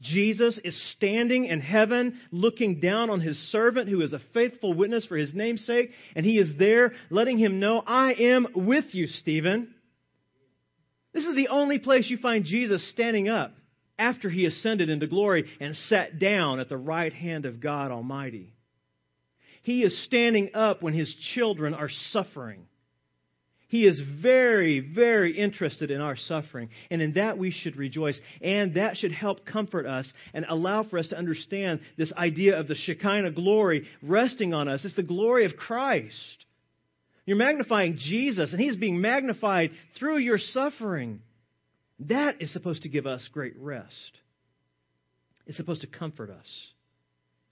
Jesus 0.00 0.58
is 0.64 0.92
standing 0.92 1.44
in 1.44 1.60
heaven 1.60 2.18
looking 2.32 2.80
down 2.80 3.08
on 3.08 3.20
his 3.20 3.38
servant 3.50 3.88
who 3.88 4.02
is 4.02 4.12
a 4.12 4.20
faithful 4.34 4.74
witness 4.74 5.06
for 5.06 5.16
his 5.16 5.32
name's 5.32 5.64
sake, 5.64 5.90
and 6.16 6.26
he 6.26 6.38
is 6.38 6.52
there 6.58 6.92
letting 7.08 7.38
him 7.38 7.60
know, 7.60 7.82
I 7.86 8.12
am 8.14 8.48
with 8.54 8.94
you, 8.94 9.06
Stephen. 9.06 9.74
This 11.12 11.24
is 11.24 11.36
the 11.36 11.48
only 11.48 11.78
place 11.78 12.10
you 12.10 12.16
find 12.16 12.44
Jesus 12.44 12.88
standing 12.90 13.28
up 13.28 13.54
after 13.98 14.28
he 14.28 14.46
ascended 14.46 14.90
into 14.90 15.06
glory 15.06 15.44
and 15.60 15.76
sat 15.76 16.18
down 16.18 16.58
at 16.58 16.68
the 16.68 16.76
right 16.76 17.12
hand 17.12 17.46
of 17.46 17.60
God 17.60 17.92
Almighty. 17.92 18.54
He 19.62 19.84
is 19.84 20.04
standing 20.04 20.50
up 20.54 20.82
when 20.82 20.94
his 20.94 21.14
children 21.34 21.74
are 21.74 21.90
suffering. 22.10 22.66
He 23.72 23.86
is 23.86 23.98
very, 24.20 24.80
very 24.80 25.40
interested 25.40 25.90
in 25.90 26.02
our 26.02 26.14
suffering, 26.14 26.68
and 26.90 27.00
in 27.00 27.14
that 27.14 27.38
we 27.38 27.50
should 27.50 27.76
rejoice. 27.76 28.20
And 28.42 28.74
that 28.74 28.98
should 28.98 29.12
help 29.12 29.46
comfort 29.46 29.86
us 29.86 30.12
and 30.34 30.44
allow 30.46 30.82
for 30.82 30.98
us 30.98 31.08
to 31.08 31.16
understand 31.16 31.80
this 31.96 32.12
idea 32.12 32.60
of 32.60 32.68
the 32.68 32.74
Shekinah 32.74 33.30
glory 33.30 33.88
resting 34.02 34.52
on 34.52 34.68
us. 34.68 34.84
It's 34.84 34.94
the 34.94 35.02
glory 35.02 35.46
of 35.46 35.56
Christ. 35.56 36.44
You're 37.24 37.38
magnifying 37.38 37.96
Jesus, 37.96 38.52
and 38.52 38.60
He's 38.60 38.76
being 38.76 39.00
magnified 39.00 39.70
through 39.98 40.18
your 40.18 40.36
suffering. 40.36 41.22
That 42.00 42.42
is 42.42 42.52
supposed 42.52 42.82
to 42.82 42.90
give 42.90 43.06
us 43.06 43.26
great 43.32 43.54
rest. 43.58 44.18
It's 45.46 45.56
supposed 45.56 45.80
to 45.80 45.86
comfort 45.86 46.28
us 46.28 46.66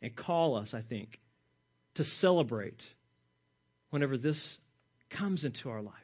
and 0.03 0.15
call 0.15 0.57
us, 0.57 0.75
I 0.75 0.83
think, 0.83 1.19
to 1.95 2.05
celebrate 2.05 2.83
whenever 3.89 4.19
this 4.19 4.59
comes 5.09 5.47
into 5.47 5.71
our 5.71 5.81
life. 5.81 5.95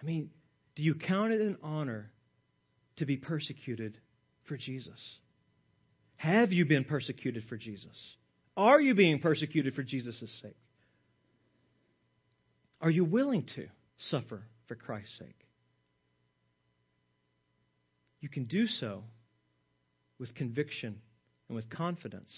I 0.00 0.04
mean, 0.04 0.30
do 0.76 0.82
you 0.82 0.94
count 0.94 1.32
it 1.32 1.40
an 1.40 1.58
honor 1.62 2.10
to 2.96 3.06
be 3.06 3.16
persecuted 3.16 3.98
for 4.46 4.56
Jesus? 4.56 5.00
Have 6.16 6.52
you 6.52 6.64
been 6.64 6.84
persecuted 6.84 7.44
for 7.48 7.56
Jesus? 7.56 7.96
Are 8.56 8.80
you 8.80 8.94
being 8.94 9.20
persecuted 9.20 9.74
for 9.74 9.82
Jesus' 9.82 10.30
sake? 10.42 10.56
Are 12.80 12.90
you 12.90 13.04
willing 13.04 13.44
to 13.56 13.66
suffer 13.98 14.42
for 14.68 14.74
Christ's 14.74 15.18
sake? 15.18 15.46
You 18.20 18.28
can 18.28 18.44
do 18.44 18.66
so 18.66 19.04
with 20.18 20.34
conviction 20.34 21.00
and 21.48 21.56
with 21.56 21.70
confidence 21.70 22.32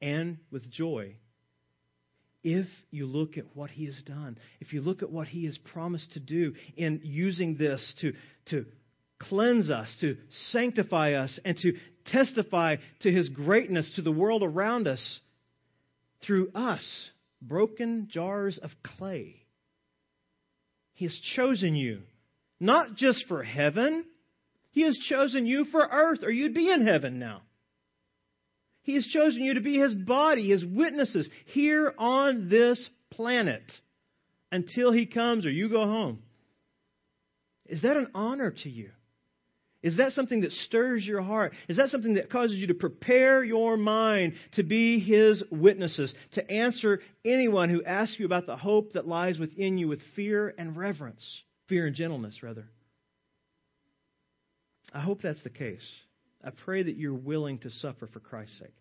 and 0.00 0.38
with 0.50 0.70
joy 0.70 1.16
if 2.48 2.68
you 2.92 3.06
look 3.06 3.36
at 3.36 3.44
what 3.54 3.70
he 3.70 3.86
has 3.86 4.00
done, 4.06 4.38
if 4.60 4.72
you 4.72 4.80
look 4.80 5.02
at 5.02 5.10
what 5.10 5.26
he 5.26 5.46
has 5.46 5.58
promised 5.58 6.12
to 6.12 6.20
do 6.20 6.54
in 6.76 7.00
using 7.02 7.56
this 7.56 7.92
to, 8.00 8.12
to 8.50 8.64
cleanse 9.18 9.68
us, 9.68 9.92
to 10.00 10.16
sanctify 10.52 11.14
us, 11.14 11.40
and 11.44 11.56
to 11.56 11.72
testify 12.06 12.76
to 13.00 13.10
his 13.10 13.28
greatness 13.30 13.90
to 13.96 14.02
the 14.02 14.12
world 14.12 14.44
around 14.44 14.86
us 14.86 15.20
through 16.24 16.52
us, 16.54 17.10
broken 17.42 18.06
jars 18.08 18.60
of 18.62 18.70
clay. 18.96 19.42
He 20.94 21.06
has 21.06 21.18
chosen 21.34 21.74
you, 21.74 22.02
not 22.60 22.94
just 22.94 23.24
for 23.26 23.42
heaven, 23.42 24.04
He 24.70 24.82
has 24.82 24.96
chosen 25.08 25.46
you 25.46 25.64
for 25.64 25.80
earth, 25.80 26.20
or 26.22 26.30
you'd 26.30 26.54
be 26.54 26.70
in 26.70 26.86
heaven 26.86 27.18
now. 27.18 27.42
He 28.86 28.94
has 28.94 29.04
chosen 29.04 29.42
you 29.42 29.54
to 29.54 29.60
be 29.60 29.78
His 29.78 29.94
body, 29.94 30.48
His 30.48 30.64
witnesses 30.64 31.28
here 31.46 31.92
on 31.98 32.48
this 32.48 32.88
planet 33.10 33.64
until 34.52 34.92
He 34.92 35.06
comes 35.06 35.44
or 35.44 35.50
you 35.50 35.68
go 35.68 35.84
home. 35.84 36.20
Is 37.66 37.82
that 37.82 37.96
an 37.96 38.12
honor 38.14 38.54
to 38.62 38.70
you? 38.70 38.90
Is 39.82 39.96
that 39.96 40.12
something 40.12 40.42
that 40.42 40.52
stirs 40.52 41.04
your 41.04 41.20
heart? 41.20 41.52
Is 41.68 41.78
that 41.78 41.88
something 41.88 42.14
that 42.14 42.30
causes 42.30 42.58
you 42.58 42.68
to 42.68 42.74
prepare 42.74 43.42
your 43.42 43.76
mind 43.76 44.34
to 44.52 44.62
be 44.62 45.00
His 45.00 45.42
witnesses, 45.50 46.14
to 46.34 46.48
answer 46.48 47.00
anyone 47.24 47.70
who 47.70 47.82
asks 47.82 48.20
you 48.20 48.24
about 48.24 48.46
the 48.46 48.56
hope 48.56 48.92
that 48.92 49.08
lies 49.08 49.36
within 49.36 49.78
you 49.78 49.88
with 49.88 50.00
fear 50.14 50.54
and 50.56 50.76
reverence? 50.76 51.42
Fear 51.68 51.88
and 51.88 51.96
gentleness, 51.96 52.40
rather. 52.40 52.68
I 54.94 55.00
hope 55.00 55.22
that's 55.22 55.42
the 55.42 55.50
case. 55.50 55.82
I 56.46 56.50
pray 56.50 56.84
that 56.84 56.96
you're 56.96 57.12
willing 57.12 57.58
to 57.58 57.70
suffer 57.70 58.06
for 58.06 58.20
Christ's 58.20 58.58
sake. 58.60 58.74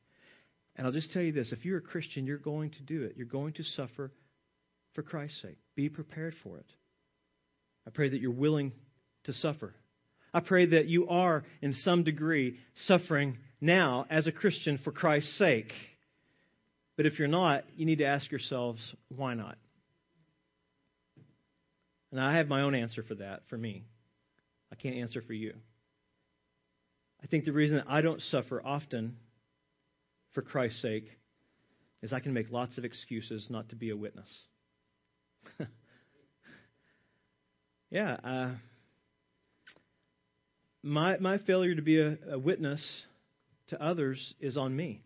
And 0.76 0.86
I'll 0.86 0.94
just 0.94 1.12
tell 1.12 1.24
you 1.24 1.32
this 1.32 1.52
if 1.52 1.66
you're 1.66 1.80
a 1.80 1.82
Christian, 1.82 2.28
you're 2.28 2.38
going 2.38 2.70
to 2.72 2.82
do 2.84 3.04
it. 3.04 3.16
You're 3.18 3.26
going 3.26 3.54
to 3.54 3.64
suffer 3.64 4.12
for 4.94 5.02
Christ's 5.02 5.42
sake. 5.42 5.58
Be 5.76 5.90
prepared 5.90 6.36
for 6.44 6.58
it. 6.58 6.66
I 7.88 7.90
pray 7.90 8.10
that 8.10 8.22
you're 8.22 8.32
willing 8.32 8.72
to 9.24 9.34
suffer. 9.34 9.74
I 10.34 10.42
pray 10.42 10.68
that 10.68 10.88
you 10.88 11.08
are, 11.08 11.44
in 11.62 11.74
some 11.74 12.04
degree, 12.04 12.60
suffering 12.76 13.38
now 13.62 14.06
as 14.10 14.28
a 14.28 14.32
Christian 14.32 14.80
for 14.84 14.92
Christ's 14.92 15.38
sake. 15.38 15.72
But 16.98 17.06
if 17.06 17.18
you're 17.18 17.28
not, 17.28 17.64
you 17.76 17.86
need 17.86 18.00
to 18.00 18.06
ask 18.06 18.30
yourselves, 18.30 18.82
why 19.10 19.34
not? 19.34 19.58
And 22.12 22.22
I 22.22 22.38
have 22.38 22.48
my 22.48 22.62
own 22.62 22.76
answer 22.76 23.02
for 23.04 23.16
that, 23.16 23.42
for 23.50 23.58
me. 23.58 23.86
I 24.72 24.76
can't 24.76 24.96
answer 24.98 25.22
for 25.22 25.34
you. 25.34 25.54
I 27.26 27.28
think 27.28 27.46
the 27.46 27.54
reason 27.54 27.78
that 27.78 27.88
I 27.90 28.02
don't 28.02 28.22
suffer 28.22 28.62
often 28.64 29.18
for 30.34 30.44
Christ's 30.44 30.80
sake 30.80 31.10
is 32.04 32.14
I 32.14 32.20
can 32.20 32.34
make 32.34 32.52
lots 32.52 32.78
of 32.78 32.86
excuses 32.86 33.48
not 33.50 33.70
to 33.70 33.76
be 33.76 33.90
a 33.90 33.98
witness. 33.98 34.28
yeah, 37.90 38.18
uh, 38.24 38.52
my 40.84 41.18
my 41.18 41.40
failure 41.40 41.74
to 41.74 41.82
be 41.82 42.00
a, 42.00 42.16
a 42.30 42.38
witness 42.38 42.86
to 43.70 43.84
others 43.84 44.36
is 44.40 44.56
on 44.56 44.76
me. 44.76 45.02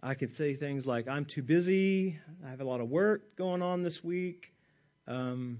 I 0.00 0.14
could 0.14 0.36
say 0.36 0.54
things 0.54 0.86
like, 0.86 1.08
I'm 1.08 1.24
too 1.24 1.42
busy. 1.42 2.16
I 2.46 2.50
have 2.50 2.60
a 2.60 2.64
lot 2.64 2.80
of 2.80 2.88
work 2.88 3.36
going 3.36 3.60
on 3.60 3.82
this 3.82 3.98
week. 4.04 4.44
Um, 5.08 5.58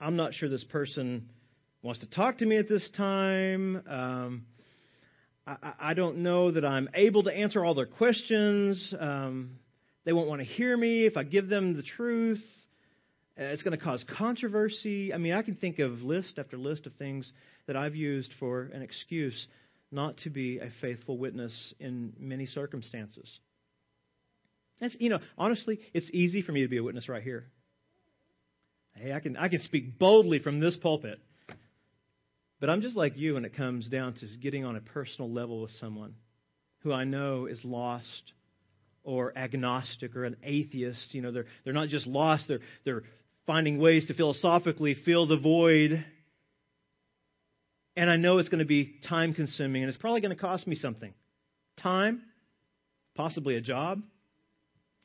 I'm 0.00 0.16
not 0.16 0.34
sure 0.34 0.48
this 0.48 0.64
person 0.64 1.28
wants 1.82 2.00
to 2.00 2.06
talk 2.06 2.38
to 2.38 2.46
me 2.46 2.56
at 2.56 2.68
this 2.68 2.88
time. 2.96 3.82
Um, 3.88 4.46
I, 5.46 5.72
I, 5.80 5.94
don't 5.94 6.18
know 6.18 6.52
that 6.52 6.64
I'm 6.64 6.88
able 6.94 7.24
to 7.24 7.36
answer 7.36 7.64
all 7.64 7.74
their 7.74 7.86
questions. 7.86 8.94
Um, 8.98 9.58
they 10.04 10.12
won't 10.12 10.28
want 10.28 10.40
to 10.40 10.46
hear 10.46 10.76
me 10.76 11.06
if 11.06 11.16
I 11.16 11.24
give 11.24 11.48
them 11.48 11.74
the 11.76 11.82
truth. 11.82 12.42
Uh, 13.38 13.44
it's 13.44 13.62
going 13.62 13.76
to 13.76 13.82
cause 13.82 14.04
controversy. 14.16 15.12
I 15.12 15.18
mean, 15.18 15.32
I 15.32 15.42
can 15.42 15.56
think 15.56 15.80
of 15.80 16.02
list 16.02 16.38
after 16.38 16.56
list 16.56 16.86
of 16.86 16.94
things 16.94 17.30
that 17.66 17.76
I've 17.76 17.96
used 17.96 18.30
for 18.38 18.70
an 18.72 18.82
excuse 18.82 19.46
not 19.90 20.16
to 20.18 20.30
be 20.30 20.58
a 20.58 20.70
faithful 20.80 21.18
witness 21.18 21.74
in 21.80 22.12
many 22.18 22.46
circumstances. 22.46 23.28
That's, 24.80 24.96
you 25.00 25.10
know, 25.10 25.18
honestly, 25.36 25.80
it's 25.92 26.08
easy 26.12 26.42
for 26.42 26.52
me 26.52 26.62
to 26.62 26.68
be 26.68 26.78
a 26.78 26.82
witness 26.82 27.08
right 27.08 27.22
here. 27.22 27.46
Hey, 28.94 29.12
I 29.12 29.20
can 29.20 29.36
I 29.36 29.48
can 29.48 29.62
speak 29.62 29.98
boldly 29.98 30.38
from 30.38 30.60
this 30.60 30.76
pulpit. 30.76 31.18
But 32.62 32.70
I'm 32.70 32.80
just 32.80 32.94
like 32.94 33.16
you 33.16 33.34
when 33.34 33.44
it 33.44 33.56
comes 33.56 33.88
down 33.88 34.14
to 34.14 34.26
getting 34.40 34.64
on 34.64 34.76
a 34.76 34.80
personal 34.80 35.28
level 35.28 35.62
with 35.62 35.72
someone 35.80 36.14
who 36.84 36.92
I 36.92 37.02
know 37.02 37.46
is 37.46 37.58
lost 37.64 38.32
or 39.02 39.36
agnostic 39.36 40.14
or 40.14 40.24
an 40.24 40.36
atheist. 40.44 41.12
You 41.12 41.22
know, 41.22 41.32
they're, 41.32 41.46
they're 41.64 41.72
not 41.72 41.88
just 41.88 42.06
lost, 42.06 42.46
they're, 42.46 42.60
they're 42.84 43.02
finding 43.48 43.80
ways 43.80 44.06
to 44.06 44.14
philosophically 44.14 44.94
fill 45.04 45.26
the 45.26 45.38
void. 45.38 46.04
And 47.96 48.08
I 48.08 48.16
know 48.16 48.38
it's 48.38 48.48
going 48.48 48.60
to 48.60 48.64
be 48.64 48.94
time 49.08 49.34
consuming 49.34 49.82
and 49.82 49.88
it's 49.88 49.98
probably 49.98 50.20
going 50.20 50.34
to 50.34 50.40
cost 50.40 50.64
me 50.68 50.76
something 50.76 51.12
time, 51.78 52.22
possibly 53.16 53.56
a 53.56 53.60
job. 53.60 54.00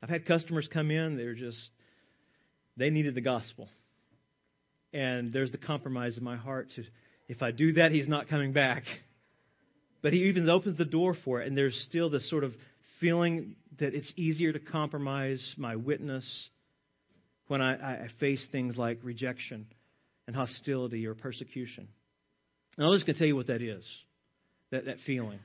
I've 0.03 0.09
had 0.09 0.27
customers 0.27 0.69
come 0.71 0.91
in, 0.91 1.17
they're 1.17 1.33
just, 1.33 1.71
they 2.77 2.91
needed 2.91 3.15
the 3.15 3.21
gospel. 3.21 3.67
And 4.93 5.33
there's 5.33 5.51
the 5.51 5.57
compromise 5.57 6.19
in 6.19 6.23
my 6.23 6.37
heart 6.37 6.67
to 6.75 6.83
if 7.27 7.41
I 7.41 7.51
do 7.51 7.73
that, 7.73 7.91
he's 7.91 8.07
not 8.07 8.29
coming 8.29 8.53
back. 8.53 8.83
But 10.01 10.13
he 10.13 10.23
even 10.25 10.49
opens 10.49 10.77
the 10.77 10.85
door 10.85 11.15
for 11.25 11.41
it, 11.41 11.47
and 11.47 11.57
there's 11.57 11.75
still 11.89 12.09
this 12.09 12.29
sort 12.29 12.43
of 12.43 12.53
feeling 12.99 13.55
that 13.79 13.93
it's 13.93 14.11
easier 14.15 14.53
to 14.53 14.59
compromise 14.59 15.55
my 15.57 15.75
witness 15.75 16.25
when 17.47 17.61
I, 17.61 17.73
I 17.73 18.07
face 18.19 18.45
things 18.51 18.77
like 18.77 18.99
rejection 19.03 19.65
and 20.27 20.35
hostility 20.35 21.07
or 21.07 21.15
persecution. 21.15 21.87
And 22.77 22.85
I'm 22.85 22.93
just 22.93 23.05
going 23.05 23.15
to 23.15 23.19
tell 23.19 23.27
you 23.27 23.35
what 23.35 23.47
that 23.47 23.61
is 23.61 23.83
that, 24.71 24.85
that 24.85 24.97
feeling. 25.05 25.39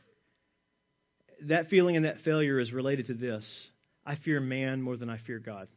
That 1.48 1.68
feeling 1.68 1.96
and 1.96 2.04
that 2.04 2.20
failure 2.24 2.60
is 2.60 2.72
related 2.72 3.06
to 3.06 3.14
this 3.14 3.44
I 4.04 4.16
fear 4.16 4.40
man 4.40 4.82
more 4.82 4.96
than 4.96 5.08
I 5.08 5.18
fear 5.26 5.38
God. 5.38 5.68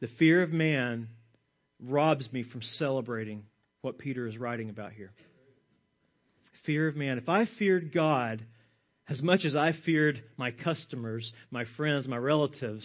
The 0.00 0.08
fear 0.18 0.42
of 0.42 0.50
man 0.50 1.08
robs 1.80 2.30
me 2.32 2.42
from 2.42 2.62
celebrating 2.62 3.44
what 3.84 3.98
Peter 3.98 4.26
is 4.26 4.38
writing 4.38 4.70
about 4.70 4.92
here. 4.92 5.12
Fear 6.64 6.88
of 6.88 6.96
man. 6.96 7.18
If 7.18 7.28
I 7.28 7.46
feared 7.58 7.92
God 7.92 8.44
as 9.08 9.20
much 9.20 9.44
as 9.44 9.54
I 9.54 9.72
feared 9.84 10.22
my 10.38 10.50
customers, 10.50 11.30
my 11.50 11.66
friends, 11.76 12.08
my 12.08 12.16
relatives, 12.16 12.84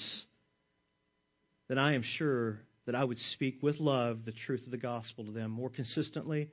then 1.69 1.77
I 1.77 1.95
am 1.95 2.03
sure 2.03 2.59
that 2.85 2.95
I 2.95 3.03
would 3.03 3.19
speak 3.19 3.59
with 3.61 3.79
love 3.79 4.25
the 4.25 4.33
truth 4.33 4.65
of 4.65 4.71
the 4.71 4.77
gospel 4.77 5.25
to 5.25 5.31
them 5.31 5.51
more 5.51 5.69
consistently, 5.69 6.49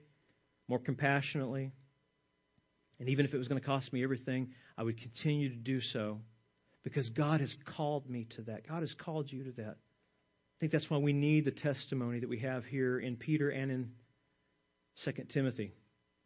more 0.69 0.79
compassionately. 0.79 1.73
And 3.01 3.09
even 3.09 3.27
if 3.27 3.35
it 3.35 3.39
was 3.39 3.49
going 3.49 3.61
to 3.61 3.67
cost 3.67 3.93
me 3.93 4.05
everything, 4.05 4.51
I 4.79 4.85
would 4.85 5.01
continue 5.01 5.49
to 5.49 5.57
do 5.57 5.81
so 5.81 6.21
because 6.85 7.09
God 7.11 7.41
has 7.41 7.55
called 7.77 8.09
me 8.09 8.29
to 8.37 8.43
that. 8.43 8.69
God 8.69 8.83
has 8.83 8.95
called 8.95 9.33
you 9.33 9.45
to 9.45 9.53
that. 9.53 9.77
I 9.77 10.57
think 10.61 10.71
that's 10.71 10.89
why 10.89 10.99
we 10.99 11.13
need 11.13 11.45
the 11.45 11.51
testimony 11.51 12.21
that 12.21 12.29
we 12.29 12.39
have 12.41 12.65
here 12.65 12.99
in 13.01 13.17
Peter 13.17 13.51
and 13.51 13.71
in 13.71 13.91
2 15.05 15.13
Timothy. 15.33 15.73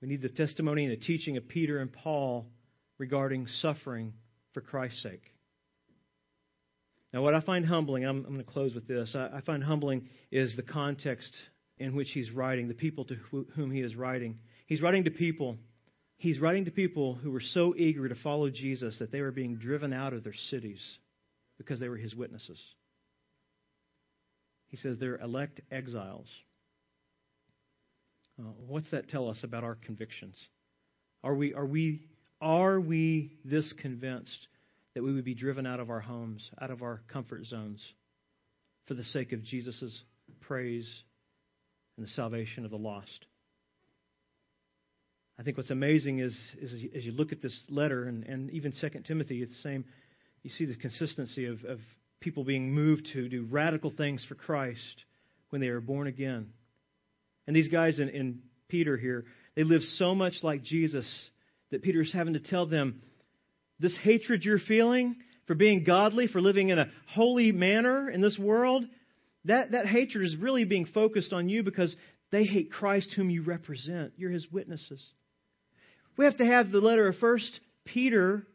We 0.00 0.08
need 0.08 0.22
the 0.22 0.28
testimony 0.28 0.84
and 0.84 0.92
the 0.92 1.04
teaching 1.04 1.36
of 1.36 1.48
Peter 1.48 1.78
and 1.78 1.92
Paul 1.92 2.46
regarding 2.98 3.46
suffering 3.60 4.12
for 4.52 4.60
Christ's 4.60 5.02
sake. 5.02 5.22
Now, 7.12 7.22
what 7.22 7.34
I 7.34 7.40
find 7.40 7.66
humbling, 7.66 8.04
I'm, 8.04 8.24
I'm 8.24 8.32
going 8.34 8.38
to 8.38 8.44
close 8.44 8.74
with 8.74 8.86
this. 8.86 9.14
I, 9.16 9.38
I, 9.38 9.40
find 9.40 9.64
humbling 9.64 10.08
is 10.30 10.54
the 10.54 10.62
context 10.62 11.34
in 11.78 11.96
which 11.96 12.10
he's 12.12 12.30
writing, 12.30 12.68
the 12.68 12.74
people 12.74 13.04
to 13.06 13.16
whom 13.56 13.72
he 13.72 13.80
is 13.80 13.96
writing. 13.96 14.38
He's 14.66 14.80
writing 14.80 15.04
to 15.04 15.10
people. 15.10 15.56
He's 16.18 16.38
writing 16.38 16.66
to 16.66 16.70
people 16.70 17.14
who 17.14 17.32
were 17.32 17.40
so 17.40 17.74
eager 17.76 18.08
to 18.08 18.14
follow 18.14 18.48
Jesus 18.48 18.96
that 19.00 19.10
they 19.10 19.22
were 19.22 19.32
being 19.32 19.56
driven 19.56 19.92
out 19.92 20.12
of 20.12 20.22
their 20.22 20.34
cities 20.50 20.80
because 21.58 21.80
they 21.80 21.88
were 21.88 21.96
his 21.96 22.14
witnesses. 22.14 22.60
He 24.68 24.76
says 24.76 24.98
they're 25.00 25.18
elect 25.18 25.60
exiles. 25.72 26.26
Uh, 28.40 28.44
what's 28.66 28.90
that 28.90 29.08
tell 29.08 29.28
us 29.28 29.38
about 29.42 29.64
our 29.64 29.74
convictions? 29.74 30.34
Are 31.22 31.34
we, 31.34 31.52
are, 31.52 31.66
we, 31.66 32.00
are 32.40 32.80
we 32.80 33.32
this 33.44 33.72
convinced 33.80 34.48
that 34.94 35.02
we 35.02 35.12
would 35.12 35.24
be 35.24 35.34
driven 35.34 35.66
out 35.66 35.80
of 35.80 35.90
our 35.90 36.00
homes, 36.00 36.48
out 36.60 36.70
of 36.70 36.82
our 36.82 37.02
comfort 37.12 37.44
zones, 37.44 37.80
for 38.86 38.94
the 38.94 39.04
sake 39.04 39.32
of 39.32 39.42
Jesus' 39.44 40.00
praise 40.40 40.88
and 41.96 42.06
the 42.06 42.10
salvation 42.10 42.64
of 42.64 42.70
the 42.70 42.78
lost? 42.78 43.26
I 45.38 45.42
think 45.42 45.56
what's 45.56 45.70
amazing 45.70 46.20
is, 46.20 46.36
is 46.60 46.72
as 46.94 47.04
you 47.04 47.12
look 47.12 47.32
at 47.32 47.42
this 47.42 47.58
letter, 47.68 48.04
and, 48.04 48.24
and 48.24 48.50
even 48.50 48.72
2 48.78 48.88
Timothy, 49.06 49.42
it's 49.42 49.54
the 49.54 49.62
same. 49.62 49.84
You 50.42 50.50
see 50.50 50.64
the 50.64 50.76
consistency 50.76 51.46
of, 51.46 51.64
of 51.64 51.78
people 52.20 52.44
being 52.44 52.72
moved 52.72 53.08
to 53.12 53.28
do 53.28 53.46
radical 53.50 53.90
things 53.90 54.24
for 54.28 54.34
Christ 54.34 55.04
when 55.50 55.60
they 55.60 55.68
are 55.68 55.80
born 55.80 56.06
again. 56.06 56.52
And 57.50 57.56
these 57.56 57.66
guys 57.66 57.98
in, 57.98 58.10
in 58.10 58.42
Peter 58.68 58.96
here, 58.96 59.24
they 59.56 59.64
live 59.64 59.82
so 59.82 60.14
much 60.14 60.34
like 60.44 60.62
Jesus 60.62 61.04
that 61.72 61.82
Peter's 61.82 62.12
having 62.12 62.34
to 62.34 62.38
tell 62.38 62.64
them 62.64 63.02
this 63.80 63.96
hatred 64.04 64.44
you're 64.44 64.60
feeling 64.60 65.16
for 65.48 65.56
being 65.56 65.82
godly, 65.82 66.28
for 66.28 66.40
living 66.40 66.68
in 66.68 66.78
a 66.78 66.86
holy 67.08 67.50
manner 67.50 68.08
in 68.08 68.20
this 68.20 68.38
world, 68.38 68.84
that, 69.46 69.72
that 69.72 69.86
hatred 69.86 70.24
is 70.24 70.36
really 70.36 70.62
being 70.62 70.86
focused 70.94 71.32
on 71.32 71.48
you 71.48 71.64
because 71.64 71.96
they 72.30 72.44
hate 72.44 72.70
Christ 72.70 73.14
whom 73.16 73.30
you 73.30 73.42
represent. 73.42 74.12
You're 74.16 74.30
his 74.30 74.46
witnesses. 74.52 75.04
We 76.16 76.26
have 76.26 76.36
to 76.36 76.46
have 76.46 76.70
the 76.70 76.78
letter 76.78 77.08
of 77.08 77.16
First 77.16 77.58
Peter 77.84 78.46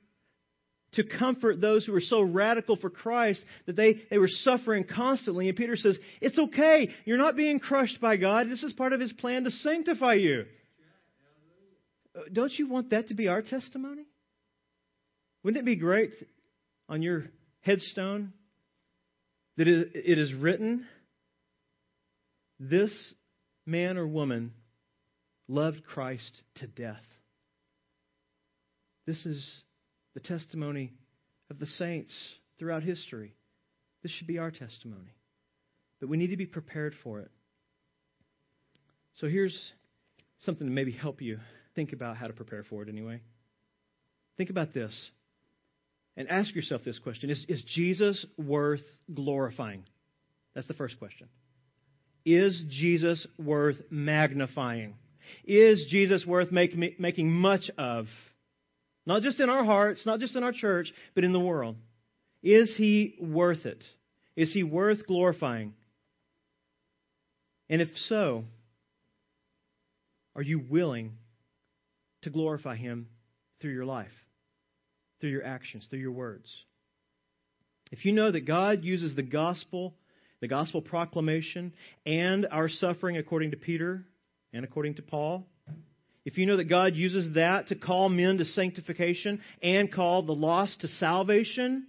to 0.95 1.03
comfort 1.03 1.61
those 1.61 1.85
who 1.85 1.91
were 1.91 2.01
so 2.01 2.21
radical 2.21 2.75
for 2.75 2.89
Christ 2.89 3.43
that 3.65 3.75
they, 3.75 4.01
they 4.09 4.17
were 4.17 4.27
suffering 4.27 4.83
constantly. 4.83 5.47
And 5.47 5.57
Peter 5.57 5.75
says, 5.75 5.97
It's 6.21 6.37
okay. 6.37 6.89
You're 7.05 7.17
not 7.17 7.35
being 7.35 7.59
crushed 7.59 7.99
by 8.01 8.17
God. 8.17 8.49
This 8.49 8.63
is 8.63 8.73
part 8.73 8.93
of 8.93 8.99
his 8.99 9.13
plan 9.13 9.43
to 9.43 9.51
sanctify 9.51 10.15
you. 10.15 10.45
Don't 12.31 12.53
you 12.53 12.67
want 12.67 12.91
that 12.91 13.09
to 13.09 13.13
be 13.13 13.27
our 13.27 13.41
testimony? 13.41 14.05
Wouldn't 15.43 15.61
it 15.61 15.65
be 15.65 15.75
great 15.75 16.11
on 16.89 17.01
your 17.01 17.25
headstone 17.61 18.33
that 19.57 19.67
it 19.67 20.17
is 20.17 20.33
written, 20.33 20.87
This 22.59 23.13
man 23.65 23.97
or 23.97 24.07
woman 24.07 24.53
loved 25.47 25.83
Christ 25.85 26.41
to 26.55 26.67
death? 26.67 27.03
This 29.05 29.23
is 29.25 29.61
the 30.15 30.21
testimony 30.21 30.93
of 31.51 31.59
the 31.59 31.65
saints 31.67 32.11
throughout 32.57 32.81
history. 32.81 33.35
This 34.01 34.11
should 34.11 34.27
be 34.27 34.39
our 34.39 34.49
testimony. 34.49 35.13
But 35.99 36.09
we 36.09 36.17
need 36.17 36.31
to 36.31 36.37
be 36.37 36.45
prepared 36.45 36.95
for 37.03 37.19
it. 37.19 37.29
So 39.19 39.27
here's 39.27 39.71
something 40.39 40.65
to 40.65 40.73
maybe 40.73 40.91
help 40.91 41.21
you 41.21 41.39
think 41.75 41.93
about 41.93 42.17
how 42.17 42.27
to 42.27 42.33
prepare 42.33 42.63
for 42.63 42.81
it 42.81 42.89
anyway. 42.89 43.21
Think 44.37 44.49
about 44.49 44.73
this 44.73 44.93
and 46.17 46.29
ask 46.29 46.53
yourself 46.55 46.81
this 46.83 46.99
question 46.99 47.29
Is, 47.29 47.45
is 47.47 47.63
Jesus 47.63 48.25
worth 48.37 48.83
glorifying? 49.13 49.83
That's 50.53 50.67
the 50.67 50.73
first 50.73 50.97
question. 50.97 51.27
Is 52.25 52.63
Jesus 52.69 53.25
worth 53.37 53.77
magnifying? 53.89 54.95
Is 55.43 55.85
Jesus 55.89 56.25
worth 56.25 56.51
make, 56.51 56.99
making 56.99 57.31
much 57.31 57.69
of? 57.77 58.07
Not 59.05 59.21
just 59.21 59.39
in 59.39 59.49
our 59.49 59.63
hearts, 59.63 60.05
not 60.05 60.19
just 60.19 60.35
in 60.35 60.43
our 60.43 60.51
church, 60.51 60.91
but 61.13 61.23
in 61.23 61.31
the 61.31 61.39
world. 61.39 61.75
Is 62.41 62.75
he 62.77 63.15
worth 63.19 63.65
it? 63.65 63.83
Is 64.35 64.51
he 64.53 64.63
worth 64.63 65.05
glorifying? 65.05 65.73
And 67.69 67.81
if 67.81 67.89
so, 68.07 68.43
are 70.35 70.41
you 70.41 70.59
willing 70.59 71.13
to 72.23 72.29
glorify 72.29 72.75
him 72.75 73.07
through 73.61 73.73
your 73.73 73.85
life, 73.85 74.11
through 75.19 75.29
your 75.29 75.45
actions, 75.45 75.87
through 75.89 75.99
your 75.99 76.11
words? 76.11 76.51
If 77.91 78.05
you 78.05 78.11
know 78.11 78.31
that 78.31 78.45
God 78.45 78.83
uses 78.83 79.15
the 79.15 79.23
gospel, 79.23 79.93
the 80.41 80.47
gospel 80.47 80.81
proclamation, 80.81 81.73
and 82.05 82.45
our 82.51 82.67
suffering 82.67 83.17
according 83.17 83.51
to 83.51 83.57
Peter 83.57 84.03
and 84.53 84.65
according 84.65 84.95
to 84.95 85.01
Paul, 85.01 85.47
if 86.25 86.39
you 86.39 86.47
know 86.47 86.57
that 86.57 86.65
God 86.65 86.95
uses 86.95 87.35
that 87.35 87.67
to 87.67 87.75
call 87.75 88.09
men 88.09 88.39
to 88.39 88.45
sanctification 88.45 89.41
and 89.61 89.93
call 89.93 90.23
the 90.23 90.33
lost 90.33 90.81
to 90.81 90.87
salvation, 90.87 91.85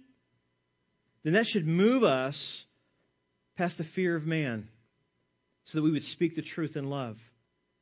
then 1.23 1.33
that 1.33 1.47
should 1.47 1.65
move 1.65 2.03
us 2.03 2.37
past 3.57 3.77
the 3.79 3.83
fear 3.95 4.15
of 4.15 4.23
man 4.23 4.69
so 5.65 5.79
that 5.79 5.83
we 5.83 5.91
would 5.91 6.03
speak 6.03 6.35
the 6.35 6.43
truth 6.43 6.75
in 6.75 6.89
love, 6.89 7.17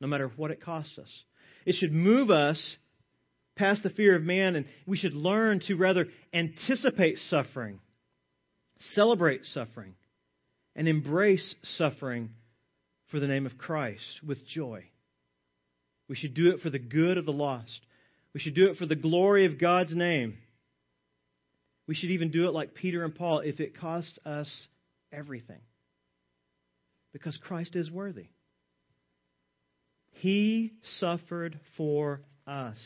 no 0.00 0.08
matter 0.08 0.32
what 0.36 0.50
it 0.50 0.62
costs 0.62 0.98
us. 0.98 1.22
It 1.66 1.74
should 1.74 1.92
move 1.92 2.30
us 2.30 2.76
past 3.56 3.82
the 3.82 3.90
fear 3.90 4.16
of 4.16 4.22
man, 4.22 4.56
and 4.56 4.64
we 4.86 4.96
should 4.96 5.14
learn 5.14 5.60
to 5.66 5.74
rather 5.74 6.06
anticipate 6.32 7.18
suffering, 7.28 7.80
celebrate 8.94 9.44
suffering, 9.44 9.94
and 10.74 10.88
embrace 10.88 11.54
suffering 11.76 12.30
for 13.10 13.20
the 13.20 13.26
name 13.26 13.46
of 13.46 13.58
Christ 13.58 14.20
with 14.26 14.46
joy. 14.46 14.84
We 16.08 16.16
should 16.16 16.34
do 16.34 16.50
it 16.50 16.60
for 16.60 16.70
the 16.70 16.78
good 16.78 17.18
of 17.18 17.26
the 17.26 17.32
lost. 17.32 17.80
We 18.32 18.40
should 18.40 18.54
do 18.54 18.68
it 18.68 18.76
for 18.76 18.86
the 18.86 18.94
glory 18.94 19.46
of 19.46 19.58
God's 19.58 19.94
name. 19.94 20.38
We 21.86 21.94
should 21.94 22.10
even 22.10 22.30
do 22.30 22.48
it 22.48 22.54
like 22.54 22.74
Peter 22.74 23.04
and 23.04 23.14
Paul 23.14 23.40
if 23.40 23.60
it 23.60 23.78
costs 23.78 24.18
us 24.24 24.68
everything. 25.12 25.60
Because 27.12 27.36
Christ 27.38 27.76
is 27.76 27.90
worthy. 27.90 28.26
He 30.12 30.72
suffered 30.98 31.58
for 31.76 32.20
us 32.46 32.78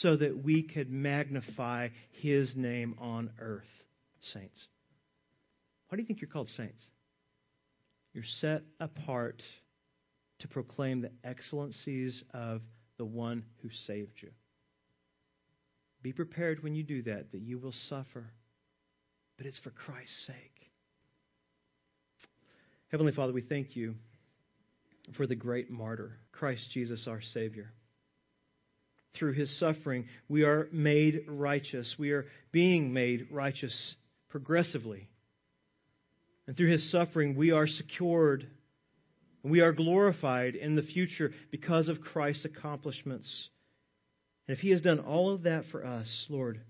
so 0.00 0.16
that 0.16 0.42
we 0.42 0.62
could 0.62 0.90
magnify 0.90 1.88
his 2.22 2.52
name 2.56 2.94
on 2.98 3.30
earth, 3.38 3.62
saints. 4.32 4.66
Why 5.88 5.96
do 5.96 6.02
you 6.02 6.06
think 6.06 6.20
you're 6.20 6.30
called 6.30 6.50
saints? 6.56 6.82
You're 8.12 8.24
set 8.40 8.62
apart 8.80 9.42
to 10.44 10.48
proclaim 10.48 11.00
the 11.00 11.10
excellencies 11.24 12.22
of 12.34 12.60
the 12.98 13.04
one 13.04 13.42
who 13.62 13.70
saved 13.86 14.12
you. 14.20 14.28
Be 16.02 16.12
prepared 16.12 16.62
when 16.62 16.74
you 16.74 16.82
do 16.82 17.00
that, 17.04 17.32
that 17.32 17.40
you 17.40 17.58
will 17.58 17.72
suffer, 17.88 18.26
but 19.38 19.46
it's 19.46 19.58
for 19.60 19.70
Christ's 19.70 20.26
sake. 20.26 20.70
Heavenly 22.88 23.12
Father, 23.12 23.32
we 23.32 23.40
thank 23.40 23.74
you 23.74 23.94
for 25.16 25.26
the 25.26 25.34
great 25.34 25.70
martyr, 25.70 26.18
Christ 26.30 26.68
Jesus, 26.74 27.06
our 27.08 27.22
Savior. 27.32 27.72
Through 29.18 29.32
his 29.32 29.58
suffering, 29.58 30.04
we 30.28 30.42
are 30.42 30.68
made 30.70 31.24
righteous. 31.26 31.94
We 31.98 32.10
are 32.10 32.26
being 32.52 32.92
made 32.92 33.28
righteous 33.30 33.94
progressively. 34.28 35.08
And 36.46 36.54
through 36.54 36.70
his 36.70 36.92
suffering, 36.92 37.34
we 37.34 37.50
are 37.50 37.66
secured 37.66 38.46
and 39.44 39.52
we 39.52 39.60
are 39.60 39.72
glorified 39.72 40.56
in 40.56 40.74
the 40.74 40.82
future 40.82 41.32
because 41.52 41.88
of 41.88 42.00
Christ's 42.00 42.46
accomplishments. 42.46 43.48
And 44.48 44.56
if 44.56 44.62
He 44.62 44.70
has 44.70 44.80
done 44.80 44.98
all 44.98 45.32
of 45.32 45.42
that 45.42 45.66
for 45.70 45.86
us, 45.86 46.26
Lord, 46.28 46.62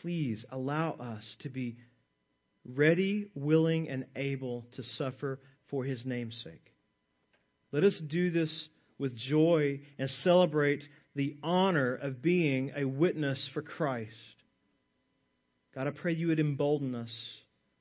please 0.00 0.44
allow 0.50 0.92
us 0.92 1.36
to 1.40 1.50
be 1.50 1.76
ready, 2.64 3.30
willing, 3.34 3.88
and 3.88 4.06
able 4.16 4.64
to 4.74 4.82
suffer 4.82 5.38
for 5.70 5.84
His 5.84 6.04
name's 6.04 6.40
sake. 6.42 6.72
Let 7.70 7.84
us 7.84 8.00
do 8.08 8.30
this 8.30 8.68
with 8.98 9.14
joy 9.14 9.80
and 9.98 10.08
celebrate 10.24 10.82
the 11.14 11.36
honor 11.42 11.94
of 11.94 12.22
being 12.22 12.72
a 12.74 12.84
witness 12.84 13.48
for 13.52 13.60
Christ. 13.60 14.10
God, 15.74 15.86
I 15.86 15.90
pray 15.90 16.14
you 16.14 16.28
would 16.28 16.40
embolden 16.40 16.94
us. 16.94 17.12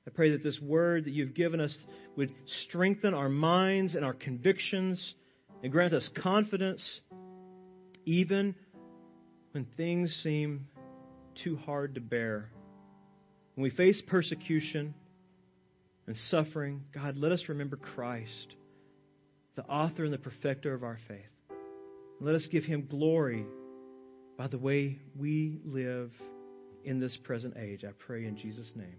I 0.08 0.12
pray 0.12 0.32
that 0.32 0.44
this 0.44 0.60
word 0.62 1.06
that 1.06 1.12
you've 1.12 1.34
given 1.34 1.60
us 1.60 1.76
would 2.16 2.34
strengthen 2.68 3.14
our 3.14 3.30
minds 3.30 3.96
and 3.96 4.06
our 4.06 4.14
convictions 4.14 5.16
and 5.64 5.72
grant 5.72 5.94
us 5.94 6.08
confidence 6.22 7.00
even 8.06 8.56
when 9.52 9.66
things 9.78 10.16
seem 10.22 10.68
too 11.44 11.58
hard 11.58 11.96
to 11.96 12.02
bear. 12.02 12.50
When 13.56 13.64
we 13.64 13.70
face 13.72 14.02
persecution 14.06 14.94
and 16.08 16.16
suffering, 16.30 16.84
God, 16.94 17.18
let 17.18 17.32
us 17.32 17.44
remember 17.48 17.78
Christ, 17.78 18.56
the 19.56 19.64
author 19.64 20.04
and 20.04 20.14
the 20.14 20.20
perfecter 20.20 20.74
of 20.74 20.84
our 20.84 21.00
faith. 21.08 21.26
Let 22.22 22.36
us 22.36 22.46
give 22.52 22.64
him 22.64 22.88
glory 22.90 23.46
by 24.38 24.48
the 24.48 24.58
way 24.58 25.00
we 25.18 25.60
live 25.66 26.12
in 26.84 27.00
this 27.00 27.18
present 27.24 27.56
age. 27.58 27.84
I 27.84 27.92
pray 28.06 28.26
in 28.26 28.38
Jesus' 28.38 28.72
name. 28.76 28.98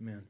Amen. 0.00 0.22